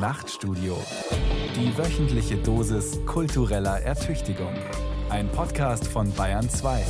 Nachtstudio. 0.00 0.82
Die 1.54 1.76
wöchentliche 1.76 2.38
Dosis 2.38 2.98
kultureller 3.04 3.82
Ertüchtigung. 3.82 4.54
Ein 5.10 5.30
Podcast 5.30 5.86
von 5.86 6.10
Bayern 6.14 6.48
2. 6.48 6.86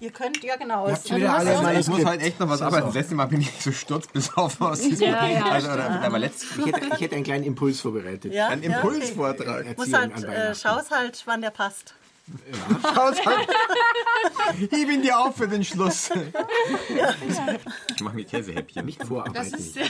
Ihr 0.00 0.10
könnt, 0.10 0.42
ja 0.42 0.56
genau. 0.56 0.88
Ihr 0.88 0.94
habt 0.94 1.06
schon 1.06 1.18
wieder 1.18 1.34
alle 1.34 1.78
Ich 1.78 1.86
muss 1.86 2.04
halt 2.04 2.20
echt 2.20 2.40
noch 2.40 2.48
was 2.48 2.62
arbeiten. 2.62 2.86
Das 2.86 2.94
letzte 2.96 3.14
Mal 3.14 3.26
bin 3.26 3.42
ich 3.42 3.62
so 3.62 3.70
sturzbesoffen 3.70 4.66
aus 4.66 4.80
diesem 4.88 5.06
Ja, 5.06 5.28
ja, 5.28 5.44
also, 5.44 5.70
oder, 5.70 6.02
aber 6.02 6.18
letzt, 6.18 6.46
Ich 6.58 6.66
hätte, 6.66 6.86
ich 6.92 7.00
hätte 7.00 7.14
einen 7.14 7.24
kleinen 7.24 7.44
Impuls 7.44 7.80
vorbereitet. 7.80 8.34
ja, 8.34 8.48
ein 8.48 8.64
ja, 8.64 8.74
Impulsvortrag. 8.74 9.60
Okay. 9.60 9.74
Muss 9.76 9.92
Erziehung 9.92 10.28
halt, 10.28 10.50
äh, 10.50 10.54
schaust 10.56 10.90
halt, 10.90 11.22
wann 11.26 11.42
der 11.42 11.50
passt. 11.50 11.94
Schaut 12.82 13.26
halt. 13.26 13.48
Hieb 14.70 14.90
ihn 14.90 15.02
dir 15.02 15.18
auf 15.18 15.36
für 15.36 15.48
den 15.48 15.64
Schluss. 15.64 16.10
Ich 17.94 18.00
mache 18.02 18.16
mir 18.16 18.24
Käsehäppchen. 18.24 18.84
Nicht 18.84 19.04
vorarbeiten. 19.04 19.34
Das 19.34 19.52
ist 19.52 19.74
sehr 19.74 19.86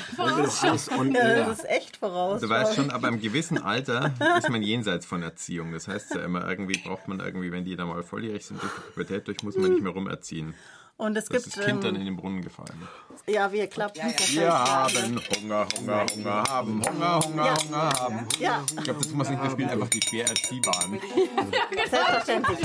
on 0.98 1.12
Ja, 1.12 1.46
das 1.46 1.58
ist 1.58 1.68
echt 1.68 1.96
voraus. 1.96 2.40
Du 2.40 2.48
weißt 2.48 2.74
schon, 2.74 2.90
aber 2.90 3.08
im 3.08 3.20
gewissen 3.20 3.58
Alter 3.58 4.12
ist 4.38 4.48
man 4.48 4.62
jenseits 4.62 5.06
von 5.06 5.22
Erziehung. 5.22 5.72
Das 5.72 5.88
heißt 5.88 6.14
ja 6.14 6.24
immer, 6.24 6.48
irgendwie 6.48 6.80
braucht 6.82 7.08
man 7.08 7.20
irgendwie, 7.20 7.52
wenn 7.52 7.64
die 7.64 7.76
dann 7.76 7.88
mal 7.88 8.02
volljährig 8.02 8.44
sind, 8.44 8.62
durch 8.62 8.72
die 8.72 8.80
Pubertät 8.92 9.28
durch, 9.28 9.42
muss 9.42 9.56
man 9.56 9.72
nicht 9.72 9.82
mehr 9.82 9.92
rumerziehen. 9.92 10.54
Und 11.00 11.16
es 11.16 11.24
Das 11.24 11.32
gibt, 11.32 11.46
ist 11.46 11.56
das 11.56 11.64
Kind 11.64 11.82
dann 11.82 11.94
in 11.94 12.02
ähm, 12.02 12.06
den 12.08 12.16
Brunnen 12.18 12.42
gefallen. 12.42 12.86
ja, 13.26 13.50
wir 13.50 13.66
klappen. 13.68 14.02
Wir 14.02 14.52
haben 14.52 15.18
Hunger, 15.34 15.66
Hunger, 15.78 16.06
Hunger 16.14 16.44
haben, 16.46 16.82
Hunger, 16.86 17.20
Hunger, 17.24 17.54
Hunger 17.56 17.90
haben. 17.98 18.28
Ja, 18.38 18.62
Ich 18.68 18.84
glaube, 18.84 19.00
das 19.00 19.08
muss 19.08 19.26
man 19.28 19.30
nicht 19.30 19.42
mehr 19.42 19.50
spielen, 19.50 19.70
einfach 19.70 19.88
die 19.88 20.02
schwer 20.02 20.28
Erziehbaren. 20.28 21.00
selbstverständlich. 21.90 22.58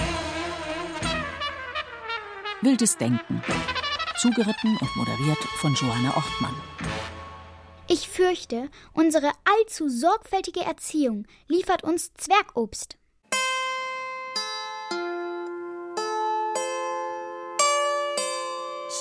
Wildes 2.62 2.98
Denken. 2.98 3.42
Zugeritten 4.18 4.78
und 4.82 4.96
moderiert 4.98 5.38
von 5.62 5.74
Johanna 5.76 6.10
Ortmann. 6.18 6.56
Ich 7.88 8.10
fürchte, 8.10 8.70
unsere 8.92 9.32
allzu 9.46 9.88
sorgfältige 9.88 10.62
Erziehung 10.62 11.26
liefert 11.48 11.84
uns 11.84 12.14
Zwergobst. 12.16 12.98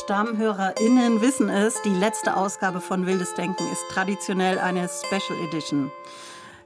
StammhörerInnen 0.05 1.23
wissen 1.23 1.49
es, 1.49 1.81
die 1.81 1.95
letzte 1.95 2.37
Ausgabe 2.37 2.83
von 2.83 3.07
Wildes 3.07 3.33
Denken 3.33 3.65
ist 3.73 3.89
traditionell 3.89 4.59
eine 4.59 4.87
Special 4.87 5.39
Edition. 5.49 5.91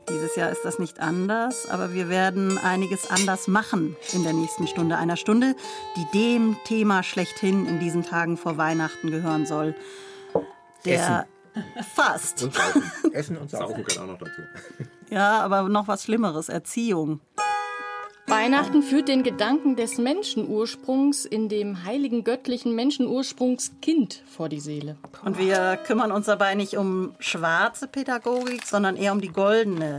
Dieses 0.08 0.34
Jahr 0.34 0.50
ist 0.50 0.64
das 0.64 0.80
nicht 0.80 0.98
anders, 0.98 1.68
aber 1.70 1.92
wir 1.92 2.08
werden 2.08 2.58
einiges 2.58 3.08
anders 3.08 3.46
machen 3.46 3.96
in 4.12 4.24
der 4.24 4.32
nächsten 4.32 4.66
Stunde. 4.66 4.96
Einer 4.96 5.16
Stunde, 5.16 5.54
die 5.94 6.18
dem 6.18 6.56
Thema 6.64 7.04
schlechthin 7.04 7.66
in 7.66 7.78
diesen 7.78 8.02
Tagen 8.02 8.36
vor 8.36 8.56
Weihnachten 8.56 9.12
gehören 9.12 9.46
soll. 9.46 9.76
Der 10.84 11.28
fast. 11.94 12.42
Und 12.42 12.54
saufen. 12.54 12.82
Essen 13.12 13.36
und 13.36 13.50
saufen 13.50 13.84
gehört 13.84 14.00
auch 14.00 14.06
noch 14.06 14.18
dazu. 14.18 14.42
Ja, 15.10 15.42
aber 15.42 15.68
noch 15.68 15.86
was 15.86 16.02
Schlimmeres, 16.02 16.48
Erziehung. 16.48 17.20
Weihnachten 18.38 18.82
führt 18.84 19.08
den 19.08 19.24
Gedanken 19.24 19.74
des 19.74 19.98
Menschenursprungs 19.98 21.24
in 21.24 21.48
dem 21.48 21.82
heiligen 21.82 22.22
göttlichen 22.22 22.76
Menschenursprungskind 22.76 24.22
vor 24.28 24.48
die 24.48 24.60
Seele. 24.60 24.96
Und 25.24 25.40
wir 25.40 25.76
kümmern 25.84 26.12
uns 26.12 26.26
dabei 26.26 26.54
nicht 26.54 26.76
um 26.76 27.16
schwarze 27.18 27.88
Pädagogik, 27.88 28.64
sondern 28.64 28.94
eher 28.94 29.10
um 29.10 29.20
die 29.20 29.32
goldene, 29.32 29.96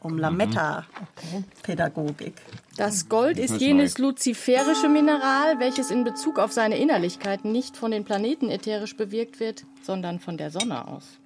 um 0.00 0.18
Lametta-Pädagogik. 0.18 2.34
Das 2.76 3.08
Gold 3.08 3.38
ist 3.38 3.58
jenes 3.58 3.96
luziferische 3.96 4.90
Mineral, 4.90 5.58
welches 5.58 5.90
in 5.90 6.04
Bezug 6.04 6.38
auf 6.38 6.52
seine 6.52 6.76
Innerlichkeit 6.76 7.46
nicht 7.46 7.78
von 7.78 7.90
den 7.90 8.04
Planeten 8.04 8.50
ätherisch 8.50 8.98
bewirkt 8.98 9.40
wird, 9.40 9.64
sondern 9.80 10.20
von 10.20 10.36
der 10.36 10.50
Sonne 10.50 10.86
aus. 10.86 11.18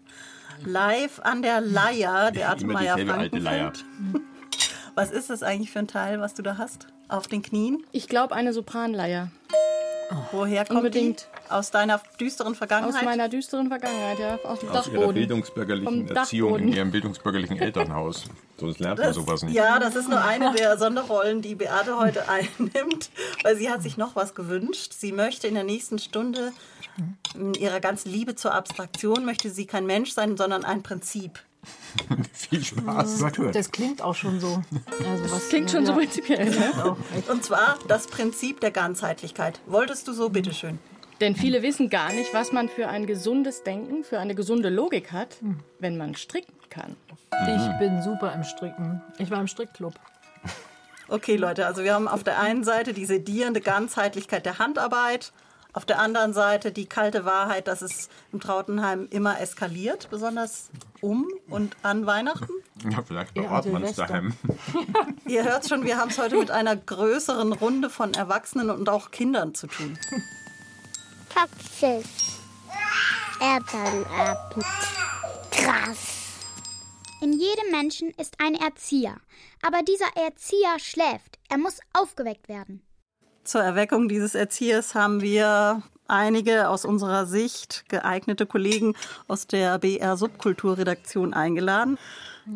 Live 0.64 1.18
an 1.24 1.42
der 1.42 1.60
Leier, 1.60 2.30
der 2.30 2.56
Leier. 2.60 2.98
Frankenfeld. 2.98 3.84
Was 4.94 5.10
ist 5.10 5.30
das 5.30 5.42
eigentlich 5.42 5.70
für 5.70 5.78
ein 5.80 5.88
Teil, 5.88 6.20
was 6.20 6.34
du 6.34 6.42
da 6.42 6.58
hast? 6.58 6.86
Auf 7.08 7.26
den 7.26 7.42
Knien? 7.42 7.84
Ich 7.92 8.08
glaube, 8.08 8.34
eine 8.34 8.52
Sopranleier. 8.52 9.30
Woher 10.30 10.66
kommt 10.66 10.78
Unbedingt. 10.80 11.26
die? 11.48 11.50
Aus 11.52 11.70
deiner 11.70 12.00
düsteren 12.20 12.52
Aus 12.52 12.58
Vergangenheit? 12.58 13.04
meiner 13.04 13.28
düsteren 13.30 13.68
Vergangenheit, 13.68 14.18
ja. 14.18 14.38
Aus 14.44 14.60
dem 14.60 14.68
Aus 14.68 14.86
ihrer 14.86 14.94
Dachboden. 14.96 15.14
bildungsbürgerlichen 15.14 16.06
Vom 16.08 16.16
Erziehung 16.16 16.48
in 16.50 16.54
Dachboden. 16.56 16.76
ihrem 16.76 16.90
bildungsbürgerlichen 16.90 17.58
Elternhaus. 17.58 18.24
Sonst 18.58 18.78
lernt 18.80 18.98
man 18.98 19.08
Das- 19.08 19.16
sowas 19.16 19.42
nicht. 19.42 19.54
Ja, 19.54 19.78
das 19.78 19.96
ist 19.96 20.10
nur 20.10 20.22
eine 20.22 20.52
der 20.52 20.76
Sonderrollen, 20.76 21.40
die 21.40 21.54
Beate 21.54 21.98
heute 21.98 22.28
einnimmt, 22.28 23.10
weil 23.42 23.56
sie 23.56 23.70
hat 23.70 23.82
sich 23.82 23.96
noch 23.96 24.14
was 24.14 24.34
gewünscht. 24.34 24.92
Sie 24.92 25.12
möchte 25.12 25.46
in 25.46 25.54
der 25.54 25.64
nächsten 25.64 25.98
Stunde 25.98 26.52
in 27.34 27.54
ihrer 27.54 27.80
ganzen 27.80 28.10
Liebe 28.12 28.34
zur 28.34 28.52
Abstraktion 28.54 29.24
möchte 29.24 29.48
sie 29.48 29.64
kein 29.66 29.86
Mensch 29.86 30.12
sein, 30.12 30.36
sondern 30.36 30.62
ein 30.64 30.82
Prinzip. 30.82 31.40
Viel 32.32 32.64
Spaß. 32.64 33.24
Das 33.52 33.70
klingt 33.70 34.02
auch 34.02 34.14
schon 34.14 34.40
so. 34.40 34.62
Also 35.08 35.32
was, 35.32 35.48
Klingt 35.48 35.70
schon 35.70 35.86
so 35.86 35.94
prinzipiell. 35.94 36.50
Ne? 36.50 36.96
Und 37.28 37.44
zwar 37.44 37.78
das 37.88 38.06
Prinzip 38.06 38.60
der 38.60 38.70
Ganzheitlichkeit. 38.70 39.60
Wolltest 39.66 40.08
du 40.08 40.12
so, 40.12 40.28
bitteschön. 40.28 40.78
Denn 41.20 41.36
viele 41.36 41.62
wissen 41.62 41.88
gar 41.88 42.12
nicht, 42.12 42.34
was 42.34 42.50
man 42.50 42.68
für 42.68 42.88
ein 42.88 43.06
gesundes 43.06 43.62
Denken, 43.62 44.02
für 44.02 44.18
eine 44.18 44.34
gesunde 44.34 44.70
Logik 44.70 45.12
hat, 45.12 45.36
wenn 45.78 45.96
man 45.96 46.16
stricken 46.16 46.52
kann. 46.68 46.96
Ich 47.30 47.78
bin 47.78 48.02
super 48.02 48.34
im 48.34 48.42
Stricken. 48.42 49.00
Ich 49.18 49.30
war 49.30 49.40
im 49.40 49.46
Strickclub. 49.46 49.94
Okay, 51.08 51.36
Leute, 51.36 51.66
also 51.66 51.84
wir 51.84 51.94
haben 51.94 52.08
auf 52.08 52.24
der 52.24 52.40
einen 52.40 52.64
Seite 52.64 52.92
die 52.92 53.04
sedierende 53.04 53.60
Ganzheitlichkeit 53.60 54.46
der 54.46 54.58
Handarbeit, 54.58 55.32
auf 55.72 55.84
der 55.86 55.98
anderen 56.00 56.32
Seite 56.34 56.70
die 56.72 56.86
kalte 56.86 57.24
Wahrheit, 57.24 57.66
dass 57.66 57.82
es 57.82 58.08
im 58.32 58.40
Trautenheim 58.40 59.08
immer 59.10 59.40
eskaliert, 59.40 60.08
besonders 60.10 60.70
um 61.00 61.26
und 61.48 61.76
an 61.82 62.06
Weihnachten. 62.06 62.52
Ja, 62.90 63.02
vielleicht 63.02 63.36
Ja, 63.36 63.42
und 63.44 63.48
Ortmanns 63.50 63.96
Silvester. 63.96 64.06
daheim. 64.06 64.34
Ihr 65.26 65.44
hört 65.44 65.66
schon, 65.68 65.84
wir 65.84 65.96
haben 65.98 66.10
es 66.10 66.18
heute 66.18 66.36
mit 66.36 66.50
einer 66.50 66.76
größeren 66.76 67.52
Runde 67.52 67.88
von 67.90 68.12
Erwachsenen 68.14 68.70
und 68.70 68.88
auch 68.88 69.10
Kindern 69.10 69.54
zu 69.54 69.66
tun. 69.66 69.98
Praxis. 71.28 72.06
Elternabend. 73.40 74.64
Krass. 75.50 76.18
In 77.20 77.32
jedem 77.32 77.70
Menschen 77.70 78.10
ist 78.18 78.34
ein 78.40 78.54
Erzieher. 78.54 79.16
Aber 79.62 79.82
dieser 79.82 80.22
Erzieher 80.22 80.78
schläft. 80.78 81.38
Er 81.48 81.58
muss 81.58 81.78
aufgeweckt 81.92 82.48
werden. 82.48 82.82
Zur 83.44 83.62
Erweckung 83.62 84.08
dieses 84.08 84.34
Erziehers 84.34 84.94
haben 84.94 85.20
wir 85.20 85.82
einige 86.06 86.68
aus 86.68 86.84
unserer 86.84 87.26
Sicht 87.26 87.84
geeignete 87.88 88.46
Kollegen 88.46 88.94
aus 89.26 89.46
der 89.46 89.78
BR 89.78 90.16
Subkulturredaktion 90.16 91.34
eingeladen. 91.34 91.98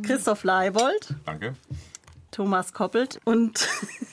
Christoph 0.02 0.44
Leibold, 0.44 1.14
Danke. 1.24 1.54
Thomas 2.30 2.72
Koppelt 2.72 3.20
und 3.24 3.68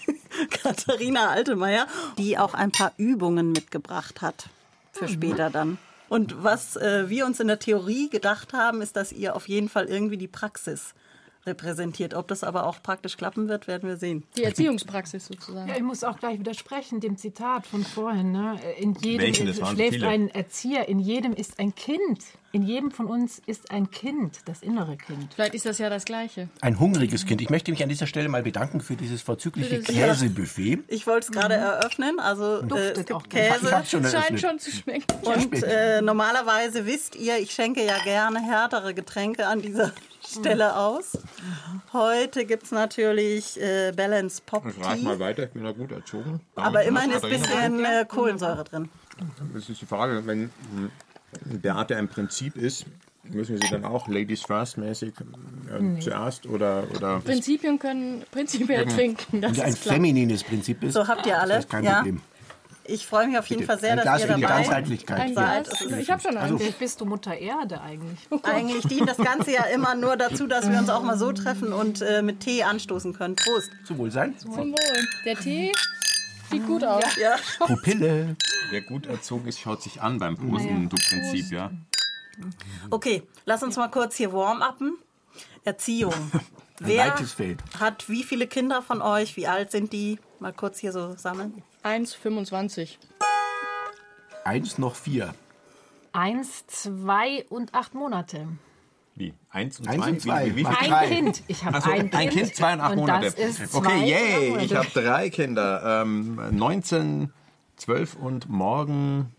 Katharina 0.50 1.30
Altemeyer, 1.30 1.88
die 2.18 2.38
auch 2.38 2.54
ein 2.54 2.72
paar 2.72 2.94
Übungen 2.98 3.52
mitgebracht 3.52 4.22
hat 4.22 4.50
für 4.94 5.08
später 5.08 5.50
dann. 5.50 5.78
Und 6.10 6.44
was 6.44 6.76
äh, 6.76 7.10
wir 7.10 7.26
uns 7.26 7.40
in 7.40 7.48
der 7.48 7.60
Theorie 7.60 8.10
gedacht 8.10 8.54
haben, 8.54 8.82
ist, 8.82 8.96
dass 8.96 9.12
ihr 9.12 9.36
auf 9.36 9.48
jeden 9.48 9.70
Fall 9.70 9.86
irgendwie 9.86 10.18
die 10.18 10.28
Praxis 10.28 10.94
repräsentiert. 11.46 12.14
Ob 12.14 12.28
das 12.28 12.44
aber 12.44 12.66
auch 12.68 12.82
praktisch 12.82 13.18
klappen 13.18 13.48
wird, 13.50 13.68
werden 13.68 13.90
wir 13.90 13.98
sehen. 13.98 14.24
Die 14.38 14.44
Erziehungspraxis 14.44 15.26
sozusagen. 15.26 15.68
Ja, 15.70 15.76
ich 15.76 15.84
muss 15.84 16.04
auch 16.04 16.20
gleich 16.20 16.40
widersprechen 16.40 17.00
dem 17.00 17.18
Zitat 17.18 17.68
von 17.68 17.84
vorhin. 17.84 18.32
Ne? 18.32 18.60
In 18.80 18.94
jedem 18.96 19.22
Welchen? 19.22 19.48
Das 19.48 19.60
waren 19.62 19.70
so 19.70 19.76
schläft 19.76 19.96
viele. 19.96 20.08
ein 20.08 20.30
Erzieher, 20.30 20.88
in 20.88 21.00
jedem 21.00 21.34
ist 21.34 21.60
ein 21.60 21.76
Kind. 21.76 22.24
In 22.52 22.62
jedem 22.62 22.92
von 22.92 23.08
uns 23.08 23.42
ist 23.48 23.72
ein 23.72 23.90
Kind, 23.90 24.42
das 24.46 24.62
innere 24.62 24.96
Kind. 24.96 25.34
Vielleicht 25.34 25.56
ist 25.56 25.66
das 25.66 25.80
ja 25.80 25.90
das 25.90 26.06
Gleiche. 26.06 26.50
Ein 26.62 26.80
hungriges 26.80 27.26
Kind. 27.26 27.42
Ich 27.42 27.50
möchte 27.50 27.72
mich 27.72 27.82
an 27.82 27.90
dieser 27.90 28.06
Stelle 28.06 28.30
mal 28.30 28.44
bedanken 28.44 28.80
für 28.80 28.96
dieses 28.96 29.24
vorzügliche 29.24 29.82
Käsebuffet. 29.82 30.84
Ich 30.88 31.08
wollte 31.08 31.26
es 31.26 31.32
gerade 31.32 31.56
eröffnen. 31.56 32.20
Also 32.20 32.58
äh, 32.58 32.62
es 32.62 32.68
Duftet 32.68 33.12
auch 33.12 33.24
gibt. 33.24 33.36
Ich 33.36 33.50
Käse. 33.50 33.86
schon 33.88 34.06
Scheint 34.06 34.40
schon 34.40 34.60
zu 34.60 34.70
schmecken. 34.70 35.06
Und 35.24 35.64
äh, 35.64 36.04
normalerweise 36.04 36.86
wisst 36.86 37.16
ihr, 37.16 37.40
ich 37.40 37.52
schenke 37.52 37.84
ja 37.84 37.98
gerne 38.04 38.40
härtere 38.40 38.94
Getränke 38.94 39.48
an 39.48 39.60
dieser 39.60 39.92
Stelle 40.28 40.76
aus. 40.76 41.18
Heute 41.92 42.46
gibt 42.46 42.64
es 42.64 42.72
natürlich 42.72 43.60
äh, 43.62 43.92
Balance 43.96 44.42
Pop 44.46 44.66
Ich 44.68 44.76
frage 44.76 45.00
Tea. 45.00 45.06
mal 45.06 45.20
weiter, 45.20 45.44
ich 45.44 45.52
bin 45.52 45.64
da 45.64 45.72
gut 45.72 45.92
erzogen. 45.92 46.42
Aber 46.56 46.84
immerhin 46.84 47.12
ist 47.12 47.24
ein 47.24 47.30
bisschen 47.30 47.86
äh, 47.86 48.06
Kohlensäure 48.08 48.64
drin. 48.64 48.90
Das 49.54 49.70
ist 49.70 49.82
die 49.82 49.86
Frage, 49.86 50.26
wenn 50.26 50.52
hm, 50.72 50.92
Beate 51.62 51.96
ein 51.98 52.08
Prinzip 52.08 52.56
ist, 52.56 52.86
müssen 53.24 53.60
wir 53.60 53.66
sie 53.66 53.72
dann 53.72 53.86
auch 53.86 54.08
Ladies 54.08 54.44
First 54.44 54.78
mäßig 54.78 55.14
äh, 55.70 56.00
zuerst 56.00 56.46
oder, 56.46 56.84
oder 56.96 57.20
Prinzipien 57.20 57.80
können 57.80 58.24
prinzipiell 58.32 58.86
trinken. 58.86 59.42
Das 59.42 59.60
ein 59.60 59.70
ist 59.70 59.84
klar. 59.84 59.96
feminines 59.96 60.44
Prinzip 60.44 60.84
ist. 60.84 60.94
So 60.94 61.08
habt 61.08 61.26
ihr 61.26 61.40
alle. 61.40 61.56
Das 61.56 61.66
ist 61.66 61.72
kein 61.72 61.84
ja. 61.84 61.96
Problem. 61.98 62.22
Ich 62.86 63.08
freue 63.08 63.28
mich 63.28 63.38
auf 63.38 63.48
jeden 63.48 63.62
Bitte. 63.62 63.72
Fall 63.72 63.80
sehr, 63.80 63.96
dass 63.96 64.04
Glas 64.04 64.22
ihr 64.22 64.28
dabei 64.28 64.42
Ganzheitlichkeit. 64.42 65.34
Seid. 65.34 65.70
Glas. 65.70 66.00
Ich 66.00 66.12
habe 66.12 66.22
schon 66.22 66.38
einen. 66.38 66.60
Vielleicht 66.60 66.80
bist 66.80 67.00
du 67.00 67.06
Mutter 67.06 67.38
Erde 67.38 67.82
eigentlich. 67.82 68.20
Eigentlich 68.44 68.86
dient 68.86 69.08
das 69.08 69.18
Ganze 69.18 69.52
ja 69.54 69.64
immer 69.64 69.96
nur 69.96 70.18
dazu, 70.18 70.48
dass 70.48 70.70
wir 70.70 70.78
uns 70.80 70.90
auch 70.90 71.04
mal 71.04 71.18
so 71.18 71.32
treffen 71.32 71.72
und 71.72 72.02
äh, 72.02 72.22
mit 72.22 72.42
Tee 72.42 72.64
anstoßen 72.64 73.14
können. 73.14 73.36
Prost. 73.36 73.72
Zum 73.86 73.98
Wohlsein. 74.00 74.38
Zum 74.38 74.56
Wohl. 74.58 74.76
Der 75.26 75.36
Tee 75.36 75.72
sieht 76.52 76.68
gut 76.68 76.84
aus. 76.84 77.04
Ja. 77.16 77.36
Pupille. 77.60 78.36
wer 78.70 78.82
gut 78.82 79.06
erzogen 79.06 79.48
ist, 79.48 79.60
schaut 79.60 79.82
sich 79.82 80.02
an 80.02 80.20
beim 80.20 80.36
Prosten, 80.36 80.90
du 80.90 80.96
Prinzip, 80.96 81.52
ja. 81.52 81.72
Okay, 82.90 83.24
lass 83.46 83.64
uns 83.64 83.78
mal 83.78 83.90
kurz 83.90 84.16
hier 84.16 84.34
warm-upen. 84.34 84.98
Erziehung. 85.64 86.14
Wer 86.80 87.12
weites 87.12 87.34
Feld. 87.34 87.62
hat 87.80 88.10
wie 88.10 88.24
viele 88.24 88.48
Kinder 88.48 88.82
von 88.82 89.02
euch? 89.02 89.38
Wie 89.38 89.48
alt 89.48 89.72
sind 89.72 89.94
die? 89.94 90.20
Mal 90.40 90.54
kurz 90.54 90.80
hier 90.80 90.92
so 90.92 91.16
sammeln. 91.16 91.62
1,25. 91.84 92.98
Eins 94.44 94.78
noch 94.78 94.96
vier. 94.96 95.34
Eins, 96.12 96.66
zwei 96.68 97.46
und 97.50 97.74
acht 97.74 97.94
Monate. 97.94 98.48
Wie? 99.16 99.34
Eins 99.50 99.80
und 99.80 99.88
Eins 99.88 100.02
zwei? 100.04 100.10
und 100.10 100.22
zwei. 100.22 100.46
Wie, 100.48 100.56
wie, 100.58 100.62
wie? 100.62 100.66
Ein 100.66 100.90
drei. 100.90 101.08
Kind. 101.08 101.44
Ich 101.48 101.64
habe 101.64 101.80
so, 101.82 101.90
ein 101.90 102.00
Kind. 102.02 102.16
ein 102.16 102.30
Kind, 102.30 102.56
zwei 102.56 102.74
und 102.74 102.82
acht 102.82 102.96
Monate. 102.96 103.26
Das 103.26 103.36
ist 103.36 103.72
zwei 103.72 103.78
okay, 103.78 104.00
und 104.00 104.06
yay, 104.08 104.20
acht 104.56 104.64
ich 104.64 104.72
Monate. 104.72 104.78
habe 104.78 105.02
drei 105.02 105.30
Kinder. 105.30 106.02
Ähm, 106.02 106.58
19, 106.58 107.34
12 107.78 108.16
und 108.16 108.50
morgen 108.50 109.34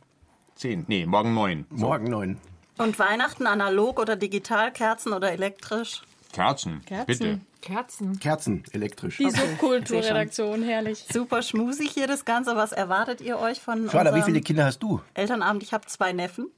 10. 0.56 0.84
Nee, 0.88 1.06
morgen 1.06 1.34
9. 1.34 1.66
Morgen 1.70 2.04
neun. 2.04 2.38
Und 2.78 2.98
Weihnachten 2.98 3.46
analog 3.46 3.98
oder 4.00 4.16
digital, 4.16 4.72
Kerzen 4.72 5.12
oder 5.12 5.30
elektrisch? 5.32 6.02
Kerzen, 6.32 6.84
Kerzen. 6.84 7.06
bitte. 7.06 7.40
Kerzen. 7.60 8.18
Kerzen, 8.18 8.64
elektrisch. 8.72 9.16
Die 9.18 9.30
Subkulturredaktion, 9.30 10.62
herrlich. 10.64 11.06
Super 11.10 11.40
schmusig 11.42 11.90
hier 11.92 12.06
das 12.06 12.24
Ganze. 12.24 12.56
Was 12.56 12.72
erwartet 12.72 13.20
ihr 13.20 13.38
euch 13.38 13.60
von 13.60 13.88
Schade, 13.88 14.14
wie 14.14 14.22
viele 14.22 14.40
Kinder 14.40 14.64
hast 14.66 14.80
du? 14.80 15.00
Elternabend? 15.14 15.62
Ich 15.62 15.72
habe 15.72 15.86
zwei 15.86 16.12
Neffen. 16.12 16.48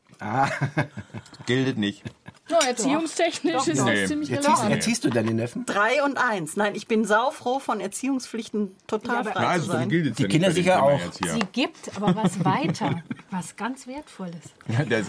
Gildet 1.46 1.78
nicht. 1.78 2.02
No, 2.48 2.56
erziehungstechnisch 2.66 3.66
ist 3.66 3.84
Nee. 3.84 4.00
das 4.02 4.08
ziemlich 4.08 4.30
Erziehst, 4.30 4.48
relevant. 4.56 4.70
erziehst 4.74 5.04
du 5.04 5.10
deine 5.10 5.34
Neffen? 5.34 5.66
Drei 5.66 6.02
und 6.04 6.16
eins. 6.16 6.56
Nein, 6.56 6.74
ich 6.76 6.86
bin 6.86 7.04
saufroh, 7.04 7.58
von 7.58 7.80
Erziehungspflichten 7.80 8.74
total 8.86 9.16
aber- 9.18 9.32
frei 9.32 9.40
Na, 9.42 9.46
zu 9.46 9.52
also 9.52 9.72
sein. 9.72 9.88
gilt 9.88 10.16
Die 10.18 10.22
ja 10.22 10.28
Kinder 10.28 10.52
sicher 10.52 10.82
auch. 10.82 11.00
Sie 11.12 11.40
gibt 11.52 11.94
aber 11.96 12.14
was 12.16 12.44
weiter. 12.44 13.02
was 13.30 13.56
ganz 13.56 13.86
Wertvolles. 13.88 14.42
Ja, 14.68 14.84
der, 14.84 15.04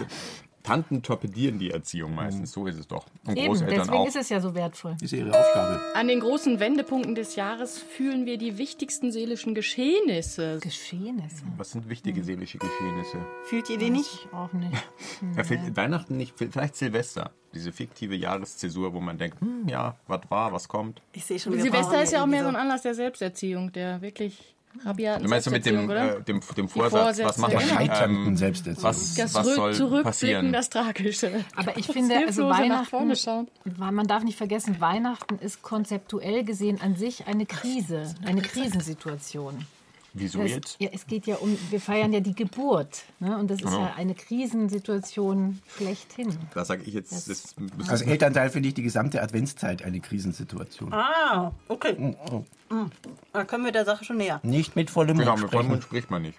Tanten 0.68 1.02
torpedieren 1.02 1.58
die 1.58 1.70
Erziehung 1.70 2.14
meistens, 2.14 2.52
so 2.52 2.66
ist 2.66 2.78
es 2.78 2.86
doch. 2.86 3.06
Und 3.26 3.38
Eben, 3.38 3.46
Großeltern 3.48 3.78
deswegen 3.78 3.96
auch. 3.96 4.06
ist 4.06 4.16
es 4.16 4.28
ja 4.28 4.38
so 4.38 4.54
wertvoll. 4.54 4.96
Ist 5.00 5.14
ihre 5.14 5.30
Aufgabe. 5.30 5.80
An 5.94 6.08
den 6.08 6.20
großen 6.20 6.60
Wendepunkten 6.60 7.14
des 7.14 7.36
Jahres 7.36 7.78
fühlen 7.78 8.26
wir 8.26 8.36
die 8.36 8.58
wichtigsten 8.58 9.10
seelischen 9.10 9.54
Geschehnisse. 9.54 10.58
Geschehnisse. 10.60 11.42
Was 11.56 11.70
sind 11.72 11.88
wichtige 11.88 12.22
seelische 12.22 12.58
Geschehnisse? 12.58 13.16
Fühlt 13.44 13.70
ihr 13.70 13.78
die 13.78 13.88
nicht? 13.88 14.26
Ich 14.26 14.32
auch 14.34 14.52
nicht. 14.52 14.72
Ja, 15.36 15.44
vielleicht 15.44 15.76
Weihnachten 15.76 16.16
nicht, 16.16 16.34
vielleicht 16.36 16.76
Silvester. 16.76 17.30
Diese 17.54 17.72
fiktive 17.72 18.14
Jahreszäsur, 18.14 18.92
wo 18.92 19.00
man 19.00 19.18
denkt, 19.18 19.40
hm, 19.40 19.68
ja, 19.68 19.96
was 20.06 20.20
war, 20.28 20.52
was 20.52 20.68
kommt. 20.68 21.00
Ich 21.12 21.24
sehe 21.24 21.38
schon, 21.38 21.58
Silvester 21.58 22.02
ist 22.02 22.12
ja 22.12 22.22
auch 22.22 22.26
mehr 22.26 22.42
so 22.42 22.48
ein 22.48 22.56
Anlass 22.56 22.82
der 22.82 22.94
Selbsterziehung, 22.94 23.72
der 23.72 24.02
wirklich 24.02 24.54
Du 24.84 25.28
meinst 25.28 25.46
du 25.46 25.50
mit 25.50 25.66
dem, 25.66 25.90
äh, 25.90 26.20
dem, 26.22 26.40
dem 26.56 26.68
Vorsatz, 26.68 27.18
was 27.18 27.38
macht 27.38 27.54
man? 27.54 27.62
Scheiternden 27.62 28.26
Ähm, 28.28 28.36
Selbsterziehung. 28.36 28.84
was, 28.84 29.14
das 29.14 29.34
was 29.34 29.54
soll 29.54 29.74
Zurückblicken, 29.74 30.02
passieren? 30.04 30.52
das 30.52 30.70
Tragische. 30.70 31.44
Aber 31.56 31.76
ich 31.76 31.86
finde, 31.86 32.16
also 32.16 32.44
Hilflose 32.44 32.68
nach 32.68 32.86
vorne 32.86 33.16
Weihnachten, 33.16 33.94
man 33.94 34.06
darf 34.06 34.22
nicht 34.22 34.36
vergessen, 34.36 34.80
Weihnachten 34.80 35.38
ist 35.38 35.62
konzeptuell 35.62 36.44
gesehen 36.44 36.80
an 36.80 36.96
sich 36.96 37.26
eine 37.26 37.46
Krise, 37.46 38.14
eine 38.24 38.42
Krisensituation. 38.42 39.66
Wieso 40.20 40.42
Es, 40.42 40.50
jetzt? 40.52 40.76
ja, 40.80 40.88
es 40.92 41.06
geht 41.06 41.26
ja 41.26 41.36
um, 41.36 41.56
wir 41.70 41.80
feiern 41.80 42.12
ja 42.12 42.20
die 42.20 42.34
Geburt. 42.34 43.04
Ne? 43.20 43.36
Und 43.38 43.50
das 43.50 43.58
ist 43.60 43.64
Genau. 43.66 43.80
ja 43.80 43.94
eine 43.96 44.14
Krisensituation 44.14 45.60
schlechthin. 45.76 46.36
Da 46.54 46.64
sage 46.64 46.82
ich 46.84 46.94
jetzt, 46.94 47.28
das 47.28 47.54
müssen 47.58 47.90
Als 47.90 48.02
Elternteil 48.02 48.50
finde 48.50 48.68
ich 48.68 48.74
die 48.74 48.82
gesamte 48.82 49.22
Adventszeit 49.22 49.82
eine 49.82 50.00
Krisensituation. 50.00 50.92
Ah, 50.92 51.52
okay. 51.68 51.94
Mhm. 51.98 52.90
Da 53.32 53.44
kommen 53.44 53.64
wir 53.64 53.72
der 53.72 53.84
Sache 53.84 54.04
schon 54.04 54.18
näher. 54.18 54.40
Nicht 54.42 54.76
mit 54.76 54.90
vollem 54.90 55.18
Genau, 55.18 55.32
Mund 55.32 55.42
mit 55.44 55.50
vollem. 55.52 55.68
Mund 55.68 55.82
spricht 55.82 56.10
man 56.10 56.22
nicht. 56.22 56.38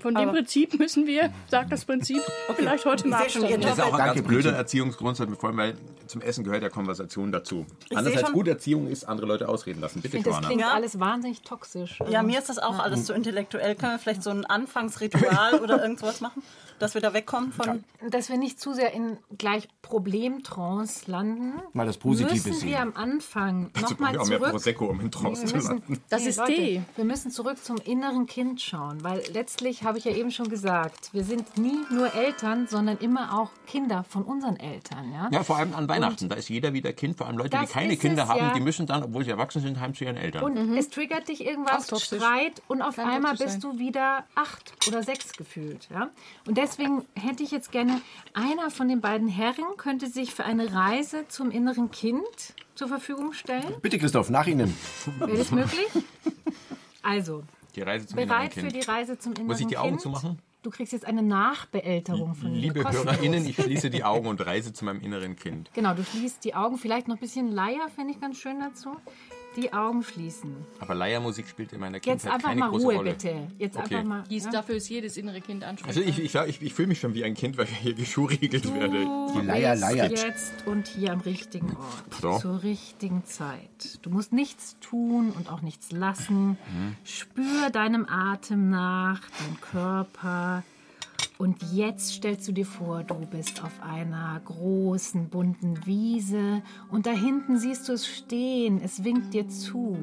Von 0.00 0.14
dem 0.14 0.30
Prinzip 0.30 0.78
müssen 0.78 1.06
wir, 1.06 1.32
sagt 1.48 1.72
das 1.72 1.84
Prinzip, 1.84 2.20
vielleicht 2.56 2.84
heute 2.84 3.08
Ich 3.08 3.14
sehe 3.16 3.30
schon, 3.30 3.42
Abstand. 3.44 3.64
Das 3.64 3.72
ist 3.74 3.80
auch 3.80 3.92
ein 3.92 3.98
Danke, 3.98 4.14
ganz 4.16 4.26
blöder 4.28 4.42
Prinzip. 4.42 4.58
Erziehungsgrundsatz, 4.58 5.28
vor 5.38 5.48
allem, 5.48 5.58
weil 5.58 5.74
zum 6.06 6.20
Essen 6.22 6.44
gehört 6.44 6.62
ja 6.62 6.68
Konversation 6.68 7.32
dazu. 7.32 7.66
Anders 7.90 8.06
sehe 8.06 8.16
als 8.18 8.26
schon- 8.28 8.32
gute 8.34 8.50
Erziehung 8.50 8.88
ist, 8.88 9.04
andere 9.04 9.26
Leute 9.26 9.48
ausreden 9.48 9.80
lassen. 9.80 10.00
Bitte, 10.00 10.16
Ich 10.18 10.22
finde, 10.24 10.38
das 10.38 10.46
klingt 10.46 10.60
Ja. 10.62 10.72
alles 10.72 10.98
wahnsinnig 11.00 11.42
toxisch. 11.42 11.98
Ja, 12.08 12.22
mir 12.22 12.38
ist 12.38 12.48
das 12.48 12.58
auch 12.58 12.78
alles 12.78 13.04
zu 13.04 13.12
intellektuell. 13.12 13.74
Können 13.74 13.92
wir 13.92 13.98
vielleicht 13.98 14.22
so 14.22 14.30
ein 14.30 14.44
Anfangsritual 14.46 15.54
oder 15.60 15.82
irgendwas 15.82 16.20
machen, 16.20 16.42
dass 16.78 16.94
wir 16.94 17.00
da 17.00 17.12
wegkommen 17.12 17.52
von. 17.52 17.84
dass 18.10 18.28
wir 18.28 18.38
nicht 18.38 18.60
zu 18.60 18.72
sehr 18.72 18.92
in 18.92 19.18
gleich 19.36 19.68
Problemtrance 19.82 21.10
landen. 21.10 21.54
Mal 21.72 21.86
das 21.86 21.96
Positive 21.96 22.34
müssen 22.34 22.52
sehen. 22.52 22.68
wir 22.68 22.80
am 22.80 22.92
Anfang 22.94 23.70
nochmal 23.80 24.18
auch 24.18 24.28
mehr 24.28 24.38
zurück. 24.38 24.50
Prosecco, 24.50 24.86
um 24.86 25.00
in 25.00 25.10
Trance 25.10 25.46
zu 25.46 25.56
landen. 25.56 26.00
Das 26.08 26.26
ist 26.26 26.44
Tee. 26.44 26.82
Wir 26.96 27.04
müssen 27.04 27.30
zurück 27.30 27.62
zum 27.62 27.76
inneren 27.78 28.26
Kind 28.26 28.60
schauen, 28.60 29.02
weil 29.02 29.22
letztlich 29.32 29.84
habe 29.84 29.98
ich 29.98 30.04
ja 30.04 30.12
eben 30.12 30.30
schon 30.30 30.48
gesagt, 30.48 31.12
wir 31.12 31.24
sind 31.24 31.58
nie 31.58 31.78
nur 31.90 32.14
Eltern, 32.14 32.66
sondern 32.68 32.98
immer 32.98 33.38
auch 33.38 33.50
Kinder 33.66 34.04
von 34.08 34.22
unseren 34.22 34.56
Eltern. 34.56 35.12
Ja? 35.12 35.28
Ja, 35.32 35.42
vor 35.42 35.56
allem 35.56 35.74
an 35.74 35.88
Weihnachten. 35.88 36.28
da 36.28 36.36
ist 36.36 36.48
jeder 36.48 36.72
wieder 36.72 36.92
Kind. 36.92 37.16
Vor 37.16 37.26
allem 37.26 37.38
Leute, 37.38 37.58
die 37.58 37.66
keine 37.66 37.96
Kinder 37.96 38.24
es, 38.24 38.28
haben, 38.28 38.38
ja. 38.38 38.54
die 38.54 38.60
müssen 38.60 38.86
dann, 38.86 39.02
obwohl 39.02 39.24
sie 39.24 39.30
erwachsen 39.30 39.62
sind, 39.62 39.80
heim 39.80 39.94
zu 39.94 40.04
ihren 40.04 40.16
Eltern. 40.16 40.42
Und 40.44 40.76
es 40.76 40.88
triggert 40.90 41.28
dich 41.28 41.44
irgendwas. 41.44 41.88
Streit 42.00 42.62
und 42.68 42.82
auf 42.82 42.96
Kann 42.96 43.08
einmal 43.08 43.36
bist 43.36 43.62
du 43.64 43.78
wieder 43.78 44.24
acht 44.34 44.72
oder 44.86 45.02
sechs 45.02 45.32
gefühlt. 45.32 45.88
Ja? 45.90 46.10
Und 46.46 46.58
deswegen 46.58 46.67
hätte 47.14 47.42
ich 47.42 47.50
jetzt 47.50 47.72
gerne, 47.72 48.00
einer 48.34 48.70
von 48.70 48.88
den 48.88 49.00
beiden 49.00 49.28
Herren 49.28 49.76
könnte 49.76 50.06
sich 50.08 50.34
für 50.34 50.44
eine 50.44 50.72
Reise 50.72 51.26
zum 51.28 51.50
inneren 51.50 51.90
Kind 51.90 52.54
zur 52.74 52.88
Verfügung 52.88 53.32
stellen. 53.32 53.74
Bitte, 53.80 53.98
Christoph, 53.98 54.30
nach 54.30 54.46
Ihnen. 54.46 54.76
Wäre 55.18 55.38
das 55.38 55.50
möglich? 55.50 55.88
Also, 57.02 57.44
die 57.74 57.82
Reise 57.82 58.06
zum 58.06 58.16
bereit 58.16 58.56
inneren 58.56 58.70
für 58.70 58.72
die 58.72 58.80
Kind. 58.80 58.88
Reise 58.88 59.18
zum 59.18 59.32
inneren 59.32 59.46
Muss 59.46 59.60
ich 59.60 59.66
die 59.66 59.78
Augen 59.78 59.90
Kind? 59.90 60.00
zumachen? 60.02 60.38
Du 60.62 60.70
kriegst 60.70 60.92
jetzt 60.92 61.06
eine 61.06 61.22
Nachbeälterung 61.22 62.34
von 62.34 62.50
mir. 62.50 62.58
Liebe 62.58 62.82
kostenlos. 62.82 63.14
HörerInnen, 63.14 63.46
ich 63.46 63.56
schließe 63.56 63.90
die 63.90 64.02
Augen 64.02 64.26
und 64.26 64.44
reise 64.44 64.72
zu 64.72 64.84
meinem 64.84 65.00
inneren 65.00 65.36
Kind. 65.36 65.70
Genau, 65.72 65.94
du 65.94 66.04
schließt 66.04 66.44
die 66.44 66.54
Augen, 66.54 66.76
vielleicht 66.78 67.06
noch 67.06 67.16
ein 67.16 67.20
bisschen 67.20 67.52
Leier, 67.52 67.88
finde 67.94 68.12
ich 68.12 68.20
ganz 68.20 68.38
schön 68.38 68.58
dazu. 68.58 68.96
Die 69.58 69.72
Augen 69.72 70.04
schließen. 70.04 70.54
Aber 70.78 70.94
Leiermusik 70.94 71.48
spielt 71.48 71.72
in 71.72 71.80
meiner 71.80 71.96
Jetzt 71.96 72.04
Kindheit 72.04 72.32
einfach 72.32 72.48
keine 72.50 72.60
mal 72.60 72.70
große 72.70 72.84
Ruhe, 72.86 72.94
Rolle. 72.96 73.10
bitte. 73.10 73.48
Jetzt 73.58 73.76
Okay. 73.76 73.96
einfach 73.96 74.08
mal. 74.08 74.24
Dies, 74.30 74.44
ja. 74.44 74.50
Dafür 74.52 74.76
ist 74.76 74.88
jedes 74.88 75.16
innere 75.16 75.40
Kind 75.40 75.64
ansprechbar. 75.64 76.02
Also 76.04 76.08
ich, 76.22 76.24
ich, 76.24 76.34
ich, 76.34 76.62
ich 76.62 76.74
fühle 76.74 76.88
mich 76.88 77.00
schon 77.00 77.14
wie 77.14 77.24
ein 77.24 77.34
Kind, 77.34 77.58
weil 77.58 77.64
ich 77.64 77.76
hier 77.76 77.94
geschuhriegelt 77.94 78.72
werde. 78.72 79.06
Die 79.34 79.44
Leier 79.44 79.74
leiert. 79.74 80.12
Jetzt 80.12 80.66
und 80.66 80.86
hier 80.86 81.12
am 81.12 81.20
richtigen 81.20 81.76
Ort. 81.76 82.20
So. 82.22 82.38
Zur 82.38 82.62
richtigen 82.62 83.24
Zeit. 83.24 83.98
Du 84.02 84.10
musst 84.10 84.32
nichts 84.32 84.76
tun 84.80 85.32
und 85.36 85.50
auch 85.50 85.62
nichts 85.62 85.90
lassen. 85.90 86.56
Spür 87.04 87.70
deinem 87.72 88.06
Atem 88.08 88.70
nach, 88.70 89.20
dein 89.40 89.60
Körper. 89.60 90.62
Und 91.38 91.62
jetzt 91.72 92.14
stellst 92.14 92.48
du 92.48 92.52
dir 92.52 92.66
vor, 92.66 93.04
du 93.04 93.14
bist 93.14 93.62
auf 93.62 93.80
einer 93.80 94.40
großen, 94.44 95.28
bunten 95.28 95.86
Wiese 95.86 96.62
und 96.90 97.06
da 97.06 97.12
hinten 97.12 97.58
siehst 97.58 97.88
du 97.88 97.92
es 97.92 98.08
stehen. 98.08 98.80
Es 98.82 99.04
winkt 99.04 99.32
dir 99.34 99.48
zu. 99.48 99.96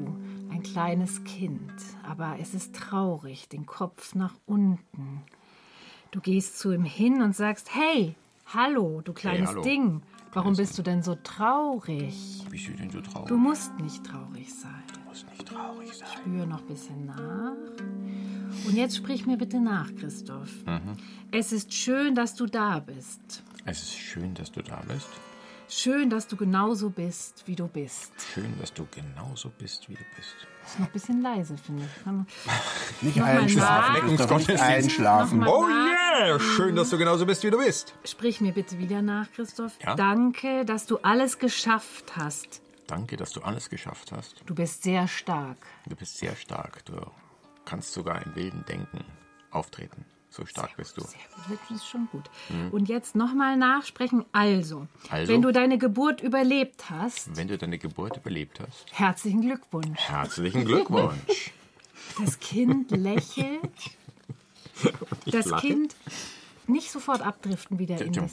Ein 0.50 0.62
kleines 0.62 1.24
Kind. 1.24 1.70
Aber 2.08 2.36
es 2.40 2.54
ist 2.54 2.74
traurig, 2.74 3.50
den 3.50 3.66
Kopf 3.66 4.14
nach 4.14 4.34
unten. 4.46 5.22
Du 6.10 6.20
gehst 6.22 6.58
zu 6.58 6.72
ihm 6.72 6.84
hin 6.84 7.20
und 7.20 7.36
sagst, 7.36 7.74
hey, 7.74 8.14
hallo, 8.46 9.02
du 9.02 9.12
kleines 9.12 9.50
hallo. 9.50 9.62
Ding. 9.62 10.00
Warum 10.32 10.56
bist 10.56 10.78
du 10.78 10.82
denn 10.82 11.02
so 11.02 11.16
traurig? 11.22 12.44
Wieso 12.48 12.72
denn 12.72 12.90
so 12.90 13.02
traurig? 13.02 13.28
Du 13.28 13.36
musst 13.36 13.78
nicht 13.78 14.04
traurig 14.04 14.54
sein. 14.54 14.82
Du 14.94 15.00
musst 15.08 15.26
nicht 15.30 15.46
traurig 15.46 15.92
sein. 15.92 16.08
Spür 16.14 16.46
noch 16.46 16.60
ein 16.60 16.66
bisschen 16.66 17.04
nach. 17.04 17.52
Und 18.66 18.74
jetzt 18.74 18.96
sprich 18.96 19.26
mir 19.26 19.36
bitte 19.36 19.60
nach, 19.60 19.94
Christoph. 19.94 20.50
Mhm. 20.66 20.96
Es 21.30 21.52
ist 21.52 21.72
schön, 21.72 22.14
dass 22.14 22.34
du 22.34 22.46
da 22.46 22.80
bist. 22.80 23.42
Es 23.64 23.82
ist 23.82 23.96
schön, 23.96 24.34
dass 24.34 24.50
du 24.50 24.62
da 24.62 24.82
bist. 24.88 25.08
Schön, 25.68 26.10
dass 26.10 26.26
du 26.26 26.36
genauso 26.36 26.90
bist, 26.90 27.44
wie 27.46 27.56
du 27.56 27.66
bist. 27.68 28.12
Schön, 28.34 28.52
dass 28.60 28.72
du 28.72 28.86
genauso 28.90 29.50
bist, 29.50 29.88
wie 29.88 29.94
du 29.94 30.04
bist. 30.16 30.34
Ist 30.64 30.78
noch 30.80 30.86
ein 30.86 30.92
bisschen 30.92 31.22
leise, 31.22 31.56
finde 31.56 31.84
ich. 31.84 33.02
Nicht 33.02 33.20
einschlafen. 33.20 34.16
nicht 34.16 34.60
einschlafen. 34.60 35.46
Oh 35.46 35.66
yeah! 35.68 36.40
Schön, 36.40 36.74
dass 36.74 36.90
du 36.90 36.98
genauso 36.98 37.24
bist, 37.24 37.44
wie 37.44 37.50
du 37.50 37.58
bist. 37.58 37.94
Sprich 38.04 38.40
mir 38.40 38.52
bitte 38.52 38.78
wieder 38.78 39.02
nach, 39.02 39.30
Christoph. 39.32 39.72
Ja? 39.84 39.94
Danke, 39.94 40.64
dass 40.64 40.86
du 40.86 40.98
alles 40.98 41.38
geschafft 41.38 42.16
hast. 42.16 42.62
Danke, 42.88 43.16
dass 43.16 43.30
du 43.30 43.42
alles 43.42 43.68
geschafft 43.70 44.12
hast. 44.12 44.42
Du 44.46 44.54
bist 44.54 44.82
sehr 44.82 45.06
stark. 45.06 45.58
Du 45.88 45.96
bist 45.96 46.18
sehr 46.18 46.34
stark. 46.36 46.84
Du 46.84 46.94
kannst 47.66 47.92
sogar 47.92 48.24
im 48.24 48.34
wilden 48.34 48.64
Denken 48.66 49.04
auftreten. 49.50 50.06
So 50.30 50.44
stark 50.44 50.76
bist 50.76 50.96
du. 50.96 51.02
Sehr 51.02 51.18
gut, 51.48 51.58
das 51.68 51.76
ist 51.78 51.86
schon 51.86 52.08
gut. 52.12 52.28
Und 52.72 52.88
jetzt 52.88 53.14
nochmal 53.14 53.56
nachsprechen. 53.56 54.24
Also, 54.32 54.80
Mhm. 54.80 54.88
Also? 55.10 55.32
wenn 55.32 55.42
du 55.42 55.52
deine 55.52 55.78
Geburt 55.78 56.20
überlebt 56.22 56.90
hast, 56.90 57.36
Wenn 57.36 57.48
du 57.48 57.56
deine 57.56 57.78
Geburt 57.78 58.16
überlebt 58.18 58.60
hast, 58.60 58.84
herzlichen 58.92 59.40
Glückwunsch. 59.42 59.98
herzlichen 59.98 60.64
Glückwunsch. 60.64 61.52
Das 62.20 62.38
Kind 62.38 62.90
lächelt. 62.92 63.60
Das 65.26 65.46
lache. 65.46 65.66
Kind 65.66 65.96
nicht 66.66 66.90
sofort 66.90 67.22
abdriften 67.22 67.78
wieder 67.78 67.98
in 68.00 68.12
das. 68.12 68.32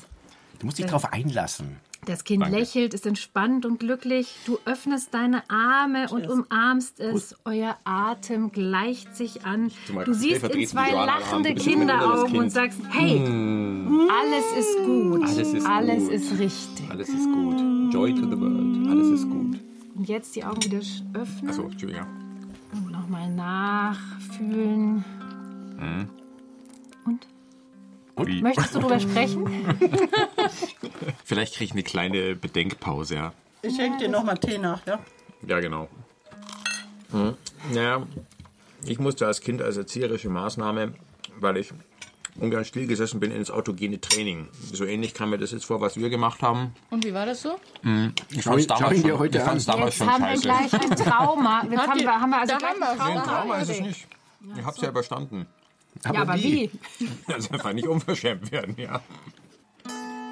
Du 0.60 0.66
musst 0.66 0.78
dich 0.78 0.86
darauf 0.86 1.12
einlassen. 1.14 1.78
Das 2.06 2.24
Kind 2.24 2.48
lächelt, 2.50 2.94
ist 2.94 3.06
entspannt 3.06 3.66
und 3.66 3.80
glücklich. 3.80 4.36
Du 4.46 4.58
öffnest 4.66 5.14
deine 5.14 5.50
Arme 5.50 6.08
und 6.10 6.28
umarmst 6.28 7.00
es. 7.00 7.36
Euer 7.46 7.78
Atem 7.86 8.52
gleicht 8.52 9.16
sich 9.16 9.46
an. 9.46 9.72
Du 10.06 10.14
siehst 10.14 10.44
in 10.44 10.68
zwei 10.68 10.92
lachende 10.92 11.54
Kinderaugen 11.56 12.32
Kind. 12.32 12.44
und 12.44 12.50
sagst, 12.50 12.80
hey, 12.90 13.20
alles 13.20 14.46
ist 14.58 14.78
gut. 14.86 15.24
Alles 15.24 15.54
ist 15.54 15.66
alles 15.66 16.04
gut. 16.04 16.12
ist 16.12 16.40
richtig. 16.40 16.90
Alles 16.90 17.10
ist 17.10 17.32
gut. 17.32 17.94
Joy 17.94 18.14
to 18.14 18.26
the 18.26 18.40
world. 18.40 18.88
Alles 18.90 19.08
ist 19.10 19.30
gut. 19.30 19.60
Und 19.96 20.10
jetzt 20.10 20.36
die 20.36 20.44
Augen 20.44 20.64
wieder 20.64 20.80
öffnen 21.14 21.50
Achso, 21.50 21.64
Entschuldigung. 21.64 22.08
und 22.74 22.92
nochmal 22.92 23.30
nachfühlen. 23.32 25.06
Hm. 25.78 26.10
Und? 27.06 27.28
Wie? 28.18 28.42
Möchtest 28.42 28.76
du 28.76 28.80
darüber 28.80 29.00
sprechen? 29.00 29.48
Vielleicht 31.26 31.56
kriege 31.56 31.66
ich 31.66 31.72
eine 31.72 31.84
kleine 31.84 32.36
Bedenkpause, 32.36 33.16
ja. 33.16 33.34
Ich 33.62 33.76
schenke 33.76 33.98
dir 34.00 34.10
nochmal 34.10 34.38
Tee 34.38 34.58
nach, 34.58 34.86
ja? 34.86 35.00
Ja, 35.48 35.60
genau. 35.60 35.88
Hm. 37.12 37.36
Naja, 37.74 38.04
ich 38.86 39.00
musste 39.00 39.26
als 39.28 39.42
Kind 39.42 39.62
als 39.62 39.78
erzieherische 39.78 40.30
Maßnahme, 40.30 40.94
weil 41.40 41.58
ich 41.58 41.72
ungern 42.40 42.66
still 42.66 42.88
gesessen 42.88 43.20
bin, 43.20 43.32
ins 43.32 43.52
autogene 43.52 44.02
Training. 44.02 44.48
So 44.72 44.86
ähnlich 44.86 45.14
kam 45.14 45.30
mir 45.30 45.38
das 45.38 45.52
jetzt 45.52 45.66
vor, 45.66 45.82
was 45.82 45.98
wir 45.98 46.10
gemacht 46.10 46.42
haben. 46.42 46.74
Und 46.90 47.06
wie 47.06 47.14
war 47.14 47.26
das 47.26 47.42
so? 47.44 47.56
Ich 48.32 48.42
Schau 48.44 48.58
ihn- 48.58 48.68
schau 48.68 48.92
ihn 48.92 49.04
dir 49.04 49.20
heute 49.20 49.38
ich 49.38 49.44
fand's 49.44 49.68
an. 49.70 49.76
damals 49.78 49.98
Jetzt 49.98 50.06
schon 50.06 50.14
haben 50.14 50.22
wir 50.24 50.30
scheiße. 50.42 50.42
gleich 50.80 50.92
ein 50.92 50.96
Trauma. 50.98 51.64
Jetzt 51.70 51.88
haben 51.88 52.00
wir, 52.00 52.12
haben 52.22 52.30
wir 52.32 52.40
also 52.40 52.54
da 52.54 52.58
gleich 52.58 52.72
haben 52.72 52.80
wir 52.80 52.90
ein 52.90 52.98
es. 52.98 52.98
Trauma. 53.04 53.22
Ein 53.22 53.28
Trauma 53.28 53.56
ist 53.60 53.70
es 53.70 53.80
nicht. 53.82 54.08
Ich 54.58 54.66
hab's 54.66 54.82
ja 54.82 54.90
überstanden. 54.90 55.46
Ja, 56.06 56.22
aber 56.22 56.36
wie? 56.36 56.70
Also 57.28 57.50
einfach 57.54 57.74
nicht 57.74 57.88
unverschämt 57.88 58.52
werden, 58.52 58.76
ja. 58.78 59.02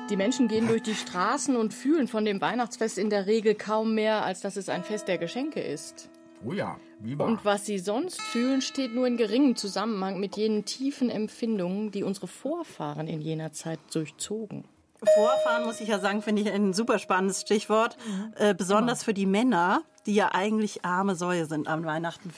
Die 0.10 0.18
Menschen 0.18 0.48
gehen 0.50 0.68
durch 0.68 0.84
die 0.84 0.96
Straßen 0.96 1.56
und 1.56 1.74
fühlen 1.74 2.08
von 2.08 2.25
dem 2.25 2.41
Weihnachtsfest 2.41 2.98
in 2.98 3.10
der 3.10 3.27
Regel 3.27 3.56
kaum 3.56 3.96
mehr, 3.96 4.25
als 4.25 4.41
dass 4.41 4.58
es 4.58 4.68
ein 4.68 4.84
Fest 4.84 5.08
der 5.08 5.18
Geschenke 5.18 5.62
ist. 5.62 6.10
Oh 6.46 6.51
ja, 6.51 6.77
wie? 7.00 7.15
Und 7.15 7.46
was 7.46 7.65
sie 7.65 7.80
sonst 7.80 8.22
fühlen, 8.22 8.62
steht 8.62 8.94
nur 8.94 9.08
in 9.08 9.15
geringem 9.15 9.56
Zusammenhang 9.56 10.20
mit 10.20 10.36
jenen 10.36 10.65
tiefen 10.65 11.10
Empfindungen, 11.10 11.91
die 11.91 12.03
unsere 12.03 12.27
Vorfahren 12.27 13.08
in 13.08 13.22
jener 13.22 13.53
Zeit 13.53 13.80
durchzogen. 13.94 14.65
Vorfahren, 15.15 15.65
muss 15.65 15.82
ich 15.82 15.88
ja 15.88 16.00
sagen, 16.00 16.22
finde 16.22 16.44
ich 16.44 16.51
ein 16.51 16.74
super 16.74 17.00
spannendes 17.00 17.41
Stichwort. 17.41 17.98
Äh, 18.36 18.53
besonders 18.53 19.03
für 19.03 19.13
die 19.13 19.25
Männer, 19.25 19.82
die 20.05 20.15
ja 20.15 20.29
eigentlich 20.34 20.84
arme 20.84 21.15
Säue 21.15 21.46
sind 21.46 21.67
an 21.67 21.86
Weihnachten. 21.86 22.34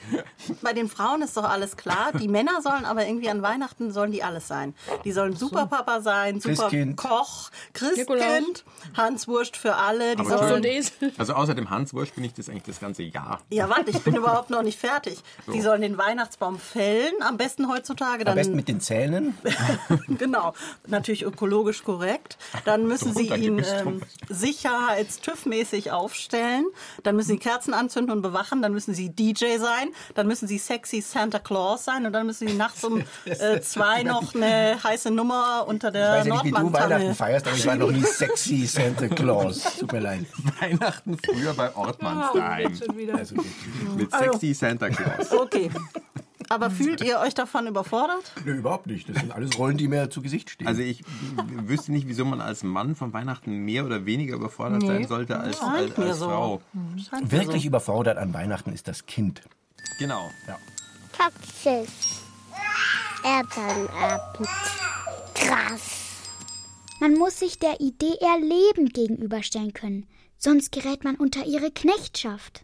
Bei 0.62 0.74
den 0.74 0.90
Frauen 0.90 1.22
ist 1.22 1.38
doch 1.38 1.50
alles 1.50 1.78
klar. 1.78 2.12
Die 2.20 2.28
Männer 2.34 2.62
sollen 2.62 2.86
aber 2.86 3.06
irgendwie 3.06 3.30
an 3.30 3.42
Weihnachten 3.42 3.92
sollen 3.92 4.12
die 4.12 4.24
alles 4.24 4.48
sein. 4.48 4.74
Die 5.06 5.12
sollen 5.12 5.36
Superpapa 5.36 6.02
sein, 6.02 6.40
super 6.40 6.56
Christkind. 6.56 6.98
Koch. 6.98 7.50
Christkind, 7.74 8.66
Hanswurst 8.96 9.58
für 9.58 9.76
alle. 9.76 10.16
Die 10.16 10.22
Aber 10.22 10.38
sollen, 10.38 10.54
Und 10.56 10.66
Esel. 10.66 11.12
Also 11.18 11.34
außer 11.34 11.56
dem 11.56 11.70
Hanswurst 11.70 12.16
bin 12.16 12.24
ich 12.24 12.34
das 12.34 12.50
eigentlich 12.50 12.64
das 12.64 12.80
ganze 12.80 13.04
Jahr. 13.04 13.42
ja, 13.50 13.70
warte, 13.70 13.92
ich 13.92 14.02
bin 14.02 14.16
überhaupt 14.24 14.50
noch 14.50 14.64
nicht 14.64 14.80
fertig. 14.80 15.20
Die 15.52 15.62
sollen 15.62 15.82
den 15.82 15.98
Weihnachtsbaum 15.98 16.60
fällen, 16.60 17.14
am 17.22 17.38
besten 17.38 17.70
heutzutage. 17.70 18.22
Am 18.22 18.26
Dann, 18.26 18.36
besten 18.36 18.56
mit 18.56 18.68
den 18.68 18.80
Zähnen. 18.82 19.38
genau, 20.18 20.54
natürlich 20.88 21.24
ökologisch 21.24 21.84
korrekt. 21.84 22.38
Dann 22.66 22.88
müssen 22.88 23.14
Sie 23.14 23.30
ihn 23.30 23.64
ähm, 23.66 24.02
sicherheits-TÜV-mäßig 24.30 25.92
aufstellen. 25.92 26.66
Dann 27.04 27.16
müssen 27.16 27.30
Sie 27.30 27.40
Kerzen 27.54 27.74
anzünden 27.74 28.16
und 28.16 28.22
bewachen. 28.22 28.62
Dann 28.62 28.74
müssen 28.74 28.94
Sie 28.94 29.10
DJ 29.10 29.58
sein. 29.58 29.90
Dann 30.16 30.28
müssen 30.28 30.48
Sie 30.48 30.58
sexy 30.58 31.02
Santa 31.02 31.40
Claus 31.40 31.86
sein. 31.86 32.06
Und 32.06 32.14
dann 32.14 32.26
müssen 32.26 32.48
Sie 32.48 32.56
nachts 32.56 32.84
um 32.84 33.04
äh, 33.26 33.62
zwei 33.62 34.04
noch 34.04 34.34
eine 34.34 34.78
heiße 34.84 35.12
Nummer 35.12 35.66
unter 35.68 35.90
Ich 35.90 35.94
der 35.94 36.12
weiß 36.12 36.26
ja 36.26 36.34
nicht, 36.34 36.46
wie 36.46 36.52
du 36.52 36.74
Weihnachten 36.74 37.16
feierst, 37.16 37.48
aber 37.48 37.56
ich 37.56 37.66
war 37.68 37.76
noch 37.76 37.92
nie 37.92 38.02
sexy 38.04 38.66
Santa 38.66 39.08
Claus. 39.08 39.78
Tut 39.80 39.92
mir 39.92 40.00
leid. 40.00 40.26
Weihnachten 40.60 41.18
früher 41.24 41.54
bei 41.54 41.76
Ortmanns 41.76 42.34
daheim. 42.34 42.80
Also, 43.16 43.36
Mit 43.96 44.12
sexy 44.12 44.54
Santa 44.54 44.90
Claus. 44.90 45.32
Okay. 45.32 45.70
Aber 46.54 46.70
fühlt 46.70 47.02
ihr 47.02 47.20
euch 47.20 47.34
davon 47.34 47.66
überfordert? 47.66 48.32
nö, 48.46 48.54
überhaupt 48.54 48.86
nicht. 48.86 49.10
Das 49.10 49.18
sind 49.18 49.32
alles 49.32 49.58
Rollen, 49.58 49.78
die 49.78 49.88
mir 49.88 50.12
zu 50.12 50.22
Gesicht 50.22 50.52
stehen. 50.52 50.68
Also 50.68 50.82
ich 50.82 51.04
wüsste 51.66 51.92
nicht, 51.92 52.08
wieso 52.08 52.26
man 52.26 52.42
als 52.42 52.62
Mann 52.62 52.96
von 52.96 53.12
Weihnachten 53.12 53.66
mehr 53.66 53.86
oder 53.86 54.06
weniger 54.06 54.36
überfordert 54.36 54.84
sein 54.84 55.08
sollte 55.08 55.40
als, 55.40 55.60
als, 55.60 55.98
als 55.98 56.20
so. 56.20 56.26
Frau. 56.26 56.62
Scheint 57.10 57.24
mir 57.24 57.32
Wirklich 57.32 57.66
überfordert 57.66 58.18
an 58.20 58.34
Weihnachten 58.34 58.72
ist 58.72 58.88
das 58.88 59.08
Kind. 59.08 59.42
Genau. 59.98 60.30
Toxisch. 61.18 61.90
Elternabend. 63.24 64.48
Krass. 65.34 66.04
Man 67.00 67.14
muss 67.16 67.40
sich 67.40 67.58
der 67.58 67.80
Idee 67.80 68.14
eher 68.22 68.40
lebend 68.40 68.94
gegenüberstellen 68.94 69.74
können, 69.74 70.08
sonst 70.38 70.72
gerät 70.72 71.04
man 71.04 71.16
unter 71.16 71.46
ihre 71.46 71.72
Knechtschaft. 71.72 72.64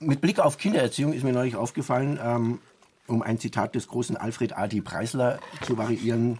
Mit 0.00 0.20
Blick 0.20 0.40
auf 0.40 0.56
Kindererziehung 0.56 1.12
ist 1.12 1.22
mir 1.24 1.32
neulich 1.32 1.56
aufgefallen, 1.56 2.18
ähm, 2.22 2.58
um 3.06 3.22
ein 3.22 3.38
Zitat 3.38 3.74
des 3.74 3.88
großen 3.88 4.16
Alfred 4.16 4.56
A.D. 4.56 4.80
Preisler 4.80 5.38
zu 5.62 5.76
variieren. 5.78 6.38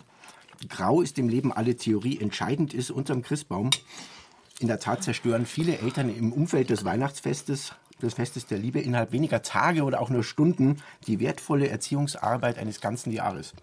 Grau 0.68 1.00
ist 1.00 1.18
im 1.18 1.28
Leben 1.28 1.52
alle 1.52 1.76
Theorie. 1.76 2.20
Entscheidend 2.20 2.72
ist 2.72 2.90
unterm 2.90 3.22
Christbaum. 3.22 3.70
In 4.60 4.68
der 4.68 4.78
Tat 4.78 5.02
zerstören 5.02 5.44
viele 5.44 5.78
Eltern 5.78 6.14
im 6.14 6.32
Umfeld 6.32 6.70
des 6.70 6.84
Weihnachtsfestes, 6.84 7.74
des 8.00 8.14
Festes 8.14 8.46
der 8.46 8.58
Liebe, 8.58 8.80
innerhalb 8.80 9.10
weniger 9.12 9.42
Tage 9.42 9.82
oder 9.82 10.00
auch 10.00 10.10
nur 10.10 10.22
Stunden 10.22 10.76
die 11.06 11.18
wertvolle 11.18 11.68
Erziehungsarbeit 11.68 12.58
eines 12.58 12.80
ganzen 12.80 13.12
Jahres. 13.12 13.54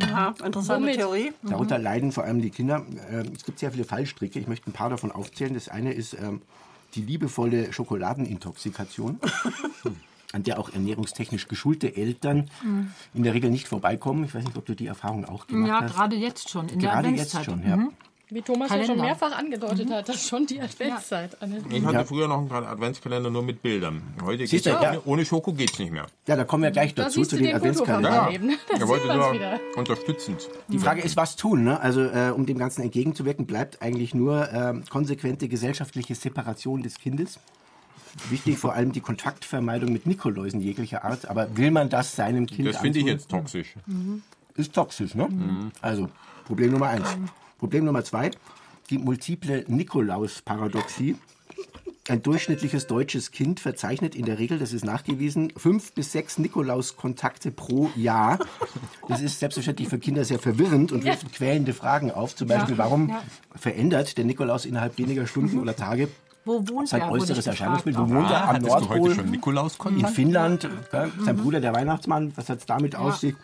Aha, 0.00 0.34
interessante 0.44 0.82
Womit? 0.84 0.96
Theorie. 0.96 1.32
Darunter 1.42 1.78
leiden 1.78 2.12
vor 2.12 2.22
allem 2.22 2.40
die 2.40 2.50
Kinder. 2.50 2.86
Äh, 3.10 3.24
Es 3.34 3.44
gibt 3.44 3.58
sehr 3.58 3.72
viele 3.72 3.84
Fallstricke. 3.84 4.38
Ich 4.38 4.46
möchte 4.46 4.70
ein 4.70 4.72
paar 4.72 4.90
davon 4.90 5.10
aufzählen. 5.10 5.54
Das 5.54 5.68
eine 5.68 5.92
ist 5.92 6.14
ähm, 6.14 6.42
die 6.94 7.02
liebevolle 7.02 7.72
Schokoladenintoxikation, 7.72 9.18
an 10.32 10.42
der 10.42 10.58
auch 10.58 10.70
ernährungstechnisch 10.72 11.48
geschulte 11.48 11.96
Eltern 11.96 12.50
in 13.14 13.22
der 13.22 13.34
Regel 13.34 13.50
nicht 13.50 13.68
vorbeikommen. 13.68 14.24
Ich 14.24 14.34
weiß 14.34 14.44
nicht, 14.44 14.56
ob 14.56 14.64
du 14.66 14.74
die 14.74 14.86
Erfahrung 14.86 15.24
auch 15.24 15.46
gemacht 15.46 15.68
Ja, 15.68 15.80
hast. 15.82 15.94
gerade 15.94 16.16
jetzt 16.16 16.48
schon, 16.50 16.68
in 16.68 16.78
der 16.80 16.90
Gerade 16.90 17.08
jetzt 17.08 17.34
Adventszeit. 17.34 17.44
schon, 17.44 17.68
ja. 17.68 17.76
Mhm. 17.76 17.92
Wie 18.30 18.40
Thomas 18.40 18.70
ja 18.70 18.76
schon 18.76 18.86
Kalender. 18.86 19.04
mehrfach 19.04 19.36
angedeutet 19.38 19.90
hat, 19.90 20.08
dass 20.08 20.26
schon 20.26 20.46
die 20.46 20.58
Adventszeit 20.58 21.42
an 21.42 21.54
Ich 21.70 21.84
hatte 21.84 21.96
Ja. 21.96 22.04
früher 22.04 22.28
noch 22.28 22.38
einen 22.38 22.50
Adventskalender 22.64 23.28
nur 23.28 23.42
mit 23.42 23.60
Bildern. 23.60 24.00
Heute 24.24 24.46
geht's 24.46 24.64
ja, 24.64 24.80
ja. 24.80 24.88
ohne, 24.92 25.02
ohne 25.04 25.24
Schoko 25.26 25.52
geht's 25.52 25.78
nicht 25.78 25.92
mehr. 25.92 26.06
Ja, 26.26 26.36
da 26.36 26.44
kommen 26.44 26.62
wir 26.62 26.70
gleich 26.70 26.94
Da 26.94 27.04
dazu 27.04 27.24
zu 27.26 27.36
den 27.36 27.44
den 27.48 27.56
Adventskalendern. 27.56 28.48
Da 28.70 28.74
Er 28.80 28.88
wollte 28.88 29.06
nur 29.14 29.34
wieder. 29.34 29.60
unterstützend. 29.76 30.48
Die 30.68 30.78
Frage 30.78 31.02
ist, 31.02 31.14
was 31.18 31.36
tun? 31.36 31.64
Ne? 31.64 31.78
Also, 31.78 32.00
äh, 32.04 32.30
um 32.34 32.46
dem 32.46 32.56
Ganzen 32.56 32.80
entgegenzuwirken, 32.80 33.44
bleibt 33.44 33.82
eigentlich 33.82 34.14
nur 34.14 34.50
äh, 34.50 34.80
konsequente 34.88 35.46
gesellschaftliche 35.48 36.14
Separation 36.14 36.82
des 36.82 36.98
Kindes. 36.98 37.38
Wichtig 38.28 38.58
vor 38.58 38.74
allem 38.74 38.92
die 38.92 39.00
Kontaktvermeidung 39.00 39.92
mit 39.92 40.06
Nikoläusen 40.06 40.60
jeglicher 40.60 41.04
Art. 41.04 41.28
Aber 41.28 41.56
will 41.56 41.70
man 41.70 41.88
das 41.88 42.14
seinem 42.16 42.46
Kind 42.46 42.68
Das 42.68 42.78
finde 42.78 42.98
ich 42.98 43.06
jetzt 43.06 43.28
toxisch. 43.28 43.74
ist 44.54 44.74
toxisch, 44.74 45.14
ne? 45.14 45.28
Also, 45.80 46.08
Problem 46.44 46.72
Nummer 46.72 46.88
eins. 46.88 47.16
Problem 47.58 47.84
Nummer 47.84 48.04
zwei, 48.04 48.30
die 48.90 48.98
multiple 48.98 49.64
Nikolaus-Paradoxie. 49.68 51.16
Ein 52.08 52.20
durchschnittliches 52.20 52.88
deutsches 52.88 53.30
Kind 53.30 53.60
verzeichnet 53.60 54.16
in 54.16 54.24
der 54.24 54.40
Regel, 54.40 54.58
das 54.58 54.72
ist 54.72 54.84
nachgewiesen, 54.84 55.52
fünf 55.56 55.92
bis 55.92 56.10
sechs 56.10 56.36
Nikolaus-Kontakte 56.36 57.52
pro 57.52 57.90
Jahr. 57.94 58.40
Das 59.06 59.20
ist 59.20 59.38
selbstverständlich 59.38 59.88
für 59.88 60.00
Kinder 60.00 60.24
sehr 60.24 60.40
verwirrend 60.40 60.90
und 60.90 61.04
wirft 61.04 61.32
quälende 61.32 61.72
Fragen 61.72 62.10
auf. 62.10 62.34
Zum 62.34 62.48
Beispiel, 62.48 62.76
warum 62.76 63.14
verändert 63.54 64.18
der 64.18 64.24
Nikolaus 64.24 64.64
innerhalb 64.64 64.98
weniger 64.98 65.28
Stunden 65.28 65.60
oder 65.60 65.76
Tage 65.76 66.08
Wo 66.44 66.66
wohnt 66.68 66.88
sein 66.88 67.02
er? 67.02 67.10
äußeres 67.12 67.46
Erscheinungsbild? 67.46 67.96
Wo 67.96 68.08
wohnt 68.08 68.30
er? 68.30 68.42
Am 68.48 68.56
hattest 68.56 68.66
du 68.68 68.74
heute 68.74 68.88
Nordpol? 68.88 69.14
schon 69.14 69.30
Nikolaus 69.30 69.78
In 69.86 70.06
Finnland, 70.08 70.68
gell? 70.90 71.12
sein 71.24 71.36
Bruder 71.36 71.60
der 71.60 71.72
Weihnachtsmann, 71.74 72.32
was 72.36 72.48
hat 72.48 72.58
es 72.58 72.66
damit 72.66 72.96
auf 72.96 73.16
sich? 73.16 73.34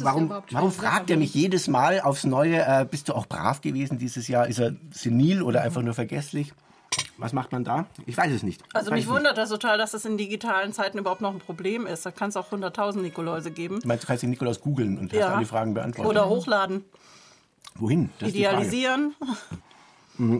Warum, 0.00 0.30
warum 0.50 0.72
fragt 0.72 1.10
er 1.10 1.16
mich 1.18 1.34
jedes 1.34 1.68
Mal 1.68 2.00
aufs 2.00 2.24
Neue, 2.24 2.60
äh, 2.66 2.86
bist 2.90 3.08
du 3.08 3.14
auch 3.14 3.26
brav 3.26 3.60
gewesen 3.60 3.98
dieses 3.98 4.26
Jahr? 4.28 4.46
Ist 4.46 4.58
er 4.58 4.74
senil 4.90 5.42
oder 5.42 5.62
einfach 5.62 5.82
nur 5.82 5.94
vergesslich? 5.94 6.52
Was 7.18 7.32
macht 7.32 7.52
man 7.52 7.62
da? 7.64 7.86
Ich 8.06 8.16
weiß 8.16 8.32
es 8.32 8.42
nicht. 8.42 8.62
Also 8.72 8.90
weiß 8.90 8.96
mich 8.96 9.08
wundert 9.08 9.36
das 9.38 9.48
total, 9.50 9.78
dass 9.78 9.92
das 9.92 10.04
in 10.04 10.16
digitalen 10.16 10.72
Zeiten 10.72 10.98
überhaupt 10.98 11.20
noch 11.20 11.32
ein 11.32 11.38
Problem 11.38 11.86
ist. 11.86 12.04
Da 12.06 12.10
kann 12.10 12.28
es 12.30 12.36
auch 12.36 12.50
100.000 12.50 13.02
Nikoläuse 13.02 13.50
geben. 13.50 13.80
Du 13.80 13.88
meinst, 13.88 14.04
du 14.04 14.06
kannst 14.08 14.22
den 14.22 14.30
Nikolaus 14.30 14.60
googeln 14.60 14.98
und 14.98 15.12
hast 15.12 15.18
Ja. 15.18 15.34
alle 15.34 15.46
Fragen 15.46 15.74
beantwortet. 15.74 16.10
Oder 16.10 16.28
hochladen, 16.28 16.84
Wohin? 17.76 18.10
Das 18.18 18.28
ist 18.28 18.36
die 18.36 18.44
Frage. 18.44 18.56
idealisieren. 18.56 19.14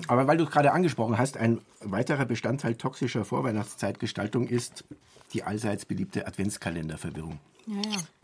Aber 0.06 0.26
weil 0.26 0.36
du 0.36 0.44
es 0.44 0.50
gerade 0.50 0.72
angesprochen 0.72 1.18
hast, 1.18 1.36
ein 1.36 1.60
weiterer 1.80 2.24
Bestandteil 2.24 2.76
toxischer 2.76 3.24
Vorweihnachtszeitgestaltung 3.24 4.46
ist 4.46 4.84
die 5.32 5.42
allseits 5.42 5.84
beliebte 5.84 6.26
Adventskalenderverwirrung. 6.26 7.40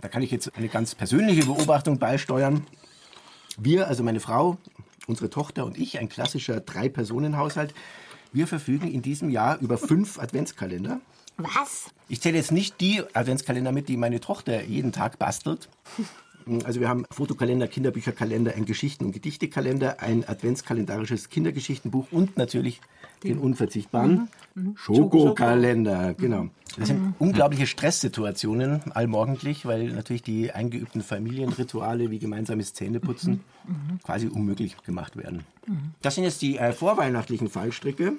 Da 0.01 0.09
kann 0.09 0.23
ich 0.23 0.31
jetzt 0.31 0.57
eine 0.57 0.69
ganz 0.69 0.95
persönliche 0.95 1.47
Beobachtung 1.47 1.99
beisteuern. 1.99 2.67
Wir, 3.59 3.89
also 3.89 4.03
meine 4.03 4.21
Frau, 4.21 4.59
unsere 5.07 5.31
Tochter 5.31 5.65
und 5.65 5.79
ich, 5.79 5.99
ein 5.99 6.09
klassischer 6.09 6.61
Drei-Personen-Haushalt, 6.61 7.75
wir 8.33 8.47
verfügen 8.47 8.89
in 8.89 9.03
diesem 9.03 9.29
Jahr 9.31 9.59
über 9.59 9.77
fünf 9.77 10.21
Adventskalender. 10.21 11.01
Was? 11.37 11.91
Ich 12.09 12.21
zähle 12.21 12.37
jetzt 12.37 12.53
nicht 12.53 12.81
die 12.81 13.03
Adventskalender 13.15 13.73
mit, 13.73 13.89
die 13.89 13.97
meine 13.97 14.21
Tochter 14.21 14.63
jeden 14.63 14.93
Tag 14.93 15.19
bastelt. 15.19 15.69
Also 16.65 16.81
wir 16.81 16.89
haben 16.89 17.05
Fotokalender, 17.11 17.69
Kinderbücherkalender, 17.69 18.55
ein 18.55 18.65
Geschichten- 18.65 19.05
und 19.05 19.13
Gedichtekalender, 19.13 20.01
ein 20.01 20.29
adventskalendarisches 20.29 21.29
Kindergeschichtenbuch 21.29 22.07
und 22.11 22.37
natürlich 22.37 22.81
den 23.23 23.39
unverzichtbaren 23.39 24.29
Schokokalender. 24.75 26.15
Genau. 26.15 26.49
Das 26.79 26.89
sind 26.89 27.15
unglaubliche 27.19 27.67
Stresssituationen 27.67 28.81
allmorgendlich, 28.93 29.67
weil 29.67 29.93
natürlich 29.93 30.23
die 30.23 30.53
eingeübten 30.53 31.03
Familienrituale 31.03 32.11
wie 32.11 32.19
gemeinsames 32.19 32.75
Zähneputzen 32.75 33.41
quasi 34.05 34.29
unmöglich 34.29 34.77
gemacht 34.85 35.17
werden. 35.17 35.45
Das 36.03 36.15
sind 36.15 36.25
jetzt 36.25 36.43
die 36.43 36.59
äh, 36.59 36.73
vorweihnachtlichen 36.73 37.49
Fallstricke. 37.49 38.15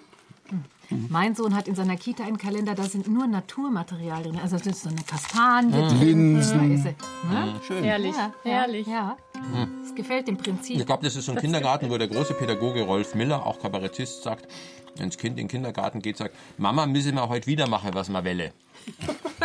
Mein 1.10 1.36
Sohn 1.36 1.56
hat 1.56 1.70
in 1.70 1.76
seiner 1.76 1.96
Kita 1.96 2.24
einen 2.26 2.38
Kalender, 2.38 2.76
da 2.76 2.84
sind 2.84 3.08
nur 3.08 3.26
Naturmaterialien 3.26 4.34
drin. 4.34 4.42
Also 4.44 4.58
das 4.58 4.68
ist 4.68 4.84
so 4.84 4.90
eine 4.90 5.02
Kastanie. 5.04 5.72
Linsen. 6.04 6.84
Da 6.84 6.90
ist 6.90 6.98
ne? 7.32 7.62
Schön. 7.66 7.84
Herrlich, 7.84 8.16
Ja, 8.16 8.34
herrlich. 8.44 8.88
Ja, 8.88 9.16
das 9.84 9.96
gefällt 9.96 10.28
dem 10.28 10.36
Ich 10.36 10.42
Prinzip. 10.44 10.86
glaube, 10.86 11.04
das 11.06 11.16
ist 11.16 11.26
so 11.26 11.32
ein 11.32 11.38
Kindergarten, 11.38 11.90
wo 11.90 11.98
der 11.98 12.10
große 12.10 12.34
Pädagoge 12.34 12.82
Rolf 12.84 13.16
Miller, 13.16 13.46
auch 13.46 13.62
Kabarettist, 13.62 14.24
sagt, 14.24 14.48
wenn 14.98 15.08
das 15.10 15.18
Kind 15.18 15.32
in 15.40 15.46
den 15.46 15.48
Kindergarten 15.48 16.02
geht, 16.02 16.18
sagt, 16.18 16.36
Mama, 16.58 16.86
müssen 16.86 17.16
wir 17.16 17.30
heute 17.30 17.48
wieder 17.48 17.68
machen, 17.70 17.92
was 17.94 18.10
wir 18.10 18.24
welle. 18.26 18.52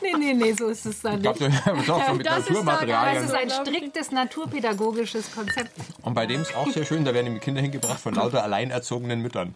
Nee, 0.00 0.14
nee, 0.18 0.34
nee, 0.34 0.52
so 0.52 0.66
ist 0.68 0.84
es 0.86 1.00
dann 1.00 1.16
Ich 1.16 1.22
glaube, 1.22 1.48
nicht. 1.48 1.62
das 1.66 1.78
ist 1.82 1.90
auch 1.90 2.06
so 2.08 2.14
mit 2.14 2.26
Das 2.26 2.38
ist 2.38 2.48
da- 2.48 2.54
Das 2.54 2.64
Naturmaterialien. 2.64 3.24
ist 3.24 3.34
ein 3.34 3.50
striktes 3.50 4.10
naturpädagogisches 4.10 5.34
Konzept. 5.34 5.70
Und 6.02 6.14
bei 6.14 6.26
dem 6.26 6.42
ist 6.42 6.54
auch 6.56 6.68
sehr 6.70 6.84
schön, 6.84 7.04
da 7.04 7.14
werden 7.14 7.34
die 7.34 7.40
Kinder 7.40 7.60
hingebracht 7.60 8.00
von 8.00 8.14
lauter 8.14 8.42
alleinerzogenen 8.44 9.20
Müttern. 9.20 9.54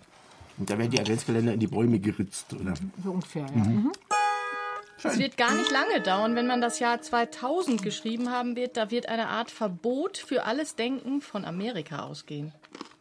Und 0.58 0.70
da 0.70 0.78
werden 0.78 0.90
die 0.90 1.00
Adventskalender 1.00 1.52
in 1.52 1.60
die 1.60 1.66
Bäume 1.66 1.98
geritzt. 1.98 2.54
Oder? 2.54 2.74
So 3.02 3.10
ungefähr, 3.10 3.46
ja. 3.46 3.64
Mhm. 3.64 3.92
Es 5.02 5.18
wird 5.18 5.36
gar 5.36 5.54
nicht 5.54 5.70
lange 5.70 6.00
dauern, 6.00 6.34
wenn 6.36 6.46
man 6.46 6.60
das 6.60 6.78
Jahr 6.78 7.00
2000 7.00 7.82
geschrieben 7.82 8.30
haben 8.30 8.56
wird. 8.56 8.76
Da 8.76 8.90
wird 8.90 9.08
eine 9.08 9.28
Art 9.28 9.50
Verbot 9.50 10.16
für 10.16 10.44
alles 10.44 10.74
Denken 10.74 11.20
von 11.20 11.44
Amerika 11.44 12.04
ausgehen. 12.04 12.52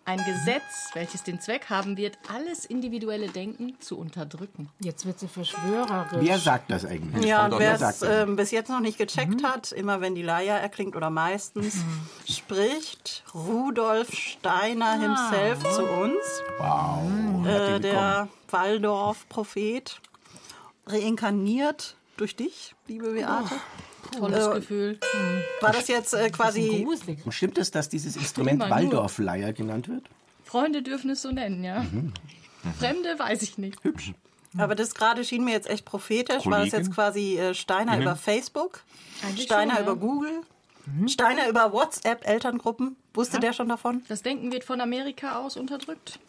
Ein 0.07 0.17
Gesetz, 0.19 0.91
welches 0.93 1.23
den 1.23 1.41
Zweck 1.41 1.69
haben 1.71 1.97
wird, 1.97 2.19
alles 2.31 2.63
individuelle 2.65 3.27
Denken 3.29 3.79
zu 3.79 3.97
unterdrücken. 3.97 4.69
Jetzt 4.79 5.07
wird 5.07 5.19
sie 5.19 5.27
verschwörerisch. 5.27 6.19
Wer 6.21 6.37
sagt 6.37 6.69
das 6.69 6.85
eigentlich? 6.85 7.25
Ja, 7.25 7.49
wer 7.57 7.73
es 7.73 7.79
sagt 7.79 8.01
das? 8.03 8.09
ähm, 8.27 8.35
bis 8.35 8.51
jetzt 8.51 8.69
noch 8.69 8.81
nicht 8.81 8.99
gecheckt 8.99 9.43
hat, 9.43 9.71
immer 9.71 10.01
wenn 10.01 10.13
die 10.13 10.21
Leier 10.21 10.57
erklingt 10.57 10.95
oder 10.95 11.09
meistens, 11.09 11.77
spricht 12.29 13.23
Rudolf 13.33 14.13
Steiner 14.13 14.93
himself 14.99 15.63
zu 15.75 15.83
uns, 15.83 16.23
Wow. 16.59 17.01
äh, 17.43 17.49
Herzlich 17.49 17.81
der 17.91 18.27
Waldorf-Prophet, 18.51 19.99
reinkarniert 20.85 21.95
durch 22.17 22.35
dich, 22.35 22.75
liebe 22.87 23.11
Beate. 23.13 23.55
Tolles 24.17 24.51
Gefühl. 24.51 24.99
War 25.61 25.71
das 25.71 25.87
jetzt 25.87 26.13
äh, 26.13 26.29
quasi 26.29 26.85
willkommen. 27.05 27.31
Stimmt 27.31 27.57
es, 27.57 27.71
dass 27.71 27.89
dieses 27.89 28.15
Instrument. 28.15 28.59
Waldorfleier 28.59 29.53
genannt 29.53 29.87
wird? 29.87 30.05
Freunde 30.43 30.81
dürfen 30.81 31.09
es 31.09 31.21
so 31.21 31.31
nennen, 31.31 31.63
ja. 31.63 31.85
Fremde 32.79 33.17
weiß 33.17 33.41
ich 33.41 33.57
nicht. 33.57 33.79
Aber 34.57 34.75
das 34.75 34.95
gerade 34.95 35.23
schien 35.23 35.43
mir 35.43 35.51
jetzt 35.51 35.69
echt 35.69 35.85
prophetisch. 35.85 36.45
War 36.45 36.59
das 36.59 36.71
jetzt 36.71 36.93
quasi 36.93 37.37
äh, 37.37 37.53
Steiner 37.53 37.99
über 37.99 38.15
Facebook, 38.15 38.83
Eigentlich 39.23 39.45
Steiner 39.45 39.75
schon, 39.75 39.85
ja. 39.85 39.91
über 39.91 39.99
Google, 39.99 40.41
Steiner 41.07 41.49
über 41.49 41.73
WhatsApp, 41.73 42.27
Elterngruppen? 42.27 42.95
Wusste 43.13 43.39
der 43.39 43.53
schon 43.53 43.67
davon? 43.69 44.03
Das 44.07 44.21
Denken 44.21 44.51
wird 44.51 44.63
von 44.63 44.81
Amerika 44.81 45.39
aus 45.39 45.57
unterdrückt. 45.57 46.19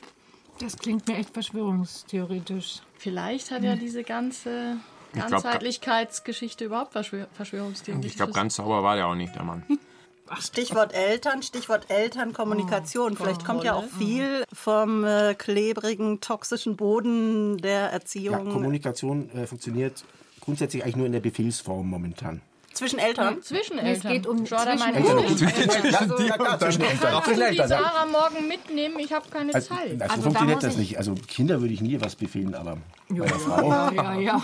Das 0.58 0.76
klingt 0.78 1.06
mir 1.06 1.16
echt 1.16 1.30
verschwörungstheoretisch. 1.30 2.80
Vielleicht 2.98 3.50
hat 3.50 3.62
ja 3.62 3.76
diese 3.76 4.02
ganze 4.02 4.78
Ganzheitlichkeitsgeschichte 5.16 6.64
überhaupt 6.64 6.92
Verschwör 6.92 7.26
Verschwörungstheorie. 7.34 8.06
Ich 8.06 8.16
glaube, 8.16 8.32
ganz 8.32 8.56
sauber 8.56 8.82
war 8.82 8.96
der 8.96 9.06
auch 9.06 9.14
nicht, 9.14 9.34
der 9.34 9.42
Mann. 9.42 9.62
Stichwort 10.40 10.92
Eltern, 10.92 11.42
Stichwort 11.42 11.88
Elternkommunikation. 11.88 13.16
Vielleicht 13.16 13.44
kommt 13.44 13.62
ja 13.62 13.74
auch 13.74 13.84
viel 13.98 14.44
vom 14.52 15.04
äh, 15.04 15.34
klebrigen, 15.34 16.20
toxischen 16.20 16.76
Boden 16.76 17.58
der 17.58 17.70
Ja, 17.80 17.86
Erziehung 17.88 18.50
Kommunikation 18.52 19.30
äh, 19.30 19.46
funktioniert 19.46 20.04
grundsätzlich 20.40 20.82
eigentlich 20.82 20.96
nur 20.96 21.06
in 21.06 21.12
der 21.12 21.20
Befehlsform 21.20 21.88
momentan. 21.88 22.40
zwischen 22.72 22.98
Eltern. 22.98 23.40
Zwischen 23.42 23.78
Es 23.78 24.04
Eltern. 24.04 24.12
geht 24.12 24.26
um 24.26 24.44
Jordan, 24.44 24.78
zwischen- 24.78 24.92
meine 24.94 24.96
Also, 24.98 25.14
Mutter. 25.14 25.84
ja, 26.18 26.26
ja, 26.26 26.36
klar, 26.36 26.58
zwischen 26.58 26.82
Eltern. 26.82 27.10
Kannst 27.12 27.28
du 27.28 27.34
die 27.34 27.40
Eltern, 27.42 27.56
ja. 27.56 27.68
Sarah 27.68 28.06
morgen 28.06 28.48
mitnehmen? 28.48 28.98
Ich 28.98 29.12
habe 29.12 29.28
keine 29.30 29.54
Also, 29.54 29.68
Zeit. 29.74 29.92
also, 29.92 30.02
Also 30.02 30.16
da 30.16 30.22
funktioniert 30.22 30.56
muss 30.56 30.64
das 30.64 30.72
ich- 30.74 30.78
nicht. 30.80 30.98
Also 30.98 31.14
Kinder 31.28 31.60
würde 31.60 31.72
ich 31.72 31.80
nie 31.80 32.00
was 32.00 32.16
befehlen, 32.16 32.54
aber 32.56 32.78
Frau. 33.08 33.70
Ja, 33.70 33.92
ja, 33.92 34.14
ja. 34.20 34.42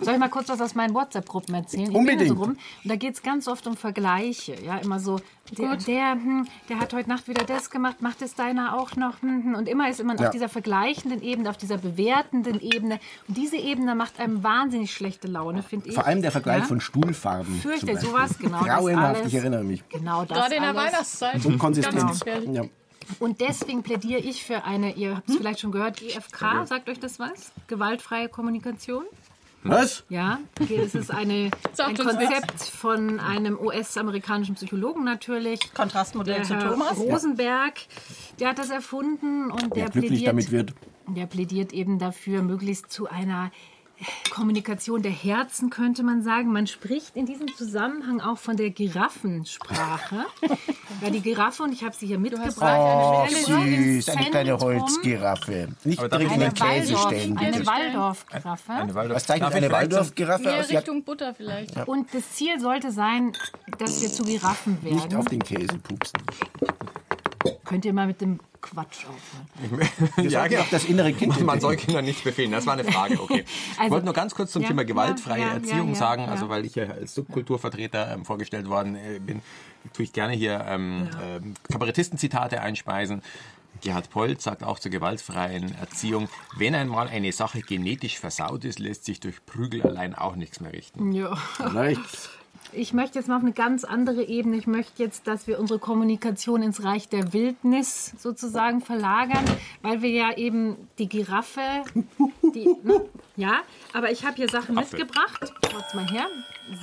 Soll 0.00 0.14
ich 0.14 0.20
mal 0.20 0.28
kurz 0.28 0.48
was 0.48 0.60
aus 0.60 0.74
meinen 0.74 0.94
WhatsApp-Gruppen 0.94 1.54
erzählen? 1.54 1.84
Ich 1.84 1.88
bin 1.90 1.96
Unbedingt. 1.96 2.22
da 2.30 2.34
So 2.34 2.40
rum. 2.40 2.50
Und 2.50 2.58
da 2.84 2.96
geht 2.96 3.14
es 3.14 3.22
ganz 3.22 3.46
oft 3.46 3.66
um 3.68 3.76
Vergleiche. 3.76 4.56
Ja, 4.64 4.78
immer 4.78 4.98
so, 4.98 5.20
der, 5.56 5.76
der, 5.76 6.12
hm, 6.12 6.48
der 6.68 6.80
hat 6.80 6.92
heute 6.92 7.08
Nacht 7.08 7.28
wieder 7.28 7.44
das 7.44 7.70
gemacht, 7.70 8.02
macht 8.02 8.20
es 8.22 8.34
deiner 8.34 8.76
auch 8.76 8.96
noch? 8.96 9.22
Hm, 9.22 9.44
hm. 9.44 9.54
Und 9.54 9.68
immer 9.68 9.88
ist 9.88 10.02
man 10.02 10.16
Ja. 10.18 10.26
auf 10.26 10.30
dieser 10.32 10.48
vergleichenden 10.48 11.22
Ebene, 11.22 11.50
auf 11.50 11.56
dieser 11.56 11.78
bewertenden 11.78 12.60
Ebene. 12.60 12.98
Und 13.28 13.36
diese 13.36 13.56
Ebene 13.56 13.94
macht 13.94 14.18
einem 14.18 14.42
wahnsinnig 14.42 14.92
schlechte 14.92 15.28
Laune, 15.28 15.62
finde 15.62 15.88
ich. 15.88 15.94
Vor 15.94 16.06
allem 16.06 16.22
der 16.22 16.32
Vergleich 16.32 16.62
Ja? 16.62 16.64
von 16.66 16.80
Stuhlfarben. 16.80 17.54
Fürchte, 17.60 17.96
sowas, 17.98 18.36
genau, 18.38 18.60
Grauenhaft, 18.60 19.26
ich 19.26 19.34
erinnere 19.34 19.62
mich. 19.62 19.88
Genau 19.88 20.24
das 20.24 20.36
Gerade 20.36 20.54
in 20.56 20.62
der 20.62 20.70
alles. 20.76 20.92
Weihnachtszeit. 20.92 21.40
So 21.42 21.56
konsistent. 21.56 22.10
Gefährlich. 22.10 22.50
Ja. 22.56 22.62
Und 23.18 23.40
deswegen 23.40 23.82
plädiere 23.82 24.20
ich 24.20 24.44
für 24.44 24.64
eine, 24.64 24.94
ihr 24.94 25.16
habt 25.16 25.28
es 25.28 25.36
vielleicht 25.36 25.60
schon 25.60 25.72
gehört, 25.72 25.98
GFK, 25.98 26.66
sagt 26.66 26.88
euch 26.88 27.00
das 27.00 27.18
was? 27.18 27.52
Gewaltfreie 27.66 28.28
Kommunikation. 28.28 29.04
Was? 29.64 30.04
Ja, 30.08 30.38
okay, 30.60 30.76
es 30.76 30.94
ist 30.94 31.10
eine, 31.10 31.50
ein 31.78 31.96
Konzept 31.96 32.62
von 32.62 33.18
einem 33.18 33.58
US-amerikanischen 33.58 34.54
Psychologen 34.54 35.04
natürlich. 35.04 35.74
Kontrastmodell 35.74 36.36
Der 36.36 36.44
zu 36.44 36.58
Thomas. 36.58 36.96
Rosenberg, 36.96 37.74
der 38.38 38.50
hat 38.50 38.58
das 38.58 38.70
erfunden 38.70 39.50
und 39.50 39.74
der 39.74 39.90
glücklich 39.90 40.10
plädiert, 40.10 40.28
damit 40.28 40.50
wird. 40.52 40.74
der 41.08 41.26
plädiert 41.26 41.72
eben 41.72 41.98
dafür, 41.98 42.42
möglichst 42.42 42.92
zu 42.92 43.08
einer 43.08 43.50
Kommunikation 44.30 45.02
der 45.02 45.10
Herzen, 45.12 45.70
könnte 45.70 46.02
man 46.02 46.22
sagen. 46.22 46.52
Man 46.52 46.66
spricht 46.66 47.16
in 47.16 47.26
diesem 47.26 47.48
Zusammenhang 47.56 48.20
auch 48.20 48.38
von 48.38 48.56
der 48.56 48.70
Giraffensprache. 48.70 50.24
ja, 51.02 51.10
die 51.10 51.20
Giraffe, 51.20 51.62
und 51.64 51.72
ich 51.72 51.82
habe 51.84 51.94
sie 51.94 52.06
hier 52.06 52.18
mitgebracht. 52.18 52.54
Oh, 52.60 53.24
eine 53.26 53.30
süß, 53.34 54.08
eine 54.10 54.30
kleine 54.30 54.50
Zentrum. 54.50 54.60
Holzgiraffe. 54.60 55.68
Nicht 55.84 56.00
direkt 56.00 56.14
ich 56.14 56.32
in 56.32 56.40
den 56.40 56.42
Eine 56.42 56.52
Käse 56.80 56.96
stellen, 56.96 57.38
eine. 57.38 57.66
Waldorfgiraffe. 57.66 58.72
Eine 58.72 58.94
Waldorf- 58.94 59.16
Was 59.16 59.26
zeichnet 59.26 59.52
eine 59.54 59.70
Waldorfgiraffe 59.72 60.54
aus? 60.60 60.68
Richtung 60.70 61.02
Butter 61.02 61.34
vielleicht. 61.34 61.76
Und 61.88 62.12
das 62.14 62.30
Ziel 62.32 62.60
sollte 62.60 62.92
sein, 62.92 63.32
dass 63.78 64.00
wir 64.02 64.08
zu 64.08 64.22
Giraffen 64.24 64.82
werden. 64.82 64.96
nicht 64.96 65.14
auf 65.14 65.26
den 65.26 65.42
Käse 65.42 65.78
pupsen. 65.78 66.20
Könnt 67.64 67.84
ihr 67.84 67.92
mal 67.92 68.06
mit 68.06 68.20
dem 68.20 68.38
Quatsch 68.60 69.04
aufhören? 69.06 69.88
Wir 70.16 70.30
Ja, 70.30 70.46
genau. 70.46 70.62
auch 70.62 70.68
das 70.70 70.84
innere 70.84 71.12
Kind 71.12 71.28
Man 71.30 71.38
entdecken. 71.40 71.60
soll 71.60 71.76
Kindern 71.76 72.04
nicht 72.04 72.24
befehlen. 72.24 72.50
Das 72.52 72.66
war 72.66 72.74
eine 72.74 72.84
Frage, 72.84 73.20
okay. 73.20 73.44
ich 73.72 73.78
Also- 73.78 73.90
wollte 73.92 74.04
nur 74.06 74.14
ganz 74.14 74.34
kurz 74.34 74.52
zum 74.52 74.62
Ja, 74.62 74.68
Thema 74.68 74.82
ja, 74.82 74.86
gewaltfreie 74.88 75.40
ja, 75.40 75.46
ja, 75.48 75.54
Erziehung 75.54 75.88
ja, 75.90 75.94
sagen, 75.94 76.22
ja. 76.24 76.28
also 76.28 76.48
weil 76.48 76.64
ich 76.64 76.74
ja 76.74 76.84
als 76.86 77.14
Subkulturvertreter 77.14 78.12
ähm, 78.12 78.24
vorgestellt 78.24 78.68
worden 78.68 78.96
äh, 78.96 79.18
bin, 79.20 79.42
tue 79.92 80.04
ich 80.04 80.12
gerne 80.12 80.32
hier 80.34 80.64
ähm, 80.68 81.08
ähm, 81.22 81.54
Kabarettistenzitate 81.70 82.60
einspeisen. 82.60 83.22
Gerhard 83.80 84.10
Polt 84.10 84.42
sagt 84.42 84.64
auch 84.64 84.80
zur 84.80 84.90
gewaltfreien 84.90 85.72
Erziehung, 85.76 86.28
wenn 86.56 86.74
einmal 86.74 87.06
eine 87.06 87.30
Sache 87.32 87.60
genetisch 87.60 88.18
versaut 88.18 88.64
ist, 88.64 88.80
lässt 88.80 89.04
sich 89.04 89.20
durch 89.20 89.44
Prügel 89.46 89.82
allein 89.82 90.14
auch 90.16 90.34
nichts 90.34 90.60
mehr 90.60 90.72
richten. 90.72 91.12
Ja. 91.12 91.36
Vielleicht. 91.36 92.00
Ich 92.72 92.92
möchte 92.92 93.18
jetzt 93.18 93.28
mal 93.28 93.36
auf 93.36 93.42
eine 93.42 93.52
ganz 93.52 93.84
andere 93.84 94.22
Ebene. 94.22 94.56
Ich 94.56 94.66
möchte 94.66 95.02
jetzt, 95.02 95.26
dass 95.26 95.46
wir 95.46 95.58
unsere 95.58 95.78
Kommunikation 95.78 96.62
ins 96.62 96.84
Reich 96.84 97.08
der 97.08 97.32
Wildnis 97.32 98.12
sozusagen 98.18 98.80
verlagern, 98.80 99.44
weil 99.82 100.02
wir 100.02 100.10
ja 100.10 100.36
eben 100.36 100.76
die 100.98 101.08
Giraffe, 101.08 101.60
die, 102.54 102.76
ne? 102.82 103.06
ja, 103.36 103.60
aber 103.92 104.10
ich 104.10 104.24
habe 104.24 104.36
hier 104.36 104.48
Sachen 104.48 104.76
Affe. 104.76 104.96
mitgebracht. 104.96 105.52
Schaut's 105.70 105.94
mal 105.94 106.08
her. 106.10 106.26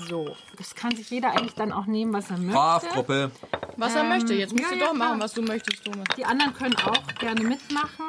So, 0.09 0.35
das 0.57 0.73
kann 0.73 0.95
sich 0.95 1.09
jeder 1.09 1.31
eigentlich 1.31 1.53
dann 1.53 1.71
auch 1.71 1.85
nehmen, 1.85 2.13
was 2.13 2.29
er 2.31 2.37
möchte. 2.37 2.51
Strafgruppe. 2.51 3.31
Was 3.77 3.95
er 3.95 4.03
möchte. 4.03 4.33
Jetzt 4.33 4.51
musst 4.51 4.63
ja, 4.63 4.69
du 4.71 4.75
ja, 4.75 4.85
doch 4.87 4.93
machen, 4.93 5.17
klar. 5.17 5.19
was 5.19 5.33
du 5.33 5.41
möchtest, 5.43 5.85
Thomas. 5.85 6.05
Die 6.17 6.25
anderen 6.25 6.53
können 6.53 6.75
auch 6.77 7.15
gerne 7.19 7.41
mitmachen. 7.43 8.05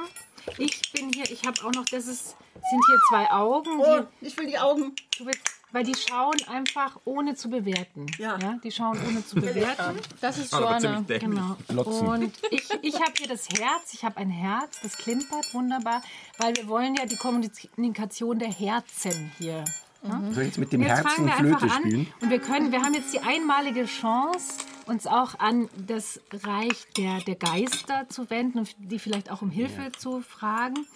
Ich 0.59 0.93
bin 0.93 1.13
hier, 1.13 1.31
ich 1.31 1.45
habe 1.47 1.59
auch 1.65 1.73
noch, 1.73 1.85
das 1.85 2.07
ist, 2.07 2.29
sind 2.29 2.85
hier 2.87 2.99
zwei 3.11 3.31
Augen. 3.31 3.69
Oh, 3.79 4.07
Die, 4.21 4.27
ich 4.27 4.37
will 4.39 4.47
die 4.47 4.59
Augen. 4.59 4.95
du 5.19 5.27
willst, 5.27 5.41
weil 5.73 5.85
die 5.85 5.95
schauen 5.95 6.37
einfach 6.49 6.99
ohne 7.05 7.35
zu 7.35 7.51
bewerten. 7.51 8.07
Ja. 8.19 8.39
Die 8.63 8.71
schauen 8.71 8.99
ohne 9.07 9.25
zu 9.27 9.35
bewerten. 9.41 9.99
Das 10.21 10.39
ist 10.39 10.55
Aber 10.55 10.79
Joanna. 10.79 11.05
Genau. 11.07 11.57
Glotzen. 11.69 12.07
Und 12.07 12.39
ich, 12.51 12.69
ich 12.83 12.95
habe 12.95 13.13
hier 13.19 13.29
das 13.29 13.49
Herz, 13.49 13.93
ich 13.93 14.05
habe 14.05 14.17
ein 14.19 14.31
Herz, 14.31 14.81
das 14.83 14.97
klimpert 14.97 15.53
wunderbar, 15.53 16.03
weil 16.39 16.55
wir 16.57 16.69
wollen 16.69 16.95
ja 16.95 17.07
die 17.07 17.17
Kommunikation 17.17 18.39
der 18.39 18.53
Herzen 18.53 19.33
hier. 19.39 19.65
Soll 20.03 20.43
ich 20.43 20.49
jetzt 20.49 20.59
mit 20.59 20.73
dem 20.73 20.83
Jetzt 20.83 21.05
Herzen 21.05 21.09
fangen 21.09 21.27
wir 21.27 21.35
Flöte 21.35 21.55
einfach 21.57 21.77
an 21.77 21.83
spielen? 21.83 22.07
und 22.21 22.31
wir 22.31 22.39
können, 22.39 22.71
wir 22.71 22.83
haben 22.83 22.95
jetzt 22.95 23.13
die 23.13 23.21
einmalige 23.21 23.87
Chance, 23.87 24.59
uns 24.87 25.07
auch 25.09 25.39
an 25.41 25.69
das 25.77 26.21
Reich 26.45 26.87
der, 26.97 27.19
der 27.23 27.35
Geister 27.35 28.09
zu 28.09 28.31
wenden 28.31 28.61
und 28.61 28.77
die 28.79 29.01
vielleicht 29.01 29.33
auch 29.33 29.43
um 29.43 29.51
Hilfe 29.51 29.91
zu 29.99 30.21
fragen. 30.21 30.87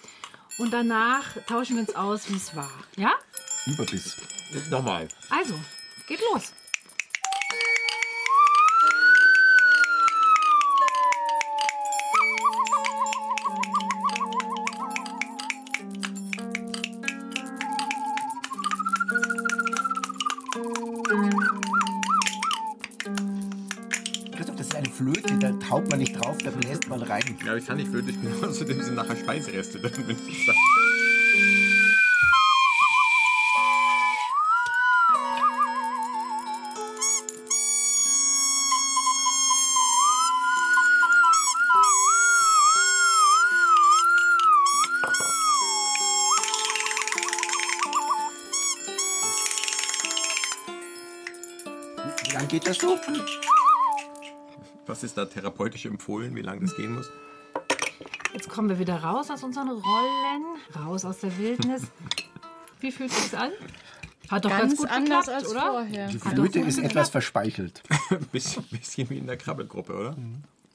Und 0.59 0.71
danach 0.71 1.25
tauschen 1.47 1.75
wir 1.75 1.81
uns 1.81 1.95
aus, 1.95 2.29
wie 2.29 2.35
es 2.37 2.55
war. 2.55 2.71
Ja? 2.95 3.11
Überbiss. 3.65 4.17
Nochmal. 4.69 5.07
Also, 5.29 5.59
geht 6.07 6.19
los. 6.31 6.51
Flöte, 25.01 25.35
da 25.39 25.51
taucht 25.53 25.89
man 25.89 25.97
nicht 25.97 26.13
drauf, 26.13 26.37
da 26.43 26.51
bläst 26.51 26.87
man 26.87 27.01
rein. 27.01 27.23
Ja, 27.43 27.55
ich 27.55 27.65
kann 27.65 27.77
nicht 27.77 27.89
Flöte 27.89 28.13
spielen, 28.13 28.35
außerdem 28.43 28.83
sind 28.83 28.95
nachher 28.95 29.15
Speisereste 29.15 29.79
drin, 29.79 30.03
wenn 30.05 30.15
ich 30.15 30.45
sage. 30.45 30.80
So? 52.73 52.97
Was 54.87 55.03
ist 55.03 55.17
da 55.17 55.25
therapeutisch 55.25 55.85
empfohlen, 55.85 56.35
wie 56.35 56.41
lange 56.41 56.61
das 56.61 56.75
gehen 56.75 56.95
muss? 56.95 57.09
Jetzt 58.33 58.49
kommen 58.49 58.69
wir 58.69 58.79
wieder 58.79 58.95
raus 59.03 59.29
aus 59.29 59.43
unseren 59.43 59.69
Rollen, 59.69 60.45
raus 60.85 61.05
aus 61.05 61.19
der 61.19 61.37
Wildnis. 61.37 61.83
Wie 62.79 62.91
fühlt 62.91 63.11
sich 63.11 63.37
an? 63.37 63.51
Hat 64.29 64.43
doch 64.43 64.49
ganz, 64.49 64.61
Ganz 64.61 64.77
gut 64.77 64.89
anders 64.89 65.25
geklappt, 65.25 65.43
als 65.43 65.51
oder? 65.51 65.61
vorher. 65.61 66.07
Die 66.07 66.17
Flöte 66.17 66.59
ist 66.61 66.79
etwas 66.79 67.09
verspeichelt. 67.09 67.83
bisschen, 68.31 68.63
bisschen 68.63 69.07
wie 69.11 69.17
in 69.19 69.27
der 69.27 69.37
Krabbelgruppe, 69.37 69.93
oder? 69.93 70.15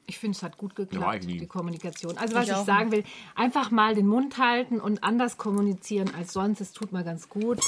Ich 0.06 0.18
finde, 0.18 0.36
es 0.36 0.42
hat 0.44 0.56
gut 0.56 0.78
Ja, 0.78 0.84
geklappt, 0.84 1.24
lieb. 1.24 1.40
die 1.40 1.46
Kommunikation. 1.48 2.16
Also 2.16 2.36
was 2.36 2.44
Ich 2.46 2.52
ich, 2.52 2.58
sagen 2.58 2.92
will, 2.92 3.02
einfach 3.34 3.72
mal 3.72 3.96
den 3.96 4.06
Mund 4.06 4.38
halten 4.38 4.78
und 4.80 5.02
anders 5.02 5.36
kommunizieren 5.36 6.12
als 6.16 6.32
sonst. 6.32 6.60
Es 6.60 6.72
tut 6.72 6.92
mal 6.92 7.02
ganz 7.02 7.28
gut. 7.28 7.58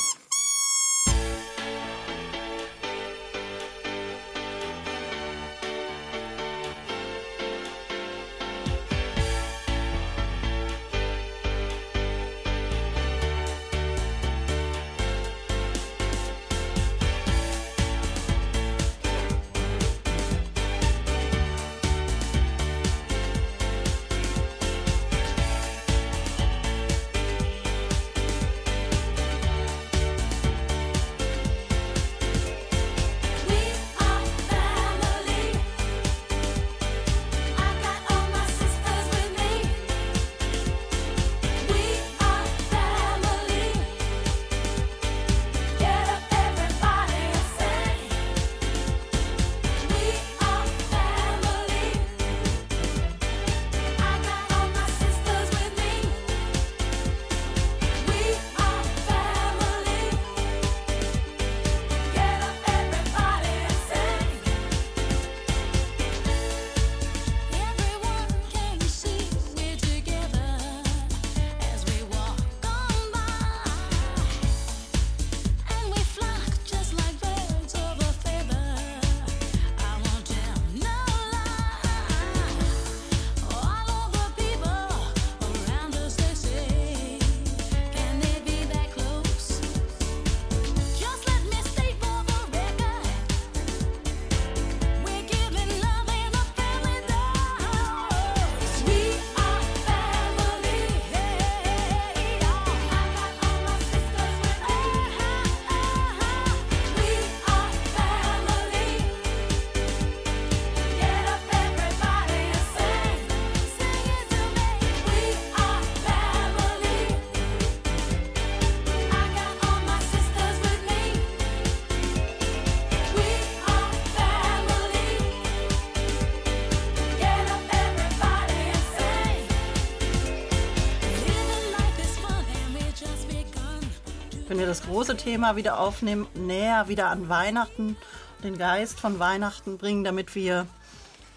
Große 134.98 135.16
Thema 135.16 135.54
wieder 135.54 135.78
aufnehmen, 135.78 136.26
näher 136.34 136.88
wieder 136.88 137.08
an 137.08 137.28
Weihnachten, 137.28 137.96
den 138.42 138.58
Geist 138.58 138.98
von 138.98 139.20
Weihnachten 139.20 139.78
bringen, 139.78 140.02
damit 140.02 140.34
wir 140.34 140.66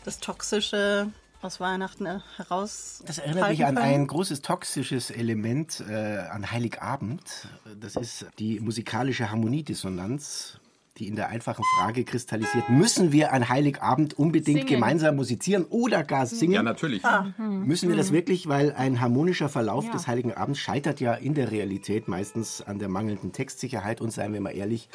das 0.03 0.19
Toxische 0.19 1.11
aus 1.43 1.59
Weihnachten 1.59 2.07
äh, 2.07 2.19
heraus. 2.37 3.03
Das 3.05 3.19
erinnert 3.19 3.49
mich 3.49 3.63
an 3.63 3.77
ein 3.77 4.07
großes 4.07 4.41
toxisches 4.41 5.11
Element 5.11 5.79
äh, 5.87 5.93
an 6.31 6.51
Heiligabend. 6.51 7.49
Das 7.79 7.95
ist 7.95 8.25
die 8.39 8.59
musikalische 8.59 9.29
Harmoniedissonanz, 9.29 10.59
die 11.01 11.07
in 11.07 11.15
der 11.15 11.29
einfachen 11.29 11.63
Frage 11.77 12.03
kristallisiert, 12.03 12.69
müssen 12.69 13.11
wir 13.11 13.33
an 13.33 13.49
Heiligabend 13.49 14.17
unbedingt 14.19 14.59
Singen. 14.59 14.67
gemeinsam 14.69 15.15
musizieren 15.15 15.65
oder 15.65 16.03
gar 16.03 16.27
singen? 16.27 16.53
Ja, 16.53 16.61
natürlich. 16.63 17.01
Müssen 17.39 17.89
wir 17.89 17.95
das 17.97 18.11
wirklich, 18.11 18.47
weil 18.47 18.71
ein 18.73 19.01
harmonischer 19.01 19.49
Verlauf 19.49 19.89
des 19.89 20.05
Heiligen 20.07 20.33
Abends 20.33 20.59
scheitert 20.59 20.99
ja 20.99 21.13
in 21.15 21.33
der 21.33 21.49
Realität 21.51 22.07
meistens 22.07 22.61
an 22.61 22.77
der 22.77 22.87
mangelnden 22.87 23.31
Textsicherheit 23.33 23.99
und, 23.99 24.11
seien 24.11 24.31
wir 24.33 24.41
mal 24.41 24.51
ehrlich, 24.51 24.89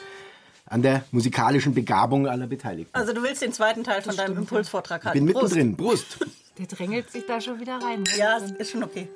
an 0.66 0.82
der 0.82 1.04
musikalischen 1.10 1.74
Begabung 1.74 2.28
aller 2.28 2.46
Beteiligten. 2.46 2.94
Also 2.94 3.12
du 3.12 3.22
willst 3.24 3.42
den 3.42 3.52
zweiten 3.52 3.82
Teil 3.82 4.02
von 4.02 4.14
deinem 4.16 4.36
Impulsvortrag 4.38 5.00
Ich 5.02 5.06
halten. 5.06 5.24
bin 5.26 5.34
Prost. 5.34 5.54
mittendrin. 5.54 5.76
Brust. 5.76 6.18
Der 6.58 6.66
drängelt 6.66 7.10
sich 7.10 7.26
da 7.26 7.40
schon 7.40 7.58
wieder 7.60 7.78
rein. 7.82 8.04
Ja, 8.16 8.36
ist 8.58 8.70
schon 8.70 8.84
okay. 8.84 9.08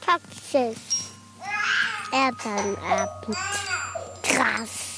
Toxisch. 0.00 0.78
Elternabend. 2.12 3.36
Krass. 4.28 4.96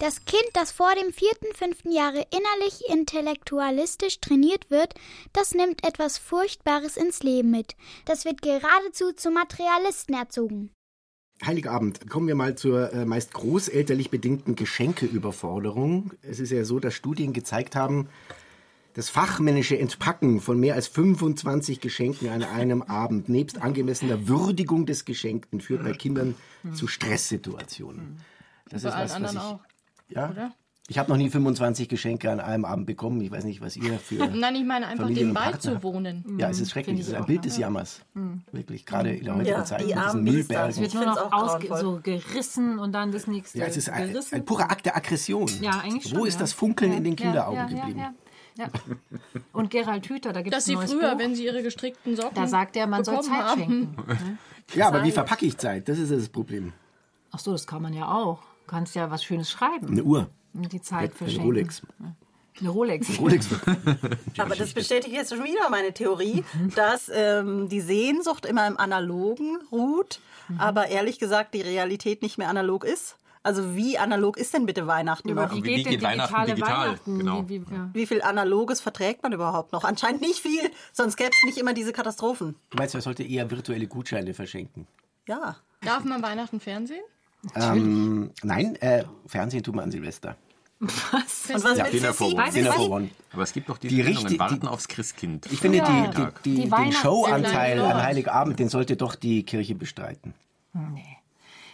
Das 0.00 0.24
Kind, 0.24 0.48
das 0.54 0.72
vor 0.72 0.94
dem 0.94 1.12
vierten, 1.12 1.54
fünften 1.54 1.92
Jahre 1.92 2.26
innerlich 2.30 2.88
intellektualistisch 2.88 4.20
trainiert 4.20 4.70
wird, 4.70 4.94
das 5.34 5.52
nimmt 5.54 5.86
etwas 5.86 6.16
Furchtbares 6.16 6.96
ins 6.96 7.22
Leben 7.22 7.50
mit. 7.50 7.76
Das 8.06 8.24
wird 8.24 8.40
geradezu 8.40 9.12
zu 9.12 9.30
Materialisten 9.30 10.14
erzogen. 10.14 10.70
Heiligabend. 11.44 12.08
Kommen 12.08 12.28
wir 12.28 12.34
mal 12.34 12.54
zur 12.54 12.92
äh, 12.92 13.04
meist 13.04 13.32
großelterlich 13.32 14.10
bedingten 14.10 14.56
Geschenkeüberforderung. 14.56 16.12
Es 16.22 16.38
ist 16.40 16.50
ja 16.50 16.64
so, 16.64 16.80
dass 16.80 16.94
Studien 16.94 17.32
gezeigt 17.32 17.76
haben, 17.76 18.08
das 18.94 19.08
fachmännische 19.08 19.78
Entpacken 19.78 20.40
von 20.40 20.58
mehr 20.58 20.74
als 20.74 20.88
25 20.88 21.80
Geschenken 21.80 22.28
an 22.28 22.42
einem 22.42 22.82
Abend 22.82 23.28
nebst 23.28 23.62
angemessener 23.62 24.28
Würdigung 24.28 24.86
des 24.86 25.04
Geschenkten 25.04 25.60
führt 25.60 25.84
bei 25.84 25.92
Kindern 25.92 26.34
zu 26.74 26.86
Stresssituationen. 26.86 28.18
Das 28.68 28.82
Bei 28.82 28.90
allen 28.90 29.10
anderen 29.10 29.36
ich, 29.36 29.42
auch. 29.42 29.60
Ja, 30.08 30.30
oder? 30.30 30.52
ich 30.90 30.98
habe 30.98 31.08
noch 31.08 31.16
nie 31.16 31.30
25 31.30 31.88
Geschenke 31.88 32.30
an 32.30 32.40
einem 32.40 32.64
Abend 32.64 32.86
bekommen. 32.86 33.20
Ich 33.20 33.30
weiß 33.30 33.44
nicht, 33.44 33.60
was 33.60 33.76
ihr 33.76 33.98
für 33.98 34.26
Nein, 34.34 34.56
ich 34.56 34.64
meine 34.64 34.88
einfach 34.88 35.04
Familien 35.04 35.28
dem 35.28 35.34
beizuwohnen. 35.34 36.24
Ja, 36.36 36.50
es 36.50 36.60
ist 36.60 36.72
schrecklich. 36.72 36.98
Es 36.98 37.08
ist 37.08 37.14
ein 37.14 37.26
Bild 37.26 37.44
des 37.44 37.58
Jammers. 37.58 38.00
Wirklich, 38.50 38.86
gerade 38.86 39.14
in 39.14 39.24
der 39.24 39.36
heutigen 39.36 39.56
Ja, 39.56 39.64
Zeit 39.64 39.82
die 39.82 39.94
mit 39.94 40.04
diesen. 40.04 40.24
Müllbergen. 40.24 40.70
Es 40.70 40.80
wird 40.80 40.94
nur 40.94 41.06
noch 41.06 41.30
grauenvoll. 41.30 41.78
so 41.78 42.00
gerissen 42.02 42.80
und 42.80 42.92
dann 42.92 43.12
das 43.12 43.28
nächste. 43.28 43.58
Ja, 43.58 43.66
es 43.66 43.76
ist 43.76 43.88
ein, 43.88 44.16
ein 44.32 44.44
purer 44.44 44.70
Akt 44.70 44.84
der 44.84 44.96
Aggression. 44.96 45.48
Ja, 45.60 45.78
eigentlich 45.78 46.08
schon. 46.08 46.18
Wo 46.18 46.24
ist 46.24 46.34
ja. 46.34 46.40
das 46.40 46.52
Funkeln 46.52 46.90
ja, 46.90 46.98
in 46.98 47.04
den 47.04 47.16
ja, 47.16 47.24
Kinderaugen 47.24 47.56
ja, 47.56 47.66
geblieben? 47.66 48.06
Ja. 48.56 48.68
Und 49.52 49.70
Gerald 49.70 50.06
Hüther, 50.08 50.32
da 50.32 50.42
gibt 50.42 50.54
Dass 50.54 50.64
es 50.64 50.68
ein 50.68 50.70
sie 50.70 50.74
neues 50.76 50.92
früher, 50.92 51.12
Buch. 51.12 51.18
wenn 51.18 51.34
sie 51.34 51.44
ihre 51.44 51.62
gestrickten 51.62 52.16
Socken 52.16 52.34
Da 52.34 52.46
sagt 52.46 52.76
er, 52.76 52.86
man 52.86 53.04
soll 53.04 53.20
Zeit 53.22 53.32
haben. 53.32 53.60
schenken. 53.60 54.38
Ja, 54.74 54.86
aber 54.86 55.02
wie 55.02 55.10
verpacke 55.10 55.44
ich 55.46 55.56
Zeit? 55.58 55.88
Das 55.88 55.98
ist 55.98 56.12
das 56.12 56.28
Problem. 56.28 56.72
Ach 57.32 57.40
so, 57.40 57.50
das 57.50 57.66
kann 57.66 57.82
man 57.82 57.92
ja 57.92 58.06
auch. 58.08 58.38
Du 58.66 58.70
kannst 58.76 58.94
ja 58.94 59.10
was 59.10 59.24
Schönes 59.24 59.50
schreiben 59.50 59.88
Eine 59.88 60.04
Uhr, 60.04 60.30
die 60.52 60.80
Zeit 60.80 61.10
eine 61.10 61.10
verschenken. 61.10 61.42
Rolex. 61.44 61.82
Eine 62.60 62.68
Rolex. 62.68 63.18
Rolex. 63.18 63.48
Aber 64.38 64.54
das 64.54 64.72
bestätigt 64.72 65.12
jetzt 65.12 65.30
schon 65.34 65.42
wieder 65.42 65.68
meine 65.70 65.92
Theorie, 65.92 66.44
dass 66.76 67.10
ähm, 67.12 67.68
die 67.68 67.80
Sehnsucht 67.80 68.46
immer 68.46 68.66
im 68.68 68.78
Analogen 68.78 69.58
ruht, 69.72 70.20
aber 70.58 70.86
ehrlich 70.88 71.18
gesagt 71.18 71.54
die 71.54 71.62
Realität 71.62 72.22
nicht 72.22 72.38
mehr 72.38 72.48
analog 72.48 72.84
ist. 72.84 73.16
Also 73.42 73.74
wie 73.74 73.96
analog 73.96 74.36
ist 74.36 74.52
denn 74.52 74.66
bitte 74.66 74.86
Weihnachten 74.86 75.32
noch? 75.34 75.50
wie 75.54 75.82
geht 75.82 76.02
Weihnachten 76.02 76.44
digital? 76.46 76.98
Genau. 77.06 77.48
Wie, 77.48 77.66
wie, 77.66 77.74
ja. 77.74 77.88
Wie 77.94 78.06
viel 78.06 78.20
Analoges 78.20 78.80
verträgt 78.82 79.22
man 79.22 79.32
überhaupt 79.32 79.72
noch? 79.72 79.84
Anscheinend 79.84 80.20
nicht 80.20 80.40
viel, 80.40 80.70
sonst 80.92 81.16
gäbe 81.16 81.30
es 81.30 81.46
nicht 81.46 81.56
immer 81.58 81.72
diese 81.72 81.92
Katastrophen. 81.92 82.54
Du 82.68 82.76
meinst, 82.76 82.94
man 82.94 83.00
sollte 83.02 83.22
eher 83.22 83.50
virtuelle 83.50 83.86
Gutscheine 83.86 84.34
verschenken? 84.34 84.86
Ja. 85.26 85.56
Darf 85.82 86.04
man 86.04 86.22
Weihnachten 86.22 86.60
Fernsehen? 86.60 87.00
Ähm, 87.54 88.30
nein, 88.42 88.76
äh, 88.76 89.04
Fernsehen 89.26 89.62
tut 89.62 89.74
man 89.74 89.84
an 89.84 89.90
Silvester. 89.90 90.36
Und 90.78 90.90
was 90.90 91.76
mit 91.78 91.92
Dinner 91.92 92.12
for? 92.14 92.34
One. 92.34 92.50
Dinner 92.52 92.72
for 92.72 92.90
One. 92.90 93.10
Aber 93.32 93.42
es 93.42 93.52
gibt 93.54 93.68
doch 93.70 93.78
diese 93.78 93.94
Die 93.94 94.02
Sendungen, 94.02 94.26
richtig- 94.26 94.38
Warten 94.38 94.60
die- 94.60 94.66
aufs 94.66 94.88
Christkind. 94.88 95.46
Ich 95.50 95.58
finde, 95.60 95.78
Ja. 95.78 95.84
die, 95.86 96.08
die, 96.10 96.14
Tag. 96.16 96.42
die, 96.42 96.54
Die 96.56 96.68
den 96.70 96.92
Showanteil 96.92 97.80
an 97.80 98.02
Heiligabend, 98.02 98.58
den 98.58 98.68
sollte 98.68 98.96
doch 98.96 99.14
die 99.14 99.42
Kirche 99.44 99.74
bestreiten. 99.74 100.34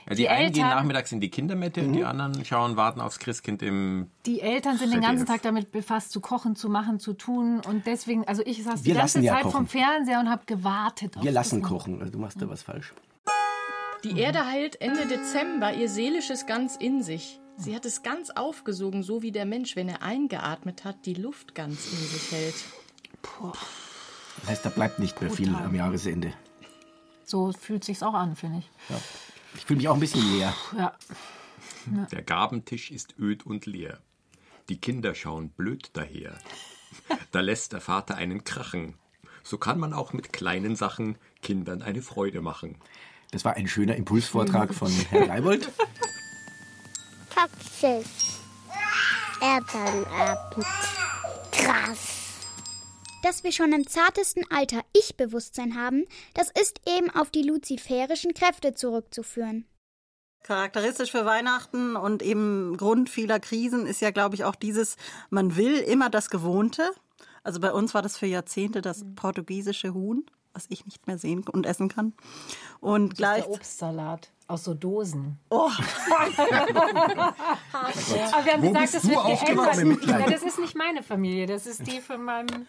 Ja, 0.09 0.11
die, 0.15 0.23
Die 0.23 0.29
einen 0.29 0.53
gehen 0.53 0.65
Eltern- 0.65 0.79
nachmittags 0.79 1.11
in 1.13 1.21
die 1.21 1.31
Kindermette 1.31 1.81
und 1.83 1.93
die 1.93 2.05
anderen 2.05 2.45
schauen 2.45 2.77
Warten 2.77 3.01
aufs 3.01 3.19
Christkind 3.19 3.61
im... 3.63 4.09
Die 4.25 4.41
Eltern 4.41 4.79
sind 4.79 4.93
den 4.93 5.01
ZDF. 5.01 5.09
ganzen 5.11 5.27
Tag 5.27 5.43
damit 5.43 5.73
befasst, 5.73 6.13
zu 6.13 6.21
kochen, 6.21 6.55
zu 6.55 6.69
machen, 6.69 7.01
zu 7.01 7.13
tun. 7.13 7.61
Und 7.67 7.87
deswegen, 7.87 8.27
also 8.29 8.43
ich 8.47 8.63
saß 8.63 8.83
die 8.83 8.87
Wir 8.91 8.95
ganze 8.95 9.19
lassen 9.19 9.25
ja 9.25 9.33
Zeit 9.35 9.43
kochen. 9.43 9.53
vom 9.53 9.67
Fernseher 9.67 10.21
und 10.21 10.31
habe 10.31 10.43
gewartet. 10.47 11.17
Wir 11.21 11.33
lassen 11.33 11.61
kochen. 11.61 11.99
Also 12.01 12.13
Du 12.13 12.19
machst 12.19 12.41
da 12.41 12.49
was 12.49 12.63
falsch. 12.63 12.93
Die 14.05 14.17
Erde 14.21 14.47
heilt 14.47 14.81
Ende 14.81 15.07
Dezember 15.07 15.73
ihr 15.75 15.89
seelisches 15.89 16.47
ganz 16.47 16.77
in 16.77 17.03
sich. 17.03 17.41
Sie 17.57 17.75
hat 17.75 17.85
es 17.85 18.03
ganz 18.05 18.31
aufgesogen, 18.31 19.03
so 19.03 19.23
wie 19.23 19.33
der 19.33 19.47
Mensch, 19.47 19.75
wenn 19.75 19.89
er 19.89 20.03
eingeatmet 20.03 20.85
hat, 20.85 21.05
die 21.07 21.15
Luft 21.15 21.55
ganz 21.57 21.85
in 21.91 21.99
sich 21.99 22.31
hält. 22.31 22.55
Das 24.41 24.51
heißt, 24.51 24.65
da 24.65 24.69
bleibt 24.69 24.99
nicht 24.99 25.21
mehr 25.21 25.31
viel 25.31 25.53
am 25.55 25.75
Jahresende. 25.75 26.33
So 27.25 27.51
fühlt 27.53 27.83
sich's 27.83 28.03
auch 28.05 28.15
an, 28.15 28.37
finde 28.37 28.59
ich. 28.59 28.71
Ich 29.57 29.65
fühle 29.65 29.79
mich 29.79 29.89
auch 29.89 29.95
ein 29.95 30.01
bisschen 30.01 30.37
leer. 30.37 30.55
Ja. 30.77 30.93
Der 32.11 32.23
Gabentisch 32.23 32.91
ist 32.91 33.19
öd 33.19 33.47
und 33.47 33.67
leer. 33.67 33.99
Die 34.69 34.81
Kinder 34.81 35.15
schauen 35.15 35.51
blöd 35.51 35.91
daher. 35.93 36.39
Da 37.31 37.41
lässt 37.41 37.73
der 37.73 37.81
Vater 37.81 38.17
einen 38.17 38.45
krachen. 38.45 38.95
So 39.43 39.59
kann 39.59 39.79
man 39.79 39.93
auch 39.93 40.13
mit 40.13 40.33
kleinen 40.33 40.75
Sachen 40.75 41.19
Kindern 41.43 41.83
eine 41.83 42.03
Freude 42.03 42.41
machen. 42.41 42.79
Das 43.31 43.45
war 43.45 43.55
ein 43.55 43.69
schöner 43.69 43.97
Impulsvortrag 43.97 44.75
von 44.75 44.91
Herrn 45.11 45.29
Leibold. 45.29 45.71
Praxis. 47.31 48.41
Elternabend. 49.41 50.67
Krass. 51.53 52.16
Dass 53.27 53.43
wir 53.43 53.51
schon 53.51 53.73
im 53.73 53.85
zartesten 53.89 54.45
Alter 54.53 54.83
Ich-Bewusstsein 54.93 55.75
haben, 55.75 56.05
das 56.35 56.49
ist 56.49 56.81
eben 56.87 57.11
auf 57.11 57.29
die 57.29 57.43
luziferischen 57.43 58.35
Kräfte 58.35 58.75
zurückzuführen. 58.75 59.65
Charakteristisch 60.45 61.11
für 61.11 61.25
Weihnachten 61.25 61.97
und 61.97 62.23
eben 62.23 62.77
Grund 62.77 63.11
vieler 63.11 63.41
Krisen 63.41 63.85
ist 63.85 64.01
ja, 64.01 64.13
glaube 64.13 64.37
ich, 64.37 64.45
auch 64.45 64.55
dieses, 64.55 64.97
man 65.29 65.57
will 65.57 65.79
immer 65.79 66.09
das 66.09 66.31
Gewohnte. 66.31 66.89
Also 67.43 67.59
bei 67.59 67.73
uns 67.73 67.95
war 67.95 68.03
das 68.03 68.17
für 68.17 68.27
Jahrzehnte 68.27 68.81
das 68.81 69.05
portugiesische 69.17 69.93
Huhn, 69.93 70.25
was 70.53 70.67
ich 70.69 70.85
nicht 70.85 71.09
mehr 71.09 71.19
sehen 71.19 71.45
und 71.49 71.67
essen 71.67 71.89
kann. 71.89 72.13
Und 72.79 73.17
gleich. 73.17 73.43
Der 73.43 73.51
Obstsalat 73.51 74.31
aus 74.47 74.63
so 74.63 74.73
Dosen. 74.73 75.41
Oh, 75.51 75.69
Aber 77.73 78.45
wir 78.45 78.53
haben 78.53 78.63
Wo 78.63 78.73
gesagt, 78.73 78.95
das 78.95 79.09
wird 79.09 79.25
geändert. 79.41 80.05
Ja, 80.07 80.31
das 80.31 80.45
ist 80.45 80.61
nicht 80.61 80.77
meine 80.77 81.03
Familie, 81.03 81.47
das 81.47 81.67
ist 81.67 81.89
die 81.89 82.01
von 82.01 82.23
meinem 82.23 82.69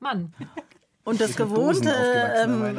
Mann. 0.00 0.32
und 1.04 1.20
das 1.20 1.36
Gewohnte, 1.36 1.90
ähm, 2.36 2.78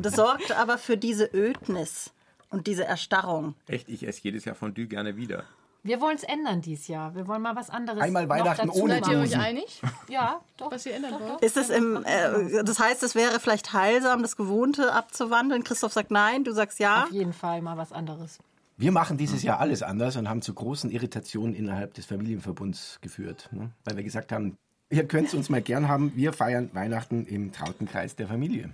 das 0.00 0.14
sorgt 0.14 0.52
aber 0.52 0.78
für 0.78 0.96
diese 0.96 1.24
Ödnis 1.32 2.10
und 2.50 2.66
diese 2.66 2.84
Erstarrung. 2.84 3.54
Echt, 3.66 3.88
ich 3.88 4.06
esse 4.06 4.20
jedes 4.22 4.44
Jahr 4.44 4.54
Fondue 4.54 4.86
gerne 4.86 5.16
wieder. 5.16 5.44
Wir 5.82 6.00
wollen 6.00 6.16
es 6.16 6.24
ändern 6.24 6.60
dieses 6.60 6.88
Jahr. 6.88 7.14
Wir 7.14 7.26
wollen 7.26 7.40
mal 7.40 7.56
was 7.56 7.70
anderes. 7.70 8.02
Einmal 8.02 8.24
noch 8.24 8.30
Weihnachten 8.30 8.66
dazu 8.68 8.82
ohne 8.82 8.94
Seid 9.02 9.08
ihr 9.08 9.18
euch 9.18 9.36
einig, 9.38 9.80
Ja, 10.08 10.40
doch. 10.58 10.70
was 10.70 10.84
ihr 10.84 10.94
ändern 10.94 11.14
wollt? 11.18 11.40
Ist 11.42 11.56
es 11.56 11.70
im, 11.70 12.04
äh, 12.04 12.62
das 12.64 12.78
heißt, 12.78 13.02
es 13.02 13.14
wäre 13.14 13.40
vielleicht 13.40 13.72
heilsam, 13.72 14.20
das 14.20 14.36
Gewohnte 14.36 14.92
abzuwandeln. 14.92 15.64
Christoph 15.64 15.94
sagt 15.94 16.10
nein, 16.10 16.44
du 16.44 16.52
sagst 16.52 16.80
ja. 16.80 17.04
Auf 17.04 17.12
jeden 17.12 17.32
Fall 17.32 17.62
mal 17.62 17.78
was 17.78 17.92
anderes. 17.92 18.38
Wir 18.76 18.92
machen 18.92 19.16
dieses 19.16 19.42
Jahr 19.42 19.58
alles 19.60 19.82
anders 19.82 20.16
und 20.16 20.28
haben 20.28 20.42
zu 20.42 20.52
großen 20.52 20.90
Irritationen 20.90 21.54
innerhalb 21.54 21.94
des 21.94 22.04
Familienverbunds 22.06 22.98
geführt. 23.00 23.48
Ne? 23.52 23.70
Weil 23.84 23.96
wir 23.96 24.04
gesagt 24.04 24.32
haben, 24.32 24.56
ihr 24.90 25.06
könnt 25.06 25.28
es 25.28 25.34
uns 25.34 25.48
mal 25.48 25.62
gern 25.62 25.88
haben, 25.88 26.12
wir 26.14 26.32
feiern 26.32 26.70
Weihnachten 26.72 27.26
im 27.26 27.52
trauten 27.52 27.86
Kreis 27.88 28.16
der 28.16 28.28
Familie. 28.28 28.70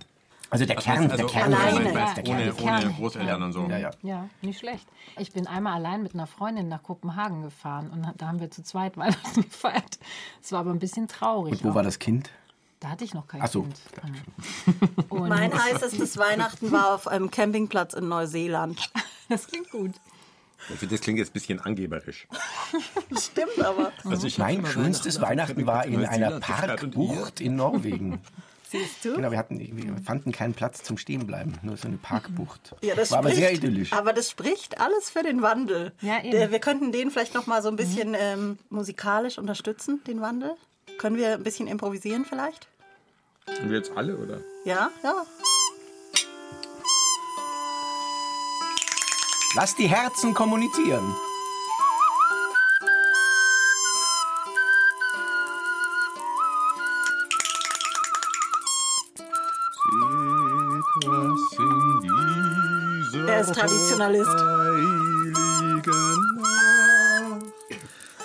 Also 0.49 0.65
der 0.65 0.77
Kern, 0.77 1.11
also 1.11 1.17
der 1.17 1.25
Kern. 1.25 1.53
alleine. 1.53 1.91
der 1.91 2.23
Kern. 2.23 2.27
ohne, 2.27 2.55
ohne 2.55 2.93
Großeltern 2.93 3.43
und 3.43 3.51
so. 3.51 3.67
Ja, 3.69 3.77
ja. 3.77 3.91
Ja, 4.01 4.29
nicht 4.41 4.59
schlecht. 4.59 4.87
Ich 5.17 5.33
bin 5.33 5.45
einmal 5.45 5.73
allein 5.73 6.03
mit 6.03 6.13
einer 6.13 6.25
Freundin 6.27 6.69
nach 6.69 6.83
Kopenhagen 6.83 7.43
gefahren 7.43 7.89
und 7.89 8.07
da 8.17 8.27
haben 8.27 8.39
wir 8.39 8.49
zu 8.49 8.63
zweit 8.63 8.95
Weihnachten 8.97 9.41
gefeiert. 9.41 9.99
Es 10.41 10.51
war 10.53 10.61
aber 10.61 10.71
ein 10.71 10.79
bisschen 10.79 11.07
traurig. 11.07 11.51
Und 11.53 11.63
wo 11.65 11.71
auch. 11.71 11.75
war 11.75 11.83
das 11.83 11.99
Kind? 11.99 12.29
Da 12.79 12.89
hatte 12.89 13.03
ich 13.03 13.13
noch 13.13 13.27
kein 13.27 13.41
Ach 13.41 13.47
so. 13.47 13.63
Kind. 13.63 13.75
Und 15.09 15.27
Mein 15.29 15.51
heißestes 15.51 16.17
Weihnachten 16.17 16.71
war 16.71 16.93
auf 16.93 17.07
einem 17.07 17.29
Campingplatz 17.31 17.93
in 17.93 18.07
Neuseeland. 18.07 18.91
das 19.29 19.47
klingt 19.47 19.69
gut. 19.71 19.95
Ich 20.69 20.79
finde, 20.79 20.95
das 20.95 21.01
klingt 21.01 21.19
jetzt 21.19 21.29
ein 21.29 21.33
bisschen 21.33 21.59
angeberisch. 21.59 22.27
Stimmt 23.17 23.59
aber. 23.63 23.91
Also 24.03 24.27
ich 24.27 24.39
hab 24.39 24.47
Mein 24.47 24.65
schönstes 24.65 25.21
Weihnachten 25.21 25.65
Weihnachten 25.65 25.67
war 25.67 25.85
in 25.85 26.05
einer? 26.05 26.39
Parkbucht 26.39 27.41
in 27.41 27.55
Norwegen. 27.55 28.21
Siehst 28.69 29.05
du? 29.05 29.15
Genau, 29.15 29.31
wir, 29.31 29.37
hatten, 29.37 29.59
wir 29.59 29.95
fanden 30.03 30.33
keinen 30.33 30.53
Platz 30.53 30.83
zum 30.83 30.97
Stehenbleiben, 30.97 31.53
nur 31.61 31.77
so 31.77 31.87
eine 31.87 31.97
Parkbucht. 31.97 32.75
Ja, 32.81 32.95
das 32.95 33.11
war 33.11 33.19
aber 33.19 33.29
spricht, 33.29 33.41
sehr 33.41 33.53
idyllisch. 33.53 33.93
Aber 33.93 34.11
das 34.11 34.29
spricht 34.29 34.81
alles 34.81 35.09
für 35.09 35.23
den 35.23 35.41
Wandel. 35.41 35.93
Ja, 36.01 36.21
eben. 36.21 36.51
Wir 36.51 36.59
könnten 36.59 36.91
den 36.91 37.09
vielleicht 37.09 37.33
noch 37.33 37.47
mal 37.47 37.61
so 37.61 37.69
ein 37.69 37.77
bisschen 37.77 38.13
ähm, 38.17 38.57
musikalisch 38.69 39.37
unterstützen, 39.37 40.01
den 40.05 40.19
Wandel. 40.19 40.53
Können 40.97 41.15
wir 41.15 41.35
ein 41.35 41.43
bisschen 41.43 41.67
improvisieren 41.67 42.25
vielleicht? 42.25 42.67
Und 43.61 43.69
wir 43.69 43.77
jetzt 43.77 43.91
alle, 43.95 44.17
oder? 44.17 44.41
Ja, 44.65 44.91
ja. 45.01 45.25
Lass 49.55 49.75
die 49.75 49.87
Herzen 49.87 50.33
kommunizieren. 50.33 51.15
Seht, 59.83 61.07
was 61.07 61.59
in 61.59 62.01
dieser 62.01 63.27
Er 63.27 63.39
ist 63.41 63.53
Traditionalist. 63.55 64.31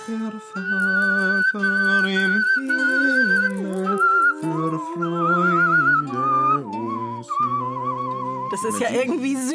der 0.09 0.33
Vater 0.53 2.05
im 2.09 2.45
Himmel 2.55 3.99
für 4.41 4.73
Freude 4.95 6.67
uns 6.67 7.29
macht. 7.41 8.53
Das 8.53 8.63
ist 8.65 8.81
ja 8.81 8.91
irgendwie 8.91 9.37
süß, 9.37 9.52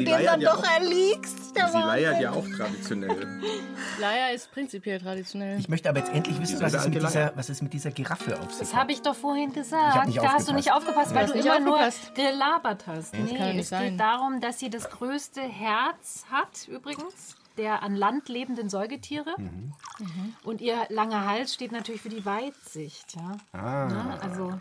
du 0.00 0.10
leiert 0.10 0.32
dann 0.32 0.40
ja 0.40 0.50
doch 0.52 0.62
auch. 0.64 0.70
erliegst. 0.80 1.56
Der 1.56 1.68
Sie 1.68 1.78
leiert 1.78 2.20
ja 2.20 2.30
auch 2.32 2.46
traditionell. 2.56 3.40
Leier 4.00 4.32
ist 4.34 4.50
prinzipiell 4.52 4.98
traditionell. 5.00 5.58
Ich 5.58 5.68
möchte 5.68 5.88
aber 5.88 5.98
jetzt 5.98 6.12
endlich 6.12 6.40
wissen, 6.40 6.60
was 6.60 6.72
es, 6.72 6.84
mit 6.88 6.94
dieser, 7.02 7.32
was 7.36 7.48
es 7.50 7.60
mit 7.62 7.72
dieser 7.74 7.90
Giraffe 7.90 8.38
auf 8.40 8.50
sich 8.50 8.60
Das 8.60 8.72
hat. 8.72 8.80
habe 8.80 8.92
ich 8.92 9.02
doch 9.02 9.14
vorhin 9.14 9.52
gesagt. 9.52 9.94
da 9.96 10.00
hast 10.02 10.08
du 10.16 10.20
aufgepasst. 10.20 10.52
nicht 10.52 10.72
aufgepasst, 10.72 11.14
weil 11.14 11.26
du 11.26 11.32
immer 11.34 11.60
nur 11.60 11.74
aufgepasst. 11.74 12.14
gelabert 12.14 12.86
hast. 12.86 13.12
kann 13.12 13.26
ja 13.26 13.32
Nee, 13.34 13.52
nicht 13.52 13.62
es 13.64 13.68
sein. 13.68 13.90
geht 13.92 14.00
darum, 14.00 14.40
dass 14.40 14.58
sie 14.58 14.70
das 14.70 14.88
größte 14.88 15.42
Herz 15.42 16.24
hat, 16.30 16.66
übrigens, 16.68 17.36
der 17.58 17.82
an 17.82 17.94
Land 17.96 18.30
lebenden 18.30 18.70
Säugetiere. 18.70 19.34
Mhm. 19.36 19.74
Mhm. 19.98 20.34
Und 20.44 20.62
ihr 20.62 20.76
langer 20.88 21.26
Hals 21.26 21.52
steht 21.52 21.70
natürlich 21.72 22.00
für 22.00 22.08
die 22.08 22.24
Weitsicht. 22.24 23.14
Ja? 23.14 23.36
Ah. 23.52 23.84
Ne? 23.86 24.18
Also, 24.22 24.54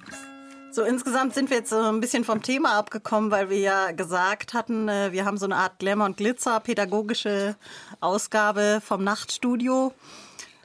So, 0.73 0.83
insgesamt 0.83 1.33
sind 1.33 1.49
wir 1.49 1.57
jetzt 1.57 1.69
so 1.69 1.77
ein 1.81 1.99
bisschen 1.99 2.23
vom 2.23 2.41
Thema 2.41 2.77
abgekommen, 2.77 3.29
weil 3.29 3.49
wir 3.49 3.59
ja 3.59 3.91
gesagt 3.91 4.53
hatten, 4.53 4.87
äh, 4.87 5.11
wir 5.11 5.25
haben 5.25 5.37
so 5.37 5.45
eine 5.45 5.57
Art 5.57 5.79
Glamour 5.79 6.05
und 6.05 6.15
Glitzer 6.17 6.61
pädagogische 6.61 7.57
Ausgabe 7.99 8.81
vom 8.83 9.03
Nachtstudio. 9.03 9.93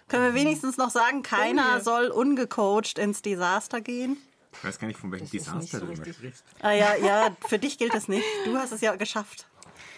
Können 0.08 0.22
wir 0.32 0.34
wenigstens 0.34 0.76
noch 0.76 0.90
sagen, 0.90 1.22
keiner 1.24 1.80
soll 1.80 2.06
ungecoacht 2.08 2.98
ins 2.98 3.22
Desaster 3.22 3.80
gehen? 3.80 4.16
Ich 4.52 4.64
weiß 4.64 4.78
gar 4.78 4.86
nicht, 4.86 4.98
von 5.00 5.10
welchem 5.10 5.28
Desaster 5.28 5.80
so 5.80 5.86
du 5.86 5.96
sprichst. 5.96 6.44
Ah 6.62 6.70
ja, 6.70 6.94
ja, 6.94 7.36
für 7.48 7.58
dich 7.58 7.76
gilt 7.76 7.92
das 7.92 8.06
nicht. 8.06 8.24
Du 8.44 8.56
hast 8.56 8.70
es 8.70 8.80
ja 8.82 8.94
geschafft. 8.94 9.48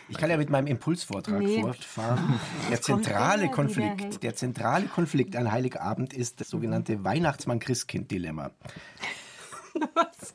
Ich 0.09 0.17
kann 0.17 0.31
ja 0.31 0.39
mit 0.39 0.49
meinem 0.49 0.69
Impulsvortrag 0.69 1.39
Nee. 1.41 1.61
fortfahren. 1.61 2.41
Der 2.71 2.81
zentrale 2.81 3.51
Konflikt, 3.51 4.23
der 4.23 4.35
zentrale 4.35 4.87
Konflikt 4.87 5.37
an 5.37 5.53
Heiligabend 5.53 6.15
ist 6.15 6.41
das 6.41 6.49
sogenannte 6.49 7.05
Weihnachtsmann-Christkind-Dilemma. 7.05 8.51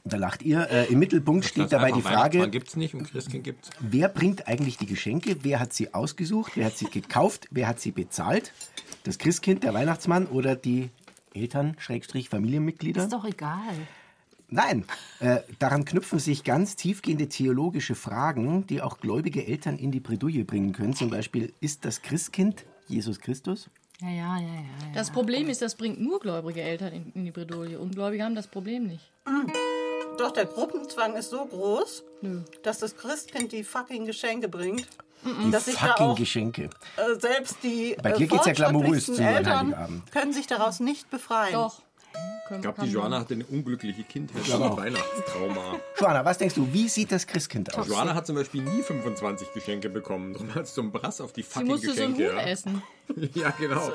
Da 0.03 0.17
lacht 0.17 0.43
ihr. 0.43 0.69
Äh, 0.69 0.86
Im 0.91 0.99
Mittelpunkt 0.99 1.45
steht 1.45 1.71
dabei 1.71 1.91
die 1.91 2.01
Frage, 2.01 2.49
gibt 2.49 2.69
es 2.69 2.75
nicht 2.75 2.93
und 2.93 3.03
Christkind 3.10 3.43
gibt 3.43 3.65
es. 3.65 3.71
wer 3.79 4.10
bringt 4.10 4.47
eigentlich 4.47 4.77
die 4.77 4.86
Geschenke? 4.86 5.38
Wer 5.41 5.60
hat 5.60 5.73
sie 5.73 5.93
ausgesucht? 5.93 6.53
Wer 6.56 6.65
hat 6.65 6.77
sie 6.77 6.86
gekauft? 6.86 7.47
Wer 7.51 7.67
hat 7.67 7.79
sie 7.79 7.91
bezahlt? 7.91 8.51
Das 9.03 9.17
Christkind, 9.17 9.63
der 9.63 9.73
Weihnachtsmann 9.73 10.27
oder 10.27 10.56
die 10.56 10.89
Eltern, 11.34 11.75
Schrägstrich, 11.79 12.29
Familienmitglieder? 12.29 13.03
Ist 13.03 13.13
doch 13.13 13.25
egal. 13.25 13.73
Nein, 14.49 14.86
äh, 15.19 15.39
daran 15.58 15.84
knüpfen 15.84 16.19
sich 16.19 16.43
ganz 16.43 16.75
tiefgehende 16.75 17.27
theologische 17.27 17.95
Fragen, 17.95 18.67
die 18.67 18.82
auch 18.82 18.99
gläubige 18.99 19.47
Eltern 19.47 19.77
in 19.77 19.91
die 19.91 19.99
Bredouille 19.99 20.45
bringen 20.45 20.73
können. 20.73 20.93
Zum 20.93 21.10
Beispiel, 21.10 21.53
ist 21.60 21.86
das 21.86 22.03
Christkind 22.03 22.65
Jesus 22.88 23.19
Christus? 23.19 23.69
Ja, 24.03 24.09
ja, 24.09 24.37
ja, 24.37 24.45
ja. 24.47 24.53
ja. 24.55 24.65
Das 24.93 25.11
Problem 25.11 25.47
ist, 25.49 25.61
das 25.61 25.75
bringt 25.75 26.01
nur 26.01 26.19
gläubige 26.19 26.61
Eltern 26.61 26.91
in, 26.91 27.11
in 27.13 27.23
die 27.25 27.31
Bredouille. 27.31 27.79
Ungläubige 27.79 28.23
haben 28.23 28.35
das 28.35 28.47
Problem 28.47 28.87
nicht. 28.87 29.11
Doch 30.17 30.31
der 30.31 30.45
Gruppenzwang 30.45 31.15
ist 31.15 31.29
so 31.29 31.45
groß, 31.45 32.03
dass 32.63 32.79
das 32.79 32.95
Christkind 32.97 33.51
die 33.51 33.63
fucking 33.63 34.05
Geschenke 34.05 34.49
bringt. 34.49 34.87
Die 35.45 35.51
Dass 35.51 35.65
sich 35.65 35.75
da 35.75 35.87
fucking 35.87 36.05
auch 36.05 36.17
Geschenke. 36.17 36.69
äh, 36.97 37.17
selbst 37.17 37.57
die 37.63 37.95
Bei 38.03 38.11
dir 38.11 38.25
äh, 38.25 38.27
geht's 38.27 38.45
ja 38.45 38.51
glamourös 38.51 39.05
zu 39.05 39.13
Eltern 39.13 39.67
Heiligabend. 39.67 40.11
können 40.11 40.33
sich 40.33 40.47
daraus 40.47 40.81
nicht 40.81 41.09
befreien. 41.09 41.53
Doch. 41.53 41.81
Ich 42.55 42.61
glaube, 42.61 42.81
die 42.83 42.91
Joanna 42.91 43.19
hat 43.19 43.31
eine 43.31 43.45
unglückliche 43.45 44.03
Kindheit, 44.03 44.43
ein 44.51 44.77
Weihnachtstrauma. 44.77 45.79
Joanna, 45.99 46.25
was 46.25 46.37
denkst 46.37 46.55
du, 46.55 46.67
wie 46.71 46.89
sieht 46.89 47.11
das 47.11 47.27
Christkind 47.27 47.75
aus? 47.77 47.87
Joanna 47.87 48.15
hat 48.15 48.25
zum 48.25 48.35
Beispiel 48.35 48.61
nie 48.61 48.81
25 48.81 49.53
Geschenke 49.53 49.89
bekommen. 49.89 50.33
Darum 50.33 50.53
hat 50.55 50.67
sie 50.67 50.73
so 50.73 50.81
einen 50.81 50.91
Brass 50.91 51.21
auf 51.21 51.33
die 51.33 51.41
Sie 51.41 51.49
fucking 51.49 51.67
musste 51.67 51.93
so 51.93 52.03
ein 52.03 52.15
Geschenke. 52.15 52.31
Huhn 52.31 52.37
ja. 52.37 52.43
essen. 52.43 52.83
ja, 53.33 53.49
genau. 53.51 53.91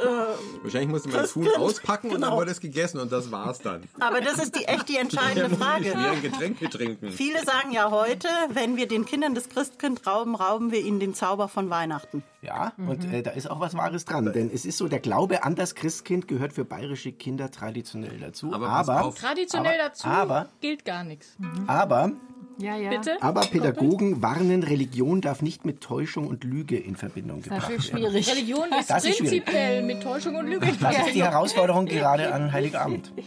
Wahrscheinlich 0.63 0.91
musste 0.91 1.09
man 1.09 1.23
das 1.23 1.35
Huhn 1.35 1.49
auspacken 1.57 2.11
und 2.11 2.21
dann 2.21 2.33
wurde 2.33 2.51
es 2.51 2.61
gegessen 2.61 3.01
und 3.01 3.11
das 3.11 3.31
war's 3.31 3.59
dann. 3.59 3.85
Aber 4.01 4.21
das 4.21 4.39
ist 4.39 4.55
die 4.55 4.65
echt 4.65 4.89
die 4.89 4.97
entscheidende 4.97 5.57
Frage. 5.57 5.91
schweren 5.93 6.23
Getränke 6.23 6.69
trinken. 6.69 7.11
Viele 7.11 7.45
sagen 7.45 7.73
ja 7.73 7.91
heute, 7.91 8.29
wenn 8.53 8.77
wir 8.77 8.87
den 8.87 9.07
Kindern 9.07 9.35
das 9.35 9.49
Christkind 9.49 10.07
rauben, 10.07 10.35
rauben 10.35 10.73
wir 10.73 10.81
ihnen 10.81 11.01
den 11.01 11.15
Zauber 11.15 11.49
von 11.49 11.71
Weihnachten. 11.71 12.23
Ja, 12.43 12.73
und 12.77 13.13
äh, 13.13 13.23
da 13.23 13.33
ist 13.33 13.51
auch 13.51 13.61
was 13.61 13.77
Wahres 13.77 14.05
dran. 14.05 14.33
Denn 14.33 14.51
es 14.53 14.65
ist 14.65 14.79
so, 14.79 14.87
der 14.89 15.01
Glaube 15.01 15.43
an 15.43 15.57
das 15.57 15.75
Christkind 15.75 16.29
gehört 16.29 16.53
für 16.53 16.65
bayerische 16.65 17.13
Kinder 17.13 17.51
traditionell 17.51 18.19
dazu. 18.21 18.48
Aber 18.55 18.67
pass 18.69 18.89
aber, 18.89 19.05
auf. 19.05 19.15
Traditionell 19.19 19.81
Aber- 19.81 19.89
dazu 19.89 20.07
aber- 20.09 20.49
gilt 20.61 20.85
gar 20.85 21.05
nichts. 21.05 21.37
aber, 21.67 22.13
Ja, 22.59 22.77
ja. 22.77 22.91
Bitte? 22.91 23.17
aber 23.21 23.43
Pädagogen 23.43 24.21
warnen, 24.23 24.63
Religion 24.63 25.21
darf 25.21 25.43
nicht 25.43 25.65
mit 25.65 25.81
Täuschung 25.81 26.27
und 26.27 26.43
Lüge 26.45 26.77
in 26.77 26.97
Verbindung 26.97 27.43
gebracht 27.43 27.69
werden. 27.69 27.83
schwierig. 27.83 28.29
Religion 28.31 28.67
ist 28.79 28.91
Das 28.91 29.05
ist 29.05 29.19
schwierig. 29.19 29.45
prinzipiell 29.45 29.83
mit 29.83 30.03
Täuschung 30.03 30.35
und 30.37 30.47
Lüge. 30.49 30.67
Das 30.81 30.99
ist 31.07 31.15
die 31.15 31.23
Herausforderung 31.23 31.87
gerade 31.87 32.33
an 32.33 32.53
Heiligabend. 32.53 33.13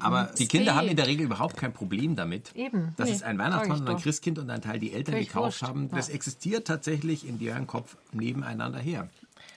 Aber 0.00 0.30
die 0.36 0.48
Kinder 0.48 0.74
haben 0.74 0.88
in 0.88 0.96
der 0.96 1.06
Regel 1.06 1.26
überhaupt 1.26 1.56
kein 1.56 1.72
Problem 1.72 2.16
damit, 2.16 2.50
Eben. 2.56 2.94
dass 2.96 3.08
Nee, 3.08 3.14
es 3.14 3.22
ein 3.22 3.38
Weihnachtsmann 3.38 3.80
und 3.82 3.88
ein. 3.88 3.96
Christkind 3.96 4.40
und 4.40 4.50
ein 4.50 4.60
Teil 4.60 4.80
die 4.80 4.92
Eltern 4.92 5.14
gekauft 5.14 5.62
haben. 5.62 5.88
Das 5.90 6.08
existiert 6.08 6.66
tatsächlich 6.66 7.26
in 7.26 7.38
deren 7.38 7.68
Kopf 7.68 7.96
nebeneinander 8.12 8.80
her. 8.80 9.08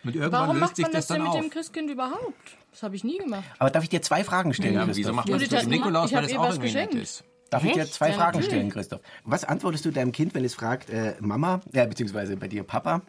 Und 0.03 0.15
irgendwann 0.15 0.31
Warum 0.41 0.55
löst 0.55 0.61
macht 0.61 0.75
sich 0.77 0.83
man 0.83 0.91
das 0.93 1.07
das 1.07 1.15
denn 1.15 1.23
mit 1.23 1.31
auf. 1.31 1.39
dem 1.39 1.49
Christkind 1.49 1.89
überhaupt? 1.91 2.57
Das 2.71 2.83
habe 2.83 2.95
ich 2.95 3.03
nie 3.03 3.17
gemacht. 3.17 3.43
Aber 3.59 3.69
darf 3.69 3.83
ich 3.83 3.89
dir 3.89 4.01
zwei 4.01 4.23
Fragen 4.23 4.53
stellen, 4.53 4.73
Ja, 4.73 4.79
Christoph? 4.85 4.97
wieso 4.97 5.13
macht 5.13 5.29
man 5.29 5.39
das 5.39 5.49
mit 5.49 5.57
hat 5.59 5.63
dem. 5.65 5.69
Nikolaus, 5.71 6.09
Ich 6.09 6.15
weil 6.15 6.23
das 6.23 6.35
auch 6.37 6.47
was 6.47 6.55
irgendwie 6.55 6.73
nett 6.73 6.93
ist? 6.95 7.23
Darf 7.49 7.63
ich 7.65 7.73
dir 7.73 7.81
Echt? 7.83 7.93
zwei 7.93 8.07
Ja, 8.09 8.13
Fragen 8.13 8.37
natürlich. 8.39 8.47
stellen, 8.47 8.69
Christoph? 8.69 9.01
Was 9.25 9.43
antwortest 9.43 9.83
du 9.85 9.91
deinem 9.91 10.11
Kind, 10.13 10.33
wenn 10.33 10.45
es 10.45 10.55
fragt, 10.55 10.89
äh, 10.89 11.15
Mama, 11.19 11.59
äh, 11.73 11.85
beziehungsweise 11.85 12.37
bei 12.37 12.47
dir 12.47 12.63
Papa, 12.63 13.01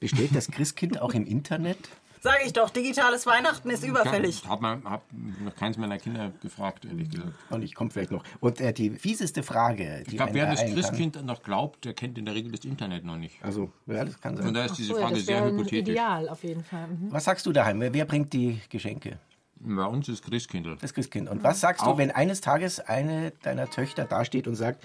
bestellt 0.00 0.30
das 0.34 0.50
Christkind 0.50 1.00
auch 1.02 1.12
im 1.12 1.26
Internet? 1.26 1.78
Sag 2.20 2.44
ich 2.44 2.52
doch, 2.52 2.70
digitales 2.70 3.26
Weihnachten 3.26 3.70
ist 3.70 3.84
überfällig. 3.84 4.42
Ich 4.42 4.48
habe 4.48 4.80
hab 4.84 5.02
noch 5.44 5.54
keins 5.56 5.76
meiner 5.76 5.98
Kinder 5.98 6.32
gefragt, 6.42 6.84
ehrlich 6.84 7.10
gesagt. 7.10 7.32
Und 7.50 7.62
ich 7.62 7.74
komme 7.74 7.90
vielleicht 7.90 8.10
noch. 8.10 8.24
Und 8.40 8.60
äh, 8.60 8.72
die 8.72 8.90
fieseste 8.90 9.42
Frage, 9.42 10.02
die 10.06 10.10
Ich 10.12 10.16
glaube, 10.16 10.34
wer 10.34 10.46
das 10.46 10.60
ereilen 10.60 10.74
kann- 10.74 10.82
Christkind 10.82 11.24
noch 11.24 11.42
glaubt, 11.42 11.84
der 11.84 11.94
kennt 11.94 12.18
in 12.18 12.24
der 12.24 12.34
Regel 12.34 12.52
das 12.52 12.64
Internet 12.64 13.04
noch 13.04 13.16
nicht. 13.16 13.42
Also, 13.42 13.70
ja, 13.86 14.04
das 14.04 14.20
kann 14.20 14.34
Von 14.36 14.44
sein. 14.46 14.54
daher 14.54 14.66
ist 14.70 14.76
diese 14.78 14.94
So, 14.94 15.00
Frage 15.00 15.20
sehr 15.20 15.44
hypothetisch. 15.44 15.88
Ideal 15.92 16.28
auf 16.28 16.42
jeden 16.44 16.64
Fall. 16.64 16.86
Mhm. 16.88 17.12
Was 17.12 17.24
sagst 17.24 17.46
du 17.46 17.52
daheim? 17.52 17.80
Wer 17.80 17.94
wer 17.94 18.04
bringt 18.04 18.32
die 18.32 18.60
Geschenke? 18.68 19.18
Bei 19.60 19.86
uns 19.86 20.08
ist 20.08 20.24
Christkindl. 20.24 20.76
Das 20.80 20.94
Christkind. 20.94 21.28
Und 21.28 21.42
was 21.42 21.60
sagst 21.60 21.82
du, 21.82 21.90
Auch- 21.90 21.98
wenn 21.98 22.10
eines 22.10 22.40
Tages 22.40 22.78
eine 22.80 23.32
deiner 23.42 23.68
Töchter 23.68 24.04
dasteht 24.04 24.46
und 24.46 24.54
sagt, 24.54 24.82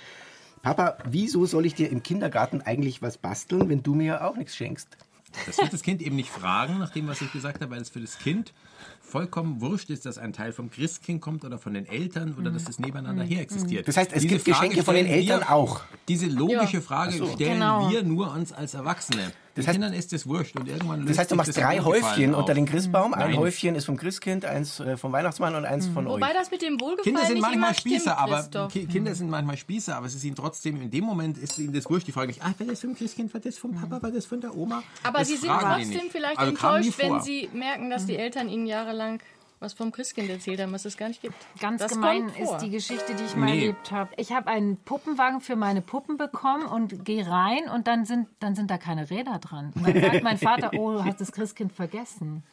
Papa, 0.62 0.98
wieso 1.06 1.46
soll 1.46 1.66
ich 1.66 1.76
dir 1.76 1.90
im 1.92 2.02
Kindergarten 2.04 2.62
eigentlich 2.62 3.02
was 3.02 3.18
basteln, 3.18 3.70
wenn 3.70 3.84
du 3.84 3.96
mir 3.96 4.26
auch 4.26 4.36
nichts 4.38 4.56
schenkst? 4.56 4.98
Das 5.46 5.58
wird 5.58 5.74
das 5.74 5.82
Kind 5.82 6.02
eben 6.02 6.16
nicht 6.16 6.30
fragen, 6.30 6.80
nach 6.80 6.90
dem, 6.90 7.08
was 7.08 7.22
ich 7.22 7.32
gesagt 7.32 7.62
habe, 7.62 7.72
weil 7.72 7.82
es 7.82 7.90
für 7.90 8.00
das 8.00 8.18
Kind 8.20 8.54
vollkommen 9.02 9.62
wurscht 9.62 9.90
ist, 9.90 10.06
dass 10.06 10.18
ein 10.18 10.34
Teil 10.34 10.54
vom 10.54 10.72
Christkind 10.72 11.22
kommt 11.22 11.46
oder 11.46 11.60
von 11.60 11.74
den 11.74 11.86
Eltern 11.86 12.36
oder 12.40 12.52
dass 12.52 12.68
es 12.68 12.80
nebeneinander 12.80 13.24
her 13.24 13.42
existiert. 13.42 13.88
Das 13.88 13.98
heißt, 13.98 14.12
es 14.12 14.24
Diese 14.24 14.36
gibt 14.36 14.46
Geschenke 14.46 14.84
von 14.84 14.96
den 14.96 15.06
Eltern 15.06 15.42
wir, 15.42 15.52
auch. 15.52 15.82
Diese 16.08 16.28
logische 16.28 16.82
Frage 16.82 17.14
so. 17.14 17.28
stellen 17.28 17.54
Genau. 17.54 17.90
wir 17.92 18.04
nur 18.04 18.34
uns 18.34 18.52
als 18.52 18.74
Erwachsene. 18.74 19.32
Den 19.56 19.64
heißt- 19.66 19.72
Kindern 19.74 19.94
ist 19.94 20.12
das 20.12 20.26
wurscht 20.28 20.56
und 20.58 20.68
irgendwann 20.68 21.02
löst 21.02 21.12
Das 21.12 21.18
heißt, 21.20 21.30
du 21.32 21.34
sich 21.34 21.38
machst 21.38 21.50
das 21.50 21.64
drei 21.64 21.80
Häufchen 21.80 22.34
unter 22.34 22.54
den 22.56 22.66
Christbaum. 22.66 23.14
Ein 23.14 23.32
Nein. 23.32 23.38
Häufchen 23.40 23.76
ist 23.76 23.86
vom 23.86 23.98
Christkind, 23.98 24.46
eins 24.46 24.80
äh, 24.80 24.98
vom 24.98 25.12
Weihnachtsmann 25.12 25.54
und 25.56 25.66
eins 25.66 25.88
von 25.88 26.08
euch. 26.08 26.16
Wobei 26.16 26.34
das 26.34 26.50
mit 26.50 26.62
dem 26.64 26.80
Wohlgefallen 26.82 27.04
Kinder 27.04 27.22
sind 27.26 27.34
nicht 27.36 27.42
manchmal 27.44 27.74
stimmt, 27.76 27.96
Spießer, 27.96 28.18
aber 28.18 28.36
Christoph. 28.38 28.74
Ki- 28.74 28.86
Kinder 28.88 29.14
sind 29.14 29.30
manchmal 29.30 29.58
Spießer, 29.58 29.96
aber 29.96 30.08
es 30.08 30.16
ist 30.16 30.24
ihnen 30.24 30.36
trotzdem, 30.36 30.82
in 30.82 30.90
dem 30.90 31.04
Moment 31.04 31.38
ist 31.38 31.60
ihnen 31.60 31.72
das 31.74 31.88
wurscht. 31.90 32.08
Die 32.08 32.12
fragen 32.12 32.28
nicht, 32.28 32.42
ah, 32.44 32.54
war 32.58 32.66
das 32.68 32.82
vom 32.82 32.96
Christkind, 32.96 33.32
war 33.34 33.42
das 33.42 33.58
vom 33.60 33.76
Papa, 33.76 34.02
war 34.02 34.12
das 34.12 34.26
von 34.26 34.42
der 34.42 34.58
Oma? 34.58 34.82
Aber 35.04 35.20
das 35.20 35.28
sie 35.28 35.38
sind 35.38 35.50
trotzdem 35.52 35.90
nicht. 35.90 36.12
vielleicht 36.12 36.40
also 36.40 36.54
kam 36.54 36.80
nie 36.82 36.88
enttäuscht, 36.88 37.00
wenn 37.12 37.22
sie 37.22 37.50
merken, 37.54 37.90
dass 37.92 38.06
die 38.08 38.18
Eltern 38.18 38.50
ihnen 38.50 38.66
jahrelang 38.66 39.20
was 39.64 39.74
vom 39.74 39.92
Christkind 39.92 40.30
erzählt 40.30 40.60
haben, 40.62 40.72
was 40.74 40.86
es 40.86 40.98
gar 40.98 41.08
nicht 41.08 41.22
gibt. 41.22 41.34
Ganz 41.60 41.82
das 41.82 41.94
gemein 41.94 42.30
ist 42.40 42.58
die 42.58 42.70
Geschichte, 42.70 43.16
die 43.16 43.24
ich 43.24 43.36
mal 43.36 43.46
Nee. 43.48 43.60
erlebt 43.62 43.92
habe. 43.92 44.12
Ich 44.18 44.32
habe 44.32 44.48
einen 44.48 44.78
Puppenwagen 44.78 45.42
für 45.42 45.56
meine 45.56 45.82
Puppen 45.82 46.18
bekommen 46.18 46.66
und 46.66 47.04
gehe 47.06 47.26
rein 47.28 47.70
und 47.74 47.88
dann 47.88 48.06
sind, 48.06 48.28
dann 48.40 48.56
sind 48.56 48.70
da 48.70 48.78
keine 48.78 49.10
Räder 49.10 49.40
dran. 49.40 49.72
Und 49.76 49.88
dann 49.88 50.02
sagt 50.02 50.24
mein 50.24 50.38
Vater, 50.38 50.72
oh, 50.78 50.92
du 50.94 51.04
hast 51.06 51.20
das 51.22 51.32
Christkind 51.32 51.72
vergessen. 51.72 52.44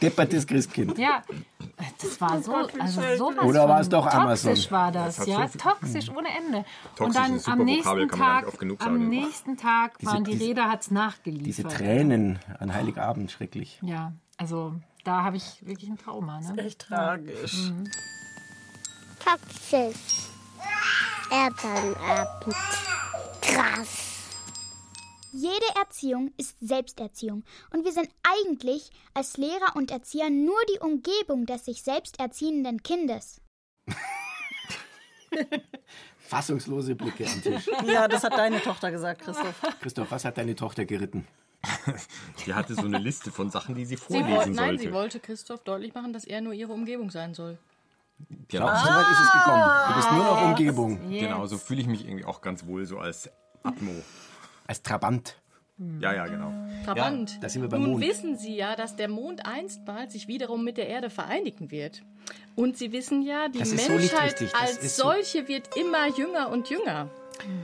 Deppertes 0.00 0.46
Christkind. 0.46 0.96
Ja, 0.96 1.22
das 2.00 2.20
war 2.20 2.40
so, 2.40 2.54
also 2.54 3.02
sowas 3.16 3.44
Oder 3.44 3.68
war 3.68 3.80
es 3.80 3.88
doch 3.88 4.06
Amazon? 4.06 4.50
Toxisch 4.50 4.70
war 4.70 4.92
das, 4.92 5.16
Das 5.16 5.26
hat 5.26 5.26
ja, 5.26 5.48
so 5.48 5.58
toxisch 5.58 6.08
ohne 6.10 6.28
Ende. 6.28 6.64
Toxisch 6.94 7.06
und 7.06 7.16
dann 7.16 7.32
am 7.32 7.38
super 7.40 7.64
nächsten 7.64 8.08
Tag, 8.08 8.46
am 8.86 9.08
nächsten 9.08 9.56
Tag 9.56 9.92
waren 10.04 10.22
die 10.22 10.30
diese- 10.32 10.44
Räder, 10.44 10.70
hat's 10.70 10.92
nachgeliefert. 10.92 11.46
Diese 11.46 11.62
Tränen 11.64 12.38
an 12.60 12.72
Heiligabend, 12.72 13.32
schrecklich. 13.32 13.80
Ja, 13.82 14.12
also 14.38 14.74
da 15.04 15.22
habe 15.24 15.36
ich 15.36 15.66
wirklich 15.66 15.90
ein 15.90 15.98
Trauma. 15.98 16.40
Ne? 16.40 16.64
Echt 16.64 16.80
tragisch. 16.80 17.70
Toxisch. 19.22 20.28
Elternabend. 21.30 22.56
Krass. 23.42 24.04
Jede 25.32 25.66
Erziehung 25.78 26.32
ist 26.38 26.56
Selbsterziehung 26.60 27.44
und 27.70 27.84
wir 27.84 27.92
sind 27.92 28.08
eigentlich 28.22 28.90
als 29.12 29.36
Lehrer 29.36 29.76
und 29.76 29.90
Erzieher 29.90 30.30
nur 30.30 30.58
die 30.74 30.78
Umgebung 30.80 31.44
des 31.44 31.66
sich 31.66 31.82
selbst 31.82 32.18
erziehenden 32.18 32.82
Kindes. 32.82 33.42
Fassungslose 36.18 36.94
Blicke 36.94 37.26
am 37.26 37.42
Tisch. 37.42 37.68
Ja, 37.86 38.08
das 38.08 38.24
hat 38.24 38.32
deine 38.38 38.62
Tochter 38.62 38.90
gesagt, 38.90 39.20
Christoph. 39.20 39.60
Christoph, 39.80 40.10
was 40.10 40.24
hat 40.24 40.38
deine 40.38 40.54
Tochter 40.54 40.86
geritten? 40.86 41.26
Die 42.46 42.54
hatte 42.54 42.74
so 42.74 42.82
eine 42.84 42.98
Liste 42.98 43.30
von 43.30 43.50
Sachen, 43.50 43.74
die 43.74 43.84
sie 43.84 43.96
Sie 43.96 43.96
vorlesen 43.96 44.30
wollte, 44.36 44.50
nein, 44.50 44.66
sollte. 44.68 44.82
sie 44.82 44.92
wollte 44.92 45.20
Christoph 45.20 45.62
deutlich 45.64 45.94
machen, 45.94 46.12
dass 46.12 46.24
er 46.24 46.40
nur 46.40 46.52
ihre 46.52 46.72
Umgebung 46.72 47.10
sein 47.10 47.34
soll. 47.34 47.58
Genau, 48.48 48.66
So 48.66 48.72
weit 48.88 49.10
ist 49.12 49.20
es 49.20 49.32
gekommen. 49.32 49.62
Du 49.88 49.94
bist 49.94 50.12
nur 50.12 50.24
noch 50.24 50.42
Umgebung. 50.42 51.10
genau, 51.10 51.46
so 51.46 51.56
fühle 51.58 51.80
ich 51.80 51.86
mich 51.86 52.04
irgendwie 52.06 52.24
auch 52.24 52.40
ganz 52.40 52.66
wohl, 52.66 52.84
so 52.86 52.98
als 52.98 53.30
Atmo. 53.62 53.92
Als 54.66 54.82
Trabant. 54.82 55.36
Ja, 56.00 56.12
ja, 56.12 56.26
genau. 56.26 56.52
Trabant. 56.84 57.38
da 57.40 57.48
sind 57.48 57.62
wir 57.62 57.68
beim 57.68 57.82
Nun 57.82 57.90
Mond. 57.92 58.04
wissen 58.04 58.36
Sie 58.36 58.56
ja, 58.56 58.74
dass 58.74 58.96
der 58.96 59.08
Mond 59.08 59.46
einstmals 59.46 60.12
sich 60.12 60.26
wiederum 60.26 60.64
mit 60.64 60.76
der 60.76 60.88
Erde 60.88 61.08
vereinigen 61.10 61.70
wird. 61.70 62.02
Und 62.56 62.76
Sie 62.76 62.90
wissen 62.90 63.22
ja, 63.22 63.48
die 63.48 63.64
so 63.64 63.76
Menschheit. 63.76 64.40
Das 64.40 64.54
als 64.54 64.78
ist 64.78 64.96
so- 64.96 65.04
solche 65.04 65.46
wird 65.46 65.76
immer 65.76 66.08
jünger 66.08 66.50
und 66.50 66.68
jünger. 66.68 67.08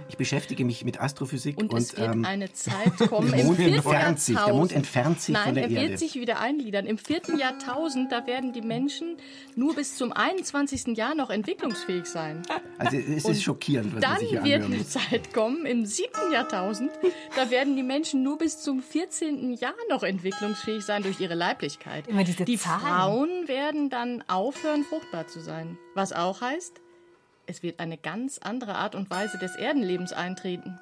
Ich 0.08 0.16
beschäftige 0.16 0.64
mich 0.64 0.84
mit 0.84 1.00
Astrophysik 1.00 1.56
Und, 1.58 1.70
und, 1.72 1.78
es 1.78 1.96
wird 1.96 2.14
ähm, 2.14 2.24
eine 2.24 2.52
Zeit 2.52 2.96
kommen 3.08 3.32
der 3.32 3.44
Mond 3.44 3.58
entfernt 3.58 4.20
sich. 4.20 4.36
Der 4.36 4.54
Mond 4.54 4.72
entfernt 4.72 5.20
sich 5.20 5.34
Nein, 5.34 5.44
von 5.44 5.54
der 5.54 5.64
er 5.64 5.70
Erde. 5.70 5.88
wird 5.88 5.98
sich 5.98 6.14
wieder 6.14 6.40
eingliedern. 6.40 6.86
Im 6.86 6.98
vierten 6.98 7.38
Jahrtausend, 7.38 8.12
da 8.12 8.26
werden 8.26 8.52
die 8.52 8.62
Menschen 8.62 9.16
nur 9.56 9.74
bis 9.74 9.96
zum 9.96 10.12
21. 10.12 10.96
Jahr 10.96 11.14
noch 11.14 11.30
entwicklungsfähig 11.30 12.06
sein. 12.06 12.42
also 12.78 12.96
es 12.96 13.24
ist 13.24 13.42
schockierend, 13.42 13.94
was 13.94 14.02
man 14.02 14.10
Dann 14.10 14.20
sich 14.20 14.30
hier 14.30 14.44
wird 14.44 14.64
eine. 14.64 14.86
Zeit 14.86 15.32
kommen, 15.32 15.66
im 15.66 15.86
siebten 15.86 16.32
Jahrtausend, 16.32 16.90
da 17.36 17.50
werden 17.50 17.76
die 17.76 17.82
Menschen 17.82 18.22
nur 18.22 18.38
bis 18.38 18.60
zum 18.60 18.82
14. 18.82 19.54
Jahr 19.54 19.74
noch 19.88 20.02
entwicklungsfähig 20.02 20.84
sein 20.84 21.02
durch 21.02 21.20
ihre 21.20 21.34
Leiblichkeit. 21.34 22.08
Immer 22.08 22.24
diese 22.24 22.44
die 22.44 22.58
Zahlen. 22.58 22.80
Frauen 22.80 23.48
werden 23.48 23.90
dann 23.90 24.22
aufhören, 24.28 24.84
fruchtbar 24.84 25.26
zu 25.26 25.40
sein. 25.40 25.78
Was 25.94 26.12
auch 26.12 26.40
heißt, 26.40 26.80
es 27.46 27.62
wird 27.62 27.80
eine 27.80 27.96
ganz 27.98 28.38
andere 28.38 28.74
Art 28.76 28.94
und 28.94 29.10
Weise 29.10 29.38
des 29.38 29.56
Erdenlebens 29.56 30.12
eintreten. 30.12 30.78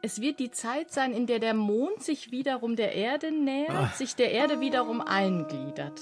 Es 0.00 0.20
wird 0.20 0.38
die 0.38 0.50
Zeit 0.52 0.92
sein, 0.92 1.12
in 1.12 1.26
der 1.26 1.40
der 1.40 1.54
Mond 1.54 2.02
sich 2.02 2.30
wiederum 2.30 2.76
der 2.76 2.94
Erde 2.94 3.32
nähert, 3.32 3.70
Ah. 3.74 3.92
sich 3.96 4.14
der 4.14 4.30
Erde 4.30 4.60
wiederum 4.60 5.00
eingliedert. 5.00 6.00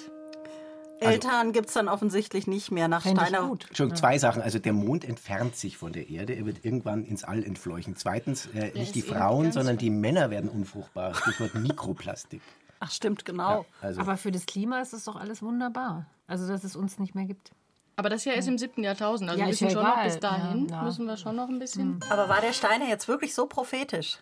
Eltern 1.01 1.53
gibt 1.53 1.69
es 1.69 1.75
dann 1.75 1.89
offensichtlich 1.89 2.47
nicht 2.47 2.71
mehr 2.71 2.89
nach 2.89 3.03
Steiner. 3.03 3.49
gut. 3.49 3.67
Schon 3.75 3.95
zwei 3.95 4.19
Sachen. 4.19 4.41
Also 4.41 4.59
der 4.59 4.73
Mond 4.73 5.05
entfernt 5.05 5.55
sich 5.55 5.77
von 5.77 5.93
der 5.93 6.09
Erde. 6.09 6.33
Er 6.35 6.47
wird 6.47 6.65
irgendwann 6.65 7.05
ins 7.05 7.23
All 7.23 7.45
entfleuchen. 7.45 7.97
Zweitens, 7.97 8.47
äh, 8.55 8.73
nicht 8.73 8.95
die 8.95 9.03
Frauen, 9.03 9.53
sondern 9.53 9.77
die 9.77 9.91
Männer 9.91 10.31
werden 10.31 10.49
unfruchtbar. 10.49 11.15
Stichwort 11.15 11.55
Mikroplastik. 11.55 12.41
Ach 12.81 12.91
stimmt, 12.91 13.25
genau. 13.27 13.67
Also, 13.83 14.01
Aber 14.01 14.17
für 14.17 14.31
das 14.33 14.47
Klima 14.47 14.81
ist 14.81 14.95
es 14.95 15.05
doch 15.05 15.17
alles 15.17 15.43
wunderbar. 15.43 16.07
Also, 16.27 16.49
dass 16.49 16.65
es 16.65 16.77
uns 16.77 16.99
nicht 16.99 17.15
mehr 17.15 17.25
gibt. 17.27 17.51
Aber 17.97 18.11
das 18.11 18.25
Jahr 18.27 18.37
ist 18.37 18.47
im 18.47 18.59
siebten 18.59 18.85
Jahrtausend. 18.85 19.31
Also 19.31 19.41
Ja, 19.41 19.47
wir 19.47 19.51
müssen 19.51 19.65
ja 19.65 19.71
schon 19.71 19.83
noch 19.83 20.03
bis 20.05 20.21
dahin. 20.21 20.69
Ja. 20.69 20.83
Müssen 20.83 21.07
wir 21.07 21.17
schon 21.17 21.37
noch 21.37 21.49
ein 21.49 21.59
bisschen. 21.59 21.99
Aber 22.11 22.29
war 22.29 22.43
der 22.43 22.53
Steiner 22.53 22.87
jetzt 22.89 23.09
wirklich 23.09 23.35
so 23.35 23.47
prophetisch? 23.47 24.19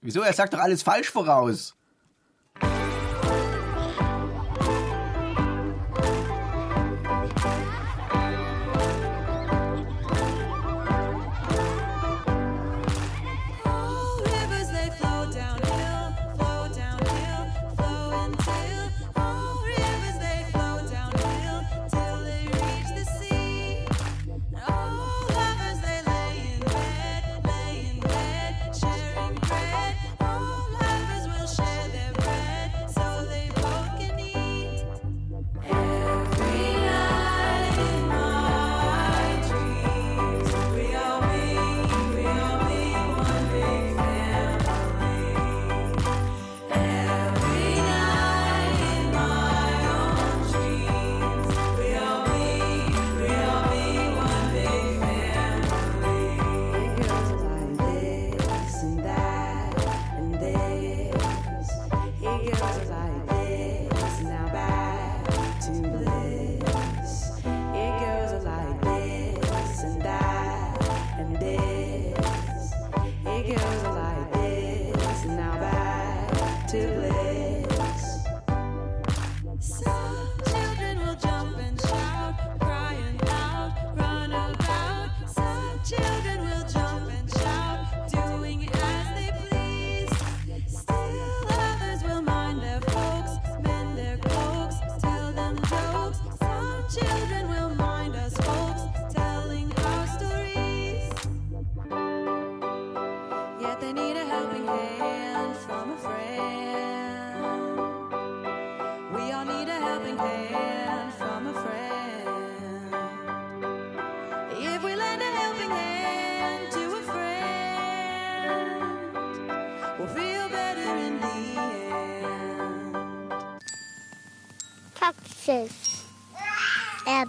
wieso? 0.00 0.20
Er 0.22 0.32
sagt 0.32 0.54
doch 0.54 0.60
alles 0.60 0.82
falsch 0.82 1.10
voraus. 1.10 1.74
Yeah. 73.48 73.87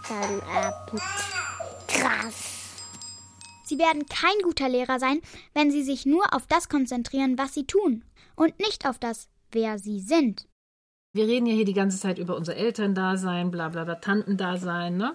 Elternabend. 0.10 1.01
Krass. 1.88 2.55
Sie 3.66 3.78
werden 3.78 4.05
kein 4.07 4.38
guter 4.43 4.68
Lehrer 4.68 4.99
sein, 4.99 5.22
wenn 5.53 5.70
Sie 5.72 5.84
sich 5.84 6.05
nur 6.05 6.34
auf 6.34 6.47
das 6.47 6.70
konzentrieren, 6.70 7.38
was 7.38 7.53
Sie 7.53 7.66
tun 7.66 8.03
und 8.36 8.57
nicht 8.60 8.88
auf 8.88 8.97
das, 8.97 9.28
wer 9.51 9.78
Sie 9.78 9.99
sind. 9.99 10.47
Wir 11.14 11.28
reden 11.28 11.45
ja 11.45 11.53
hier 11.53 11.66
die 11.66 11.74
ganze 11.74 11.99
Zeit 11.99 12.18
über 12.20 12.36
unser 12.36 12.55
Elterndasein, 12.55 13.51
bla 13.51 13.70
bla 13.70 13.84
bla, 13.84 13.95
Tantendasein, 13.95 14.97
ne? 14.97 15.14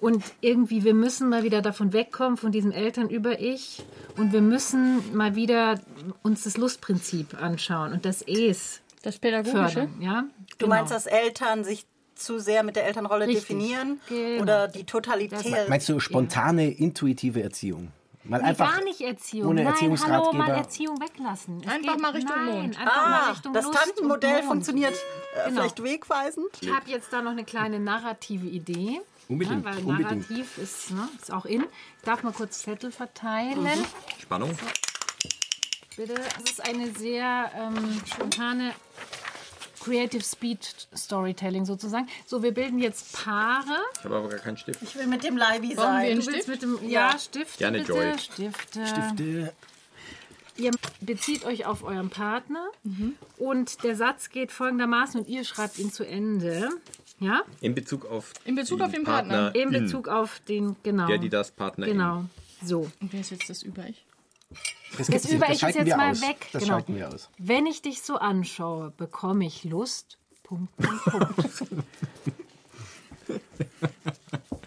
Und 0.00 0.24
irgendwie, 0.40 0.82
wir 0.84 0.94
müssen 0.94 1.28
mal 1.28 1.42
wieder 1.42 1.60
davon 1.60 1.92
wegkommen, 1.92 2.38
von 2.38 2.52
diesem 2.52 2.72
Eltern 2.72 3.10
über 3.10 3.38
Ich. 3.38 3.82
Und 4.16 4.32
wir 4.32 4.40
müssen 4.40 5.14
mal 5.14 5.34
wieder 5.34 5.78
uns 6.22 6.44
das 6.44 6.56
Lustprinzip 6.56 7.34
anschauen 7.40 7.92
und 7.92 8.06
das 8.06 8.22
Es 8.22 8.80
Das 9.02 9.18
Pädagogische. 9.18 9.58
fördern. 9.58 10.00
Ja? 10.00 10.24
Du 10.52 10.56
Genau. 10.64 10.68
meinst, 10.70 10.90
dass 10.90 11.04
Eltern 11.04 11.64
sich 11.64 11.84
zu 12.20 12.38
sehr 12.38 12.62
mit 12.62 12.76
der 12.76 12.84
Elternrolle 12.86 13.26
Richtig. 13.26 13.48
definieren 13.48 14.00
Genau. 14.08 14.42
oder 14.42 14.68
die 14.68 14.84
totalitäre 14.84 15.66
Meinst 15.68 15.88
du 15.88 15.98
spontane, 16.00 16.70
intuitive 16.70 17.42
Erziehung? 17.42 17.90
Mal 18.22 18.42
Nee, 18.42 18.48
einfach 18.48 18.74
gar 18.76 18.84
nicht 18.84 19.00
Erziehung. 19.00 19.48
ohne 19.48 19.64
Nein, 19.64 19.74
hallo, 20.06 20.32
mal 20.34 20.50
Erziehung 20.50 21.00
weglassen. 21.00 21.62
Es 21.64 21.72
Einfach 21.72 21.96
mal 21.96 22.10
Richtung 22.12 22.36
nein, 22.44 22.54
Mond. 22.62 22.78
Einfach 22.78 22.96
mal 23.08 23.20
Ah, 23.22 23.30
Richtung 23.30 23.52
das 23.54 23.70
Tantenmodell 23.70 24.32
Mond. 24.42 24.46
funktioniert 24.46 24.92
äh, 24.94 25.48
Genau. 25.48 25.60
vielleicht 25.62 25.82
wegweisend. 25.82 26.48
Ich 26.60 26.70
habe 26.70 26.90
jetzt 26.90 27.10
da 27.12 27.22
noch 27.22 27.30
eine 27.30 27.44
kleine 27.44 27.80
narrative 27.80 28.46
Idee. 28.46 29.00
Unbedingt, 29.28 29.64
Ja, 29.64 29.72
weil 29.74 29.82
unbedingt. 29.84 30.28
Narrativ 30.30 30.58
ist, 30.58 30.90
ne, 30.90 31.08
ist 31.20 31.32
auch 31.32 31.46
in. 31.46 31.62
Ich 31.62 32.04
darf 32.04 32.22
mal 32.22 32.32
kurz 32.32 32.58
Zettel 32.60 32.92
verteilen. 32.92 33.66
Spannung. 34.20 34.50
Bitte. 35.96 36.14
Das 36.14 36.50
ist 36.50 36.66
eine 36.68 36.90
sehr 36.92 37.50
ähm, 37.56 38.00
spontane 38.06 38.72
Creative 39.80 40.22
Speed 40.22 40.88
Storytelling 40.96 41.64
sozusagen. 41.64 42.06
So, 42.26 42.42
wir 42.42 42.52
bilden 42.52 42.78
jetzt 42.78 43.12
Paare. 43.12 43.64
Ich 43.98 44.04
habe 44.04 44.16
aber 44.16 44.28
gar 44.28 44.38
keinen 44.38 44.56
Stift. 44.58 44.82
Ich 44.82 44.94
will 44.96 45.06
mit 45.06 45.24
dem 45.24 45.36
Leibi 45.36 45.74
Brauchen 45.74 45.76
wir 45.76 45.82
sein. 45.82 45.96
einen 46.12 46.20
Du 46.20 46.26
willst 46.26 46.42
Stift? 46.42 46.48
mit 46.48 46.62
dem 46.62 46.88
ja, 46.90 47.18
Stift 47.18 47.58
Gerne, 47.58 47.78
bitte. 47.78 47.92
Joy. 47.92 48.18
Stifte. 48.18 48.86
Stifte. 48.86 49.52
Ihr 50.56 50.72
bezieht 51.00 51.44
euch 51.46 51.64
auf 51.64 51.82
euren 51.82 52.10
Partner 52.10 52.66
Mhm. 52.84 53.14
und 53.38 53.82
der 53.82 53.96
Satz 53.96 54.28
geht 54.28 54.52
folgendermaßen 54.52 55.20
und 55.20 55.26
ihr 55.28 55.44
schreibt 55.44 55.78
ihn 55.78 55.90
zu 55.90 56.04
Ende. 56.06 56.68
Ja? 57.18 57.42
In 57.62 57.74
Bezug 57.74 58.04
auf 58.04 58.32
In 58.44 58.56
Bezug 58.56 58.80
auf 58.82 58.92
den 58.92 59.04
Partner. 59.04 59.54
In 59.54 59.70
Bezug 59.70 60.08
auf 60.08 60.40
den, 60.48 60.76
genau. 60.82 61.06
Der, 61.06 61.18
die 61.18 61.30
das 61.30 61.50
Partner. 61.50 61.86
Genau. 61.86 62.24
So. 62.62 62.90
Und 63.00 63.12
wer 63.12 63.20
ist 63.20 63.30
jetzt 63.30 63.48
das 63.48 63.62
über 63.62 63.86
ich? 63.86 64.04
Das, 64.96 65.06
Das 65.06 65.22
das 65.22 65.24
ich 65.32 65.62
jetzt 65.62 65.86
wir 65.86 65.96
mal 65.96 66.10
aus. 66.10 66.20
weg. 66.20 66.48
Das 66.52 66.64
genau. 66.64 66.82
wir 66.86 67.08
aus. 67.08 67.30
Wenn 67.38 67.66
ich 67.66 67.82
dich 67.82 68.02
so 68.02 68.16
anschaue, 68.16 68.90
bekomme 68.96 69.46
ich 69.46 69.64
Lust. 69.64 70.18
Punkt, 70.42 70.76
Punkt, 70.76 71.04
Punkt. 71.04 71.84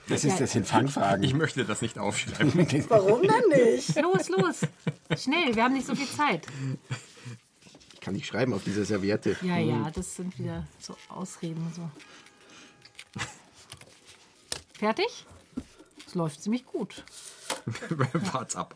Das 0.10 0.24
ist, 0.26 0.40
das 0.40 0.52
sind 0.52 0.68
Fangfragen. 0.68 1.24
Ich 1.24 1.34
möchte 1.34 1.66
das 1.66 1.82
nicht 1.82 1.98
aufschreiben. 1.98 2.54
Warum 2.90 3.22
denn 3.22 3.74
nicht? 3.74 3.96
los, 4.02 4.30
los. 4.30 4.62
Schnell, 5.18 5.56
wir 5.56 5.64
haben 5.64 5.74
nicht 5.74 5.88
so 5.88 5.96
viel 5.96 6.08
Zeit. 6.08 6.46
Ich 7.94 8.02
kann 8.02 8.14
nicht 8.14 8.28
schreiben 8.28 8.54
auf 8.54 8.64
dieser 8.64 8.86
Serviette. 8.86 9.38
Ja, 9.42 9.58
ja, 9.58 9.90
das 9.92 10.16
sind 10.16 10.38
wieder 10.38 10.68
so 10.80 10.96
Ausreden. 11.10 11.72
So. 11.76 11.90
Fertig? 14.78 15.26
Es 16.06 16.16
läuft 16.16 16.44
ziemlich 16.44 16.66
gut. 16.66 17.04
Wart's 18.34 18.56
ab. 18.56 18.76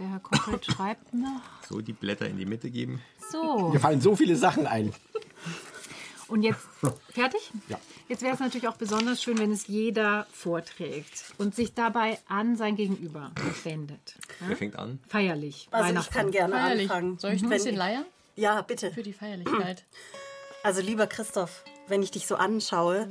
Der 0.00 0.08
Herr 0.08 0.20
Koppelt 0.20 0.64
schreibt 0.72 1.14
noch. 1.14 1.42
So, 1.68 1.80
die 1.80 1.92
Blätter 1.92 2.26
in 2.26 2.38
die 2.38 2.46
Mitte 2.46 2.70
geben. 2.70 3.00
So. 3.30 3.68
Mir 3.68 3.78
fallen 3.78 4.00
so 4.00 4.16
viele 4.16 4.34
Sachen 4.34 4.66
ein. 4.66 4.92
Und 6.26 6.42
jetzt 6.42 6.60
fertig? 7.12 7.52
Ja. 7.68 7.78
Jetzt 8.08 8.22
wäre 8.22 8.34
es 8.34 8.40
natürlich 8.40 8.66
auch 8.66 8.76
besonders 8.76 9.22
schön, 9.22 9.38
wenn 9.38 9.52
es 9.52 9.66
jeder 9.66 10.26
vorträgt 10.32 11.24
und 11.38 11.54
sich 11.54 11.74
dabei 11.74 12.18
an 12.28 12.56
sein 12.56 12.76
Gegenüber 12.76 13.30
wendet. 13.62 14.16
Wer 14.40 14.56
fängt 14.56 14.76
an? 14.76 14.98
Feierlich. 15.06 15.68
Also 15.70 16.00
ich 16.00 16.10
kann 16.10 16.30
gerne 16.30 16.54
Feierlich. 16.54 16.90
anfangen. 16.90 17.18
Soll 17.18 17.32
ich 17.32 17.42
ein 17.42 17.48
bisschen 17.50 17.76
leiern? 17.76 18.04
Ja, 18.36 18.62
bitte. 18.62 18.90
Für 18.90 19.02
die 19.02 19.12
Feierlichkeit. 19.12 19.84
Also 20.62 20.82
lieber 20.82 21.06
Christoph, 21.06 21.64
wenn 21.88 22.02
ich 22.02 22.10
dich 22.10 22.26
so 22.26 22.36
anschaue, 22.36 23.08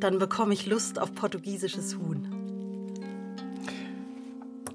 dann 0.00 0.18
bekomme 0.18 0.52
ich 0.52 0.66
Lust 0.66 0.98
auf 0.98 1.14
portugiesisches 1.14 1.94
Huhn. 1.96 2.39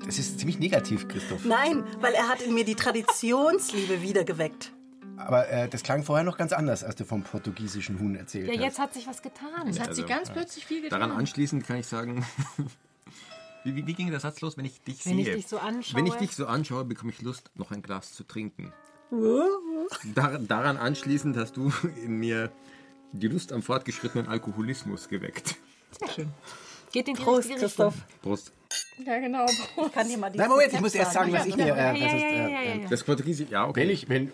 Das 0.06 0.20
ist 0.20 0.39
ziemlich 0.39 0.60
negativ, 0.60 1.08
Christoph. 1.08 1.43
Nein, 1.45 1.84
weil 1.99 2.14
er 2.14 2.28
hat 2.28 2.41
in 2.41 2.53
mir 2.53 2.64
die 2.64 2.76
Traditionsliebe 2.76 4.01
wiedergeweckt. 4.01 4.72
Aber 5.18 5.47
äh, 5.49 5.68
das 5.70 5.82
klang 5.82 6.03
vorher 6.03 6.24
noch 6.24 6.38
ganz 6.38 6.51
anders, 6.51 6.84
als 6.84 6.95
du 6.95 7.06
vom 7.06 7.24
portugiesischen 7.24 7.99
Huhn 7.99 8.16
erzählt 8.16 8.47
Ja, 8.47 8.53
hast. 8.53 8.62
jetzt 8.62 8.80
hat 8.80 8.93
sich 8.93 9.08
was 9.08 9.22
getan. 9.22 9.68
Es 9.68 9.80
hat 9.80 9.95
sich 9.95 10.06
ganz 10.06 10.30
plötzlich 10.30 10.66
viel 10.66 10.82
getan. 10.82 10.99
Daran 10.99 11.16
anschließend 11.18 11.66
kann 11.66 11.78
ich 11.78 11.88
sagen, 11.88 12.26
wie, 13.64 13.76
wie, 13.76 13.88
wie 13.88 13.93
ging 13.93 14.12
der 14.12 14.20
Satz 14.20 14.41
los? 14.41 14.58
Wenn 14.58 14.66
ich 14.66 14.82
dich 14.82 15.06
Wenn 15.06 15.18
ich 15.18 15.26
sehe. 15.26 15.36
dich 15.38 15.47
so 15.47 15.58
anschaue. 15.58 15.97
Wenn 15.97 16.06
ich 16.06 16.14
dich 16.16 16.32
so 16.36 16.45
anschaue, 16.45 16.84
bekomme 16.84 17.12
ich 17.12 17.22
Lust, 17.22 17.49
noch 17.56 17.72
ein 17.72 17.82
Glas 17.82 18.14
zu 18.14 18.24
trinken. 18.24 18.74
Dar 20.14 20.38
daran 20.39 20.78
anschließend 20.78 21.38
hast 21.38 21.56
du 21.58 21.72
in 22.03 22.18
mir 22.18 22.51
die 23.14 23.28
Lust 23.28 23.53
am 23.53 23.62
fortgeschrittenen 23.62 24.28
Alkoholismus 24.28 25.08
geweckt. 25.08 25.56
Sehr 25.99 26.10
schön. 26.10 26.30
Geht 26.91 27.08
in 27.08 27.16
die 27.16 27.22
Prost. 27.22 27.49
Christoph. 27.56 27.95
Prost. 28.22 28.51
Ja, 29.05 29.19
genau. 29.19 29.45
Ich 29.45 29.91
kann 29.91 30.07
dir 30.07 30.17
mal 30.17 30.30
die 30.30 30.38
Nein, 30.38 30.49
Moment, 30.49 30.73
ich 30.73 30.80
muss 30.80 30.95
erst 30.95 31.13
sagen, 31.13 31.32
was 31.34 31.45
ich 31.45 31.55
mir. 31.55 31.67
Ja, 31.67 31.91
Äh, 31.93 31.99
ja, 31.99 32.07
ja, 32.07 32.13
äh, 32.13 32.19
ja, 32.19 32.47
ja, 32.47 32.61
äh, 32.61 32.82
ja. 32.82 32.88
Das 32.89 33.03
Portugiesische, 33.03 33.51
ja, 33.51 33.67
okay. 33.67 33.82
Wenn 33.82 33.89
ich, 33.89 34.09
wenn, 34.09 34.32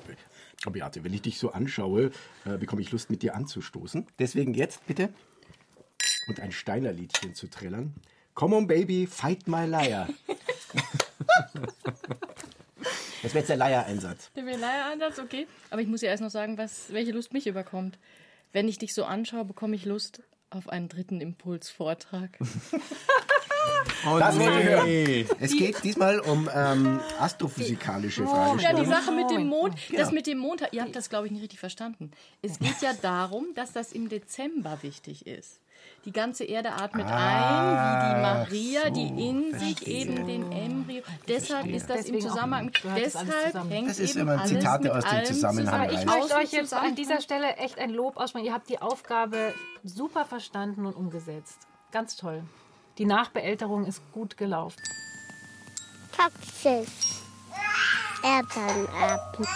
oh, 0.66 0.70
Beate, 0.70 1.04
wenn 1.04 1.14
ich 1.14 1.22
dich 1.22 1.40
so 1.40 1.52
anschaue, 1.52 2.12
äh, 2.46 2.58
bekomme 2.58 2.82
ich 2.82 2.92
Lust, 2.92 3.10
mit 3.10 3.24
dir 3.24 3.36
anzustoßen. 3.36 4.08
Deswegen 4.20 4.54
jetzt 4.54 4.86
bitte 4.88 5.10
und 6.28 6.40
ein 6.40 6.52
Steiner-Liedchen 6.52 7.36
zu 7.36 7.48
trällern. 7.50 7.96
Come 8.34 8.56
on, 8.56 8.68
baby, 8.68 9.08
fight 9.08 9.48
my 9.48 9.66
liar. 9.66 10.08
das 13.22 13.34
wäre 13.34 13.40
jetzt 13.40 13.50
der 13.50 13.58
Leier-Einsatz. 13.58 14.32
Der 14.36 14.46
Einsatz, 14.46 15.20
okay. 15.20 15.48
Aber 15.70 15.82
ich 15.82 15.88
muss 15.88 16.02
ja 16.02 16.10
erst 16.10 16.24
noch 16.24 16.30
sagen, 16.30 16.58
was, 16.58 16.94
welche 16.94 17.12
Lust 17.12 17.34
mich 17.34 17.48
überkommt. 17.48 17.98
Wenn 18.54 18.68
ich 18.68 18.78
dich 18.78 18.94
so 18.94 19.04
anschaue, 19.04 19.46
bekomme 19.46 19.76
ich 19.76 19.86
Lust 19.86 20.22
auf 20.50 20.70
einen 20.70 20.90
dritten 20.90 21.22
Impulsvortrag. 21.22 22.38
Oh, 24.08 24.18
Das 24.18 24.38
wollte 24.40 24.60
ich 24.60 24.66
hören. 24.66 25.38
Es 25.40 25.52
geht 25.56 25.84
diesmal 25.84 26.20
um 26.20 26.50
ähm, 26.54 27.00
astrophysikalische 27.20 28.24
Ja, 28.24 28.28
Fragestellungen. 28.30 28.84
die 28.84 28.90
Sache 28.90 29.12
mit 29.12 29.30
dem 29.30 29.48
Mond, 29.48 29.76
Genau. 29.88 30.00
das 30.02 30.12
mit 30.12 30.28
dem 30.28 30.40
Mond, 30.40 30.64
ihr 30.72 30.82
habt 30.82 30.96
das, 30.96 31.10
glaube 31.10 31.28
ich, 31.28 31.32
nicht 31.32 31.44
richtig 31.44 31.60
verstanden. 31.60 32.12
Es 32.42 32.58
geht 32.60 32.82
ja 32.82 32.94
darum, 33.00 33.48
dass 33.56 33.72
das 33.74 33.92
im 33.92 34.10
Dezember 34.10 34.80
wichtig 34.82 35.28
ist. 35.28 35.60
Die 36.06 36.12
ganze 36.12 36.44
Erde 36.44 36.74
atmet 36.74 37.06
ein, 37.08 37.12
wie 37.12 38.16
die 38.16 38.22
Maria, 38.22 38.90
die 38.92 39.28
in 39.30 39.60
sich 39.60 39.86
eben 39.88 40.28
den 40.28 40.52
Embryo. 40.52 41.02
Deshalb 41.28 41.68
ist 41.68 41.90
das 41.90 42.06
im 42.06 42.14
Deswegen 42.14 42.26
auch, 42.28 42.30
Zusammenhang. 42.34 42.72
Deshalb 42.96 43.32
zusammen. 43.48 43.70
hängt 43.72 43.90
Das 43.90 44.00
ist 44.00 44.12
eben 44.16 44.22
immer 44.22 44.46
Zitate 44.46 44.96
aus 44.96 45.04
dem 45.04 45.26
Zusammenhang 45.26 45.90
zusammen. 45.90 46.00
Ich 46.00 46.06
möchte 46.22 46.36
euch 46.38 46.52
jetzt 46.52 46.74
an 46.74 46.96
dieser 46.96 47.22
Stelle 47.22 47.56
echt 47.58 47.78
ein 47.80 47.90
Lob 47.92 48.18
aussprechen. 48.18 48.46
Ihr 48.46 48.54
habt 48.54 48.70
die 48.70 48.80
Aufgabe 48.82 49.54
super 49.84 50.26
verstanden 50.26 50.86
und 50.86 50.96
umgesetzt. 50.96 51.68
Ganz 51.92 52.16
toll. 52.16 52.44
Die 53.02 53.08
Nachbeälterung 53.08 53.88
ist 53.88 54.00
gut 54.12 54.38
gelaufen. 54.38 54.80
Toxisch. 56.16 57.24
Elternabend. 58.24 59.48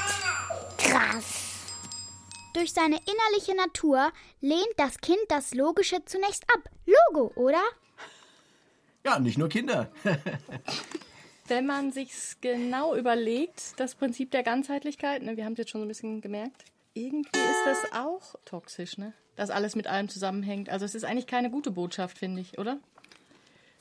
Krass. 0.80 1.76
Durch 2.56 2.74
seine 2.74 2.96
innerliche 2.96 3.56
Natur 3.56 4.12
lehnt 4.42 4.74
das 4.78 4.98
Kind 4.98 5.20
das 5.28 5.54
Logische 5.54 6.04
zunächst 6.06 6.44
ab. 6.52 6.72
Logo, 6.88 7.34
oder? 7.36 7.62
Ja, 9.06 9.20
nicht 9.20 9.38
nur 9.38 9.48
Kinder. 9.48 9.92
Wenn 11.48 11.68
man 11.68 11.92
sich's 11.92 12.38
genau 12.42 12.96
überlegt, 12.96 13.80
das 13.80 13.94
Prinzip 13.94 14.32
der 14.32 14.42
Ganzheitlichkeit, 14.42 15.22
ne, 15.22 15.38
wir 15.38 15.46
haben 15.46 15.54
es 15.54 15.60
jetzt 15.60 15.70
schon 15.70 15.82
so 15.82 15.86
ein 15.86 15.90
bisschen 15.90 16.20
gemerkt, 16.20 16.66
irgendwie 16.96 17.38
ist 17.38 17.66
das 17.68 17.94
auch 17.94 18.34
toxisch, 18.44 18.98
ne? 18.98 19.14
Dass 19.36 19.52
alles 19.52 19.76
mit 19.76 19.86
allem 19.86 20.10
zusammenhängt. 20.10 20.70
Also 20.70 20.84
es 20.84 20.96
ist 20.96 21.04
eigentlich 21.04 21.28
keine 21.28 21.52
gute 21.52 21.70
Botschaft, 21.70 22.18
finde 22.18 22.42
ich, 22.42 22.58
oder? 22.58 22.80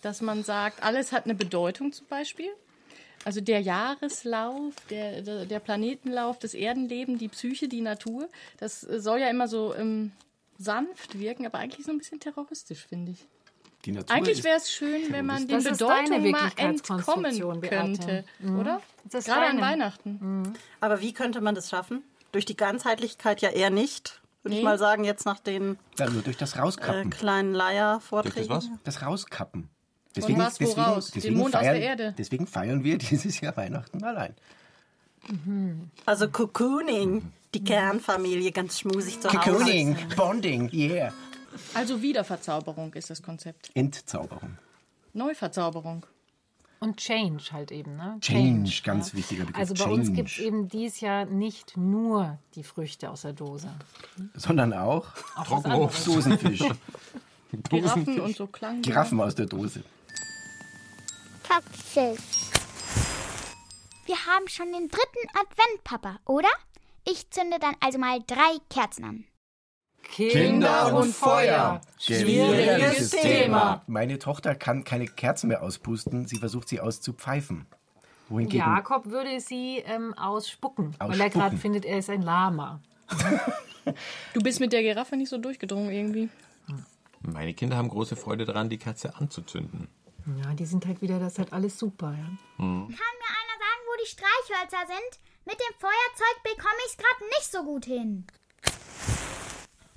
Dass 0.04 0.20
man 0.20 0.44
sagt, 0.44 0.82
alles 0.82 1.12
hat 1.12 1.24
eine 1.24 1.34
Bedeutung 1.34 1.90
zum 1.92 2.06
Beispiel. 2.08 2.50
Also 3.24 3.40
der 3.40 3.60
Jahreslauf, 3.60 4.74
der, 4.90 5.22
der, 5.22 5.46
der 5.46 5.58
Planetenlauf, 5.58 6.38
das 6.38 6.52
Erdenleben, 6.52 7.16
die 7.16 7.28
Psyche, 7.28 7.68
die 7.68 7.80
Natur, 7.80 8.28
das 8.58 8.84
äh, 8.84 9.00
soll 9.00 9.20
ja 9.20 9.30
immer 9.30 9.48
so 9.48 9.74
ähm, 9.74 10.12
sanft 10.58 11.18
wirken, 11.18 11.46
aber 11.46 11.58
eigentlich 11.58 11.86
so 11.86 11.92
ein 11.92 11.96
bisschen 11.96 12.20
terroristisch, 12.20 12.86
finde 12.86 13.12
ich. 13.12 13.24
Die 13.86 13.92
Natur 13.92 14.14
Eigentlich 14.14 14.44
wäre 14.44 14.58
es 14.58 14.70
schön, 14.70 15.10
wenn 15.10 15.24
man 15.24 15.48
den 15.48 15.62
Bedeutungen 15.62 16.30
mal 16.30 16.50
entkommen 16.56 17.60
könnte, 17.62 18.24
oder? 18.58 18.82
Das 19.04 19.20
ist 19.20 19.26
Gerade 19.26 19.46
an 19.46 19.56
deine. 19.56 19.62
Weihnachten. 19.62 20.54
Aber 20.80 21.00
wie 21.00 21.12
könnte 21.14 21.40
man 21.40 21.54
das 21.54 21.70
schaffen? 21.70 22.02
Durch 22.32 22.44
die 22.44 22.56
Ganzheitlichkeit 22.56 23.40
ja 23.40 23.50
eher 23.50 23.70
nicht. 23.70 24.20
Würde 24.42 24.56
ich 24.56 24.60
Nee. 24.60 24.64
mal 24.64 24.78
sagen, 24.78 25.04
jetzt 25.04 25.24
nach 25.24 25.40
den 25.40 25.78
Ja, 25.98 26.08
nur 26.10 26.20
durch 26.22 26.36
das 26.36 26.54
äh, 26.54 26.58
Rauskappen. 26.60 27.08
kleinen 27.10 27.54
Leiervorträgen. 27.54 28.48
Durch 28.48 28.64
das 28.64 28.70
was? 28.70 28.78
Das 28.84 29.02
Rauskappen. 29.02 29.70
Was, 30.16 30.60
wo 30.60 30.72
raus? 30.72 31.10
Den 31.10 31.34
Mond 31.34 31.54
aus 31.54 31.62
feiern, 31.62 31.74
der 31.74 31.82
Erde? 31.82 32.14
Deswegen 32.16 32.46
feiern 32.46 32.84
wir 32.84 32.98
dieses 33.10 33.40
Jahr 33.40 33.56
Weihnachten 33.56 34.02
allein. 34.02 34.34
Also 36.04 36.28
Cocooning, 36.28 37.32
die 37.54 37.64
Kernfamilie, 37.64 38.52
ganz 38.52 38.80
schmusig 38.80 39.20
zu 39.20 39.28
Hause. 39.28 39.38
Cocooning, 39.38 39.96
Bonding, 40.16 40.70
yeah. 40.72 41.12
Also 41.72 42.02
Wiederverzauberung 42.02 42.92
ist 42.94 43.10
das 43.10 43.22
Konzept. 43.22 43.70
Entzauberung. 43.74 44.58
Neuverzauberung. 45.12 46.04
Und 46.80 46.98
Change 46.98 47.44
halt 47.52 47.72
eben. 47.72 47.96
Ne? 47.96 48.18
Change, 48.20 48.82
ganz 48.84 49.14
wichtiger 49.14 49.44
Begriff. 49.44 49.58
Also 49.58 49.74
bei 49.74 49.90
uns 49.90 50.06
Change. 50.08 50.16
gibt 50.16 50.30
es 50.30 50.38
eben 50.38 50.68
dies 50.68 51.00
Jahr 51.00 51.24
nicht 51.24 51.76
nur 51.76 52.38
die 52.56 52.64
Früchte 52.64 53.08
aus 53.08 53.22
der 53.22 53.32
Dose. 53.32 53.70
Sondern 54.34 54.74
auch 54.74 55.06
Trockenobst. 55.46 56.06
Dosenfisch. 56.06 56.64
Giraffen 57.70 58.20
und 58.20 58.36
so 58.36 58.46
Klang. 58.48 58.82
Giraffen 58.82 59.20
aus 59.20 59.34
der 59.34 59.46
Dose. 59.46 59.82
Toxisch. 61.46 62.20
Wir 64.06 64.16
haben 64.26 64.48
schon 64.48 64.72
den 64.72 64.88
dritten 64.88 65.28
Advent, 65.34 65.84
Papa, 65.84 66.18
oder? 66.26 66.48
Ich 67.06 67.30
zünde 67.30 67.58
dann 67.58 67.74
also 67.80 67.98
mal 67.98 68.18
drei 68.26 68.58
Kerzen 68.70 69.04
an. 69.04 69.24
Kinder 70.02 70.94
und 70.94 71.14
Feuer. 71.14 71.80
Schwieriges 71.98 73.10
Thema. 73.10 73.82
Meine 73.86 74.18
Tochter 74.18 74.54
kann 74.54 74.84
keine 74.84 75.06
Kerzen 75.06 75.48
mehr 75.48 75.62
auspusten. 75.62 76.26
Sie 76.26 76.36
versucht 76.36 76.68
sie 76.68 76.80
auszupfeifen. 76.80 77.66
Wohingegen 78.28 78.58
Jakob 78.60 79.06
würde 79.06 79.40
sie 79.40 79.82
ähm, 79.86 80.14
ausspucken, 80.14 80.94
weil 80.98 81.08
er 81.08 81.26
Ausspucken. 81.26 81.40
gerade 81.40 81.56
findet, 81.56 81.84
er 81.84 81.98
ist 81.98 82.10
ein 82.10 82.22
Lama. 82.22 82.80
Du 84.32 84.40
bist 84.40 84.60
mit 84.60 84.72
der 84.72 84.80
Giraffe 84.80 85.14
nicht 85.14 85.28
so 85.28 85.36
durchgedrungen 85.36 85.90
irgendwie. 85.90 86.30
Meine 87.20 87.52
Kinder 87.52 87.76
haben 87.76 87.90
große 87.90 88.16
Freude 88.16 88.46
daran, 88.46 88.70
die 88.70 88.78
Kerze 88.78 89.16
anzuzünden. 89.16 89.88
Ja, 90.26 90.54
die 90.54 90.64
sind 90.64 90.86
halt 90.86 91.02
wieder, 91.02 91.18
das 91.18 91.34
ist 91.34 91.38
halt 91.38 91.52
alles 91.52 91.78
super. 91.78 92.12
Ja. 92.12 92.28
Kann 92.56 92.86
mir 92.88 92.94
einer 92.94 93.56
sagen, 93.60 93.82
wo 93.86 94.02
die 94.02 94.08
Streichhölzer 94.08 94.86
sind? 94.86 95.20
Mit 95.44 95.56
dem 95.56 95.74
Feuerzeug 95.78 96.42
bekomme 96.42 96.80
ich 96.86 96.92
es 96.92 96.96
gerade 96.96 97.24
nicht 97.28 97.52
so 97.52 97.62
gut 97.64 97.84
hin. 97.84 98.26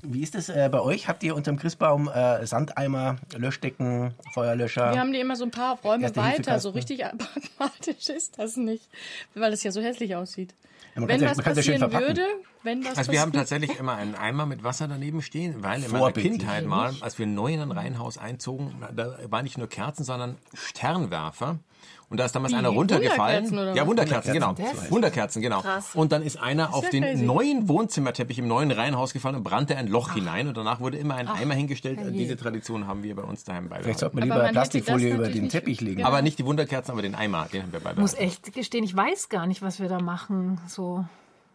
Wie 0.03 0.21
ist 0.21 0.35
das 0.35 0.49
äh, 0.49 0.69
bei 0.71 0.79
euch? 0.81 1.07
Habt 1.07 1.23
ihr 1.23 1.35
unterm 1.35 1.57
Christbaum 1.57 2.07
äh, 2.09 2.45
Sandeimer, 2.45 3.15
Löschdecken, 3.35 4.13
Feuerlöscher? 4.33 4.91
Wir 4.91 4.99
haben 4.99 5.11
die 5.11 5.19
immer 5.19 5.35
so 5.35 5.45
ein 5.45 5.51
paar 5.51 5.79
Räume 5.79 6.13
weiter. 6.15 6.59
So 6.59 6.69
richtig 6.69 6.99
pragmatisch 7.57 8.09
ist 8.09 8.37
das 8.37 8.57
nicht. 8.57 8.87
Weil 9.33 9.53
es 9.53 9.63
ja 9.63 9.71
so 9.71 9.81
hässlich 9.81 10.15
aussieht. 10.15 10.53
Ja, 10.97 11.01
man 11.01 11.09
Wenn 11.09 11.21
ja- 11.21 11.29
was 11.29 11.37
ja 11.37 11.43
schön 11.43 11.55
passieren 11.55 11.79
verpacken. 11.79 12.07
würde, 12.07 12.25
wenn 12.63 12.83
was 12.83 12.97
Also 12.97 13.11
wir 13.11 13.21
haben 13.21 13.31
tatsächlich 13.31 13.79
immer 13.79 13.95
einen 13.95 14.15
Eimer 14.15 14.45
mit 14.47 14.63
Wasser 14.63 14.87
daneben 14.87 15.21
stehen, 15.21 15.63
weil 15.63 15.83
in 15.83 15.91
meiner. 15.91 16.11
Kindheit 16.11 16.65
mal, 16.65 16.93
als 17.01 17.19
wir 17.19 17.27
neu 17.27 17.53
in 17.53 17.61
ein 17.61 17.71
Reihenhaus 17.71 18.17
einzogen, 18.17 18.73
da 18.95 19.17
waren 19.29 19.43
nicht 19.43 19.57
nur 19.59 19.67
Kerzen, 19.69 20.03
sondern 20.03 20.37
Sternwerfer. 20.53 21.59
Und 22.09 22.21
da 22.21 22.25
ist 22.25 22.33
damals 22.33 22.53
Wie? 22.53 22.57
einer 22.57 22.69
runtergefallen. 22.69 23.45
Wunderkerzen 23.51 23.59
oder 23.59 23.75
ja, 23.75 23.81
was? 23.81 23.87
Wunderkerzen, 23.89 24.33
genau. 24.33 24.47
Wunderkerzen, 24.51 24.91
Wunderkerzen, 24.91 25.41
genau. 25.41 25.61
Krass. 25.61 25.89
Und 25.93 26.11
dann 26.13 26.21
ist 26.23 26.37
einer 26.41 26.73
auf 26.73 26.85
ja 26.85 26.89
den 26.91 27.03
crazy. 27.03 27.23
neuen 27.25 27.67
Wohnzimmerteppich 27.67 28.39
im 28.39 28.47
neuen 28.47 28.71
Reihenhaus 28.71 29.11
gefallen 29.11 29.35
und 29.35 29.43
brannte 29.43 29.75
ein 29.75 29.87
Loch 29.87 30.13
hinein. 30.13 30.47
Und 30.47 30.55
danach 30.55 30.79
wurde 30.79 30.97
immer 30.97 31.15
ein 31.15 31.27
Eimer 31.27 31.53
hingestellt. 31.55 31.99
Diese 32.13 32.37
Tradition 32.37 32.87
haben 32.87 33.03
wir 33.03 33.13
bei 33.15 33.23
uns 33.23 33.43
daheim 33.43 33.65
Vielleicht 33.65 33.81
beibehalten. 33.83 33.99
sollte 33.99 34.15
man 34.15 34.23
Aber 34.23 34.33
lieber 34.35 34.43
man 34.45 34.53
Plastikfolie 34.53 35.13
über 35.15 35.27
den 35.27 35.43
nicht- 35.43 35.51
Teppich 35.51 35.81
legen. 35.81 35.97
Genau. 35.97 36.07
Aber 36.07 36.21
nicht 36.21 36.39
die 36.39 36.45
Wunderkerzen, 36.45 36.91
aber 36.93 37.01
den 37.01 37.13
Eimer, 37.13 37.47
den 37.51 37.63
haben 37.63 37.73
wir 37.73 37.79
Ich 37.79 37.97
muss 37.97 38.11
beibehalten. 38.13 38.23
echt 38.23 38.53
gestehen, 38.53 38.85
ich 38.85 38.95
weiß 38.95 39.27
gar 39.27 39.45
nicht, 39.45 39.61
was 39.61 39.81
wir 39.81 39.89
da 39.89 39.99
machen. 39.99 40.61
So, 40.67 41.03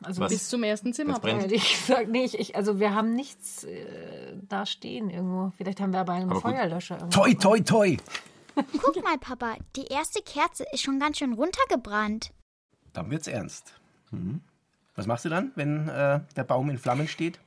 also 0.03 0.21
Was? 0.21 0.33
bis 0.33 0.51
zum 0.51 0.63
ersten 0.65 0.93
Zimmer. 0.93 1.13
Das 1.15 1.21
brennt. 1.23 1.45
Ehrlich 1.45 1.73
gesagt, 1.87 2.09
nee, 2.11 2.25
ich, 2.25 2.39
ich, 2.39 2.57
also 2.57 2.79
wir 2.79 2.95
haben 2.95 3.15
nichts 3.15 3.65
äh, 3.65 3.87
da 4.51 4.67
stehen 4.67 5.09
irgendwo. 5.09 5.53
Vielleicht 5.57 5.81
haben 5.81 5.95
wir 5.95 6.01
aber 6.01 6.13
einen 6.13 6.31
Aber 6.31 6.43
gut. 6.43 6.53
Feuerlöscher 6.53 6.97
irgendwo. 6.99 7.21
Toi, 7.23 7.33
toi, 7.35 7.61
toi. 7.61 7.97
Guck 8.55 9.03
mal, 9.03 9.19
Papa, 9.19 9.57
die 9.77 9.87
erste 9.87 10.23
Kerze 10.23 10.65
ist 10.73 10.83
schon 10.83 10.99
ganz 10.99 11.19
schön 11.19 11.33
runtergebrannt. 11.33 12.33
Dann 12.93 13.11
wird's 13.11 13.27
ernst. 13.27 13.75
Mhm. 14.11 14.41
Was 14.95 15.07
machst 15.07 15.25
du 15.25 15.29
dann, 15.31 15.53
wenn 15.55 15.89
äh, 15.89 16.21
der 16.37 16.45
Baum 16.45 16.69
in 16.71 16.79
Flammen 16.79 17.09
steht? 17.09 17.41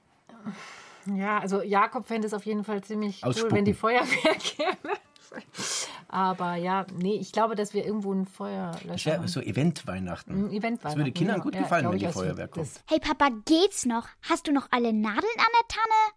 Ja, 1.05 1.37
also 1.39 1.61
Jakob 1.61 2.07
fände 2.07 2.25
es 2.27 2.33
auf 2.33 2.45
jeden 2.45 2.63
Fall 2.63 2.83
ziemlich 2.83 3.21
cool, 3.23 3.29
Ausspucken. 3.29 3.57
wenn 3.57 3.65
die 3.65 3.73
Feuerwehr 3.75 4.33
käme. 4.39 4.95
Aber 6.07 6.55
ja, 6.55 6.85
nee, 6.97 7.15
ich 7.17 7.31
glaube, 7.31 7.55
dass 7.55 7.73
wir 7.73 7.85
irgendwo 7.85 8.13
ein 8.13 8.25
Das 8.25 8.33
Feuerlöscher 8.33 9.11
wäre 9.11 9.17
haben. 9.19 9.27
so 9.27 9.41
Event-Weihnachten. 9.41 10.45
Ein 10.47 10.51
Event 10.51 10.83
Das 10.83 10.95
würde 10.95 11.11
Kindern 11.11 11.41
gut 11.41 11.53
gefallen, 11.53 11.89
wenn 11.91 11.99
die 11.99 12.07
Feuerwehr 12.07 12.47
kommt. 12.47 12.69
Hey, 12.87 12.99
Papa, 12.99 13.29
geht's 13.45 13.85
noch? 13.85 14.07
Hast 14.21 14.47
du 14.47 14.51
noch 14.53 14.67
alle 14.71 14.93
Nadeln 14.93 15.23
an 15.37 15.51
der 15.59 15.67
Tanne? 15.67 16.15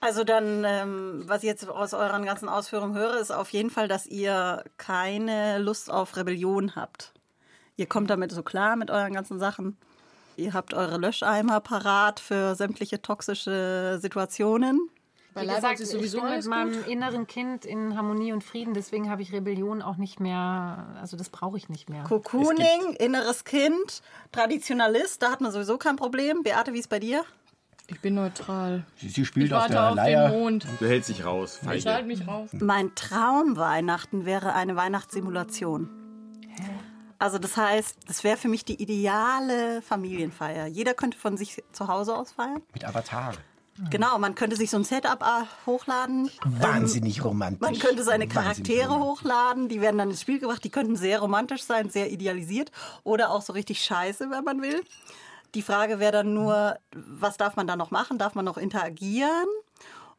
Also 0.00 0.22
dann, 0.22 0.64
ähm, 0.64 1.24
was 1.26 1.42
ich 1.42 1.48
jetzt 1.48 1.68
aus 1.68 1.92
euren 1.92 2.24
ganzen 2.24 2.48
Ausführungen 2.48 2.96
höre, 2.96 3.18
ist 3.18 3.32
auf 3.32 3.50
jeden 3.50 3.70
Fall, 3.70 3.88
dass 3.88 4.06
ihr 4.06 4.62
keine 4.76 5.58
Lust 5.58 5.90
auf 5.90 6.16
Rebellion 6.16 6.76
habt. 6.76 7.12
Ihr 7.76 7.86
kommt 7.86 8.10
damit 8.10 8.30
so 8.30 8.42
klar 8.42 8.76
mit 8.76 8.90
euren 8.90 9.12
ganzen 9.12 9.38
Sachen. 9.38 9.76
Ihr 10.36 10.52
habt 10.52 10.72
eure 10.72 10.98
Löscheimer 10.98 11.60
parat 11.60 12.20
für 12.20 12.54
sämtliche 12.54 13.02
toxische 13.02 13.98
Situationen. 14.00 14.88
Weil 15.34 15.48
Wie 15.48 15.54
gesagt, 15.54 15.80
ist 15.80 15.92
ich 15.92 15.98
sowieso 15.98 16.20
bin 16.20 16.30
mit 16.30 16.46
meinem 16.46 16.72
gut. 16.72 16.86
inneren 16.86 17.26
Kind 17.26 17.64
in 17.64 17.96
Harmonie 17.96 18.32
und 18.32 18.42
Frieden, 18.42 18.74
deswegen 18.74 19.10
habe 19.10 19.22
ich 19.22 19.32
Rebellion 19.32 19.82
auch 19.82 19.96
nicht 19.96 20.20
mehr, 20.20 20.86
also 21.00 21.16
das 21.16 21.28
brauche 21.28 21.56
ich 21.56 21.68
nicht 21.68 21.90
mehr. 21.90 22.04
Cocooning, 22.04 22.94
inneres 22.98 23.44
Kind, 23.44 24.02
Traditionalist, 24.32 25.22
da 25.22 25.30
hat 25.30 25.40
man 25.40 25.52
sowieso 25.52 25.76
kein 25.76 25.96
Problem. 25.96 26.42
Beate, 26.42 26.72
wie 26.72 26.78
ist 26.78 26.88
bei 26.88 26.98
dir? 26.98 27.24
Ich 27.90 28.00
bin 28.00 28.14
neutral. 28.14 28.84
Sie, 28.96 29.08
sie 29.08 29.24
spielt 29.24 29.46
Ich 29.46 29.54
auf 29.54 29.60
warte 29.62 29.72
der 29.72 29.88
auf 29.88 29.96
Leier. 29.96 30.28
den 30.28 30.38
Mond. 30.38 30.66
Du 30.78 30.86
hältst 30.86 31.08
dich 31.08 31.24
raus. 31.24 31.58
Ich 31.62 31.66
Feige. 31.68 31.90
halte 31.94 32.06
mich 32.06 32.26
raus. 32.28 32.50
Mein 32.52 32.94
Traum 32.94 33.56
Weihnachten 33.56 34.26
wäre 34.26 34.52
eine 34.52 34.76
Weihnachtssimulation. 34.76 35.88
Also 37.18 37.38
das 37.38 37.56
heißt, 37.56 37.96
das 38.06 38.22
wäre 38.24 38.36
für 38.36 38.48
mich 38.48 38.64
die 38.66 38.80
ideale 38.80 39.80
Familienfeier. 39.82 40.66
Jeder 40.66 40.92
könnte 40.94 41.16
von 41.18 41.36
sich 41.38 41.64
zu 41.72 41.88
Hause 41.88 42.14
aus 42.14 42.32
feiern. 42.32 42.60
Mit 42.74 42.84
Avatar. 42.84 43.32
Genau, 43.90 44.18
man 44.18 44.34
könnte 44.34 44.56
sich 44.56 44.70
so 44.70 44.76
ein 44.76 44.84
Setup 44.84 45.22
äh, 45.22 45.44
hochladen. 45.64 46.30
Wahnsinnig 46.44 47.24
romantisch. 47.24 47.60
Man 47.60 47.78
könnte 47.78 48.02
seine 48.02 48.26
Charaktere 48.26 48.98
hochladen, 48.98 49.68
die 49.68 49.80
werden 49.80 49.98
dann 49.98 50.10
ins 50.10 50.20
Spiel 50.20 50.40
gebracht. 50.40 50.62
Die 50.64 50.70
könnten 50.70 50.96
sehr 50.96 51.20
romantisch 51.20 51.62
sein, 51.62 51.88
sehr 51.88 52.10
idealisiert 52.10 52.70
oder 53.04 53.30
auch 53.30 53.40
so 53.40 53.52
richtig 53.52 53.80
scheiße, 53.82 54.30
wenn 54.30 54.44
man 54.44 54.60
will. 54.62 54.82
Die 55.54 55.62
Frage 55.62 55.98
wäre 55.98 56.12
dann 56.12 56.34
nur, 56.34 56.76
was 56.92 57.36
darf 57.36 57.56
man 57.56 57.66
da 57.66 57.76
noch 57.76 57.90
machen? 57.90 58.18
Darf 58.18 58.34
man 58.34 58.44
noch 58.44 58.58
interagieren? 58.58 59.46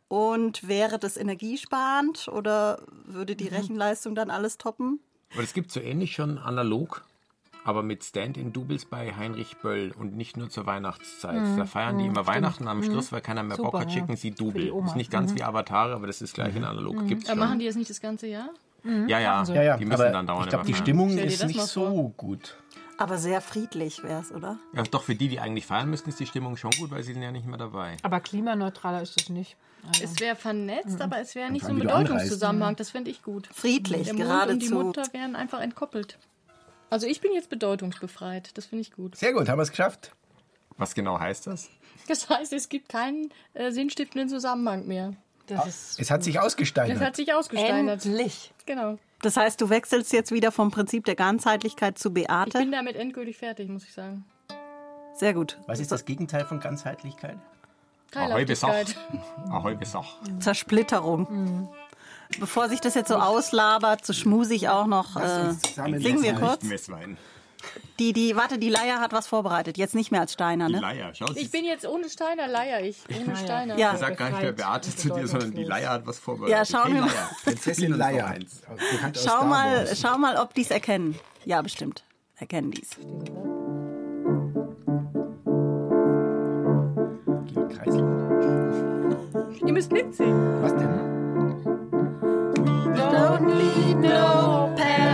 Und 0.07 0.67
wäre 0.67 0.97
das 0.97 1.17
energiesparend 1.17 2.27
oder 2.29 2.81
würde 3.05 3.35
die 3.35 3.47
Rechenleistung 3.47 4.15
dann 4.15 4.31
alles 4.31 4.57
toppen? 4.57 4.99
Aber 5.33 5.43
es 5.43 5.53
gibt 5.53 5.71
so 5.71 5.79
ähnlich 5.79 6.13
schon 6.13 6.39
analog, 6.39 7.05
aber 7.63 7.83
mit 7.83 8.03
Stand-in-Doubles 8.03 8.85
bei 8.85 9.13
Heinrich 9.15 9.57
Böll 9.57 9.93
und 9.95 10.17
nicht 10.17 10.35
nur 10.35 10.49
zur 10.49 10.65
Weihnachtszeit. 10.65 11.59
Da 11.59 11.65
feiern 11.65 11.99
die 11.99 12.07
immer 12.07 12.25
Weihnachten 12.25 12.67
am 12.67 12.81
Schluss, 12.81 13.11
weil 13.11 13.21
keiner 13.21 13.43
mehr 13.43 13.57
Super, 13.57 13.69
Bock 13.69 13.81
hat, 13.81 13.91
schicken 13.91 14.15
sie 14.15 14.31
Double. 14.31 14.73
Ist 14.85 14.95
nicht 14.95 15.11
ganz 15.11 15.35
wie 15.35 15.43
Avatare, 15.43 15.93
aber 15.93 16.07
das 16.07 16.23
ist 16.23 16.33
gleich 16.33 16.55
in 16.55 16.63
analog. 16.63 17.05
Gibt's 17.07 17.29
Aber 17.29 17.41
schon. 17.41 17.47
machen 17.47 17.59
die 17.59 17.67
das 17.67 17.75
nicht 17.75 17.91
das 17.91 18.01
ganze 18.01 18.25
Jahr? 18.25 18.49
ja, 18.83 19.19
ja, 19.19 19.43
Ja, 19.43 19.61
ja, 19.61 19.77
die 19.77 19.85
müssen 19.85 20.01
aber 20.01 20.09
dann 20.09 20.25
dauernd 20.25 20.45
ich 20.45 20.49
glaube, 20.49 20.65
die. 20.65 20.73
Stimmung 20.73 21.15
ist 21.17 21.45
nicht 21.45 21.61
so 21.61 22.13
gut. 22.17 22.55
Aber 22.99 23.17
sehr 23.17 23.39
friedlich 23.41 24.03
wäre 24.03 24.21
es, 24.21 24.31
oder? 24.31 24.59
Ja, 24.73 24.83
doch 24.83 25.03
für 25.03 25.15
die, 25.15 25.29
die 25.29 25.39
eigentlich 25.39 25.65
feiern 25.65 25.89
müssen, 25.89 26.09
ist 26.09 26.19
die 26.19 26.25
Stimmung 26.25 26.57
schon 26.57 26.71
gut, 26.71 26.91
weil 26.91 27.01
sie 27.03 27.13
sind 27.13 27.21
ja 27.21 27.31
nicht 27.31 27.45
mehr 27.47 27.57
dabei. 27.57 27.95
Aber 28.03 28.19
klimaneutraler 28.19 29.01
ist 29.01 29.15
das 29.19 29.29
nicht. 29.29 29.55
Also, 29.87 30.03
Es 30.03 30.19
wäre 30.19 30.35
vernetzt, 30.35 30.99
aber 31.01 31.19
es 31.19 31.33
wäre 31.35 31.49
nicht 31.49 31.63
so 31.65 31.71
ein 31.71 31.79
Bedeutungszusammenhang. 31.79 32.75
Das 32.75 32.89
fände 32.91 33.09
ich 33.09 33.23
gut. 33.23 33.47
Friedlich, 33.53 34.03
Der 34.07 34.13
Mond 34.15 34.21
und 34.49 34.59
die 34.61 34.67
geradezu. 34.67 34.75
Mutter 34.75 35.03
wären 35.13 35.35
einfach 35.37 35.61
entkoppelt. 35.61 36.17
Also 36.89 37.07
ich 37.07 37.21
bin 37.21 37.31
jetzt 37.33 37.49
bedeutungsbefreit. 37.49 38.57
Das 38.57 38.65
finde 38.65 38.81
ich 38.81 38.91
gut. 38.91 39.15
Sehr 39.15 39.31
gut, 39.31 39.47
haben 39.47 39.57
wir 39.59 39.63
es 39.63 39.69
geschafft. 39.71 40.11
Was 40.77 40.93
genau 40.93 41.19
heißt 41.19 41.47
das? 41.47 41.69
Das 42.07 42.29
heißt, 42.29 42.51
es 42.53 42.67
gibt 42.67 42.89
keinen 42.89 43.31
äh, 43.53 43.71
sinnstiftenden 43.71 44.27
Zusammenhang 44.29 44.87
mehr. 44.87 45.13
das 45.47 45.67
ist 45.67 45.99
Es 46.01 46.11
hat 46.11 46.23
sich 46.23 46.39
ausgesteinert. 46.39 46.99
hat 46.99 47.15
sich 47.15 47.33
ausgesteinert. 47.33 48.05
endlich. 48.05 48.51
Genau. 48.65 48.97
Das 49.21 49.35
heißt, 49.37 49.59
du 49.59 49.69
wechselst 49.69 50.13
jetzt 50.13 50.31
wieder 50.31 50.51
vom 50.51 50.71
Prinzip 50.71 51.05
der 51.05 51.15
Ganzheitlichkeit 51.15 51.97
zu 51.97 52.09
Ich 52.09 52.13
bin 52.13 52.23
Beate. 52.25 52.71
damit 52.71 52.95
endgültig 52.95 53.37
fertig, 53.37 53.69
muss 53.69 53.83
ich 53.83 53.93
sagen. 53.93 54.25
Sehr 55.13 55.33
gut. 55.33 55.57
Was 55.67 55.79
ist 55.79 55.91
das 55.91 56.05
Gegenteil 56.05 56.45
von 56.45 56.59
Ganzheitlichkeit? 56.59 57.37
Ahoi, 58.15 58.45
Besach. 58.45 58.73
Ahoi, 59.49 59.75
Besach. 59.75 60.15
Zersplitterung. 60.39 61.69
Bevor 62.39 62.69
sich 62.69 62.79
das 62.79 62.95
jetzt 62.95 63.09
so 63.09 63.15
auslabert, 63.15 64.05
so 64.05 64.13
schmusig 64.13 64.69
auch 64.69 64.87
noch, 64.87 65.15
äh, 65.17 65.51
singen 65.53 66.23
wir 66.23 66.35
kurz. 66.35 66.63
Messwein. 66.63 67.17
Die, 67.99 68.13
die, 68.13 68.35
warte, 68.35 68.57
die 68.57 68.69
Leier 68.69 68.99
hat 69.01 69.11
was 69.11 69.27
vorbereitet. 69.27 69.77
Jetzt 69.77 69.93
nicht 69.93 70.11
mehr 70.11 70.21
als 70.21 70.33
Steiner, 70.33 70.67
Die 70.67 70.73
ne? 70.73 70.79
Leier, 70.79 71.13
schau 71.13 71.25
Ich 71.35 71.51
bin 71.51 71.65
jetzt 71.65 71.85
ohne 71.85 72.09
Steiner, 72.09 72.47
leier 72.47 72.81
ich. 72.81 72.97
Ohne 73.19 73.35
Steiner. 73.35 73.77
Ja. 73.77 73.97
Sag 73.97 74.17
gar 74.17 74.29
nicht 74.29 74.41
mehr 74.41 74.51
Beate 74.53 74.95
zu 74.95 75.09
dir, 75.09 75.27
sondern 75.27 75.51
die 75.51 75.63
Leier 75.65 75.89
hat 75.89 76.07
was 76.07 76.17
vorbereitet. 76.17 76.57
Ja, 76.57 76.65
schauen 76.65 76.93
wir 76.93 77.01
mal. 77.01 77.07
Leier, 77.07 77.29
Die 77.29 77.43
Prinzessin 77.43 77.91
Leier. 77.93 78.35
aus 79.11 79.23
Schau 79.23 79.43
mal, 79.45 79.87
schau 79.95 80.17
mal, 80.17 80.37
ob 80.37 80.53
die 80.53 80.61
es 80.61 80.71
erkennen. 80.71 81.15
Ja, 81.45 81.61
bestimmt. 81.61 82.03
Erkennen 82.37 82.71
die 82.71 82.81
es. 82.83 82.89
Georg 87.53 87.69
Kreisler. 87.75 88.07
Ihr 89.65 89.73
müsst 89.73 89.91
mitsingen. 89.91 90.61
Was 90.61 90.75
denn? 90.75 90.89
Don't 92.95 93.45
need 93.57 93.97
no 93.97 94.73
parent 94.75 95.08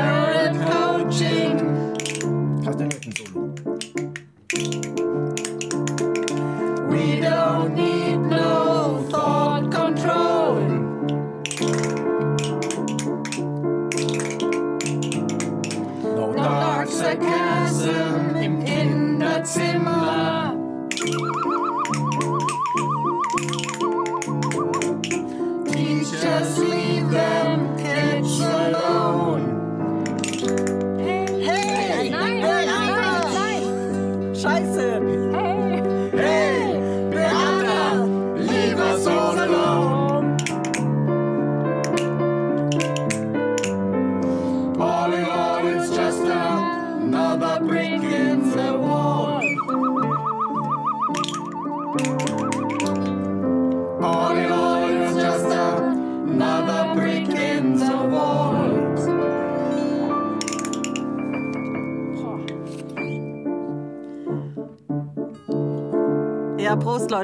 what's 19.45 19.57
in 19.57 19.83
my 19.83 20.04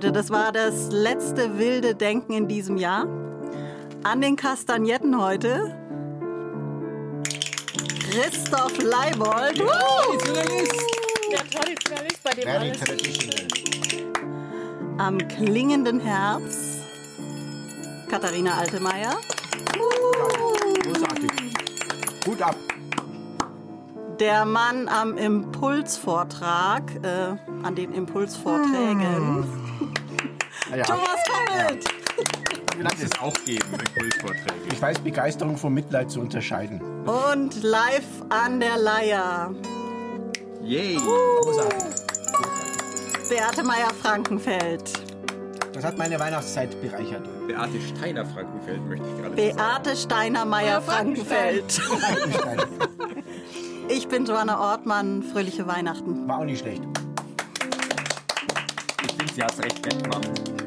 Leute. 0.01 0.11
Das 0.11 0.31
war 0.31 0.51
das 0.51 0.91
letzte 0.91 1.59
wilde 1.59 1.93
Denken 1.93 2.33
in 2.33 2.47
diesem 2.47 2.77
Jahr. 2.77 3.05
An 4.03 4.19
den 4.21 4.35
Kastagnetten 4.35 5.19
heute 5.21 5.77
Christoph 8.09 8.81
Leibold. 8.81 9.59
Woo! 9.59 10.17
Der 11.29 11.47
Traditionalist, 11.49 12.23
bei 12.23 12.31
dem 12.31 12.43
Very 12.43 12.57
alles 12.57 12.79
traditional. 12.79 13.47
Am 14.97 15.17
klingenden 15.19 15.99
Herz 15.99 16.79
Katharina 18.09 18.57
Altemeyer. 18.57 19.17
Großartig. 20.83 21.31
Gut 22.25 22.41
ab. 22.41 22.55
Der 24.19 24.45
Mann 24.45 24.87
am 24.87 25.17
Impulsvortrag, 25.17 26.83
äh, 27.03 27.35
an 27.63 27.75
den 27.75 27.93
Impulsvorträgen. 27.93 29.70
Ja. 30.75 30.83
Thomas 30.83 31.19
Koppelt. 31.27 31.85
Lass 32.79 33.03
es 33.03 33.11
auch 33.19 33.33
geben, 33.45 33.65
Impulsvorträge. 33.73 34.53
Ich 34.71 34.81
weiß 34.81 34.99
Begeisterung 34.99 35.57
vom 35.57 35.73
Mitleid 35.73 36.09
zu 36.09 36.19
unterscheiden. 36.21 36.81
Und 37.05 37.61
live 37.61 38.05
an 38.29 38.59
der 38.59 38.77
Leier. 38.77 39.53
Yay! 40.63 40.95
Großartig. 40.97 41.79
Beate 43.29 43.63
Meyer-Frankenfeld. 43.63 44.91
Das 45.73 45.83
hat 45.85 45.97
meine 45.97 46.19
Weihnachtszeit 46.19 46.81
bereichert. 46.81 47.27
Beate 47.47 47.79
Steiner 47.81 48.25
Frankenfeld 48.25 48.85
möchte 48.87 49.05
ich 49.07 49.21
gerade 49.21 49.35
Beate 49.35 49.95
Steiner 49.95 50.45
Meyer-Frankenfeld. 50.45 51.71
Frankenstein. 51.71 52.59
Ich 53.89 54.07
bin 54.07 54.25
Joanna 54.25 54.57
Ortmann. 54.57 55.21
Fröhliche 55.21 55.67
Weihnachten. 55.67 56.25
War 56.25 56.37
auch 56.39 56.45
nicht 56.45 56.59
schlecht. 56.59 56.81
Ich 59.03 59.11
finde, 59.11 59.33
sie 59.33 59.43
hat 59.43 59.51
es 59.51 59.59
recht 59.59 59.85
nett 59.85 60.01
gemacht. 60.01 60.60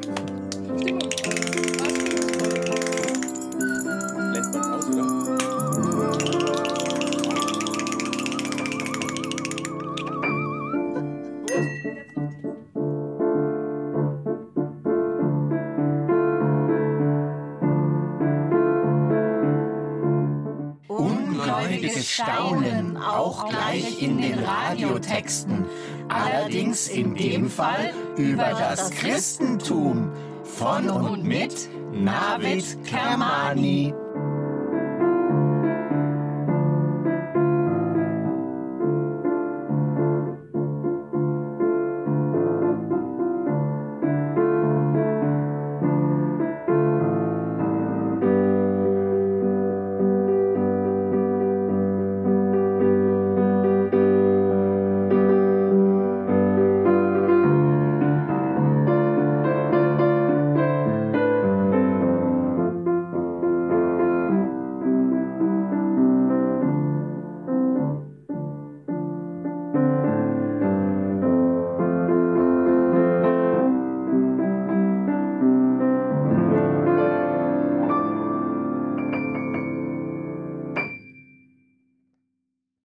Radiotexten. 25.25 25.65
Allerdings 26.07 26.87
in 26.87 27.15
dem 27.15 27.49
Fall 27.49 27.93
über 28.17 28.51
das 28.57 28.91
Christentum. 28.91 30.11
Von 30.43 30.89
und 30.89 31.23
mit 31.23 31.69
Navid 31.91 32.85
Kermani. 32.85 33.93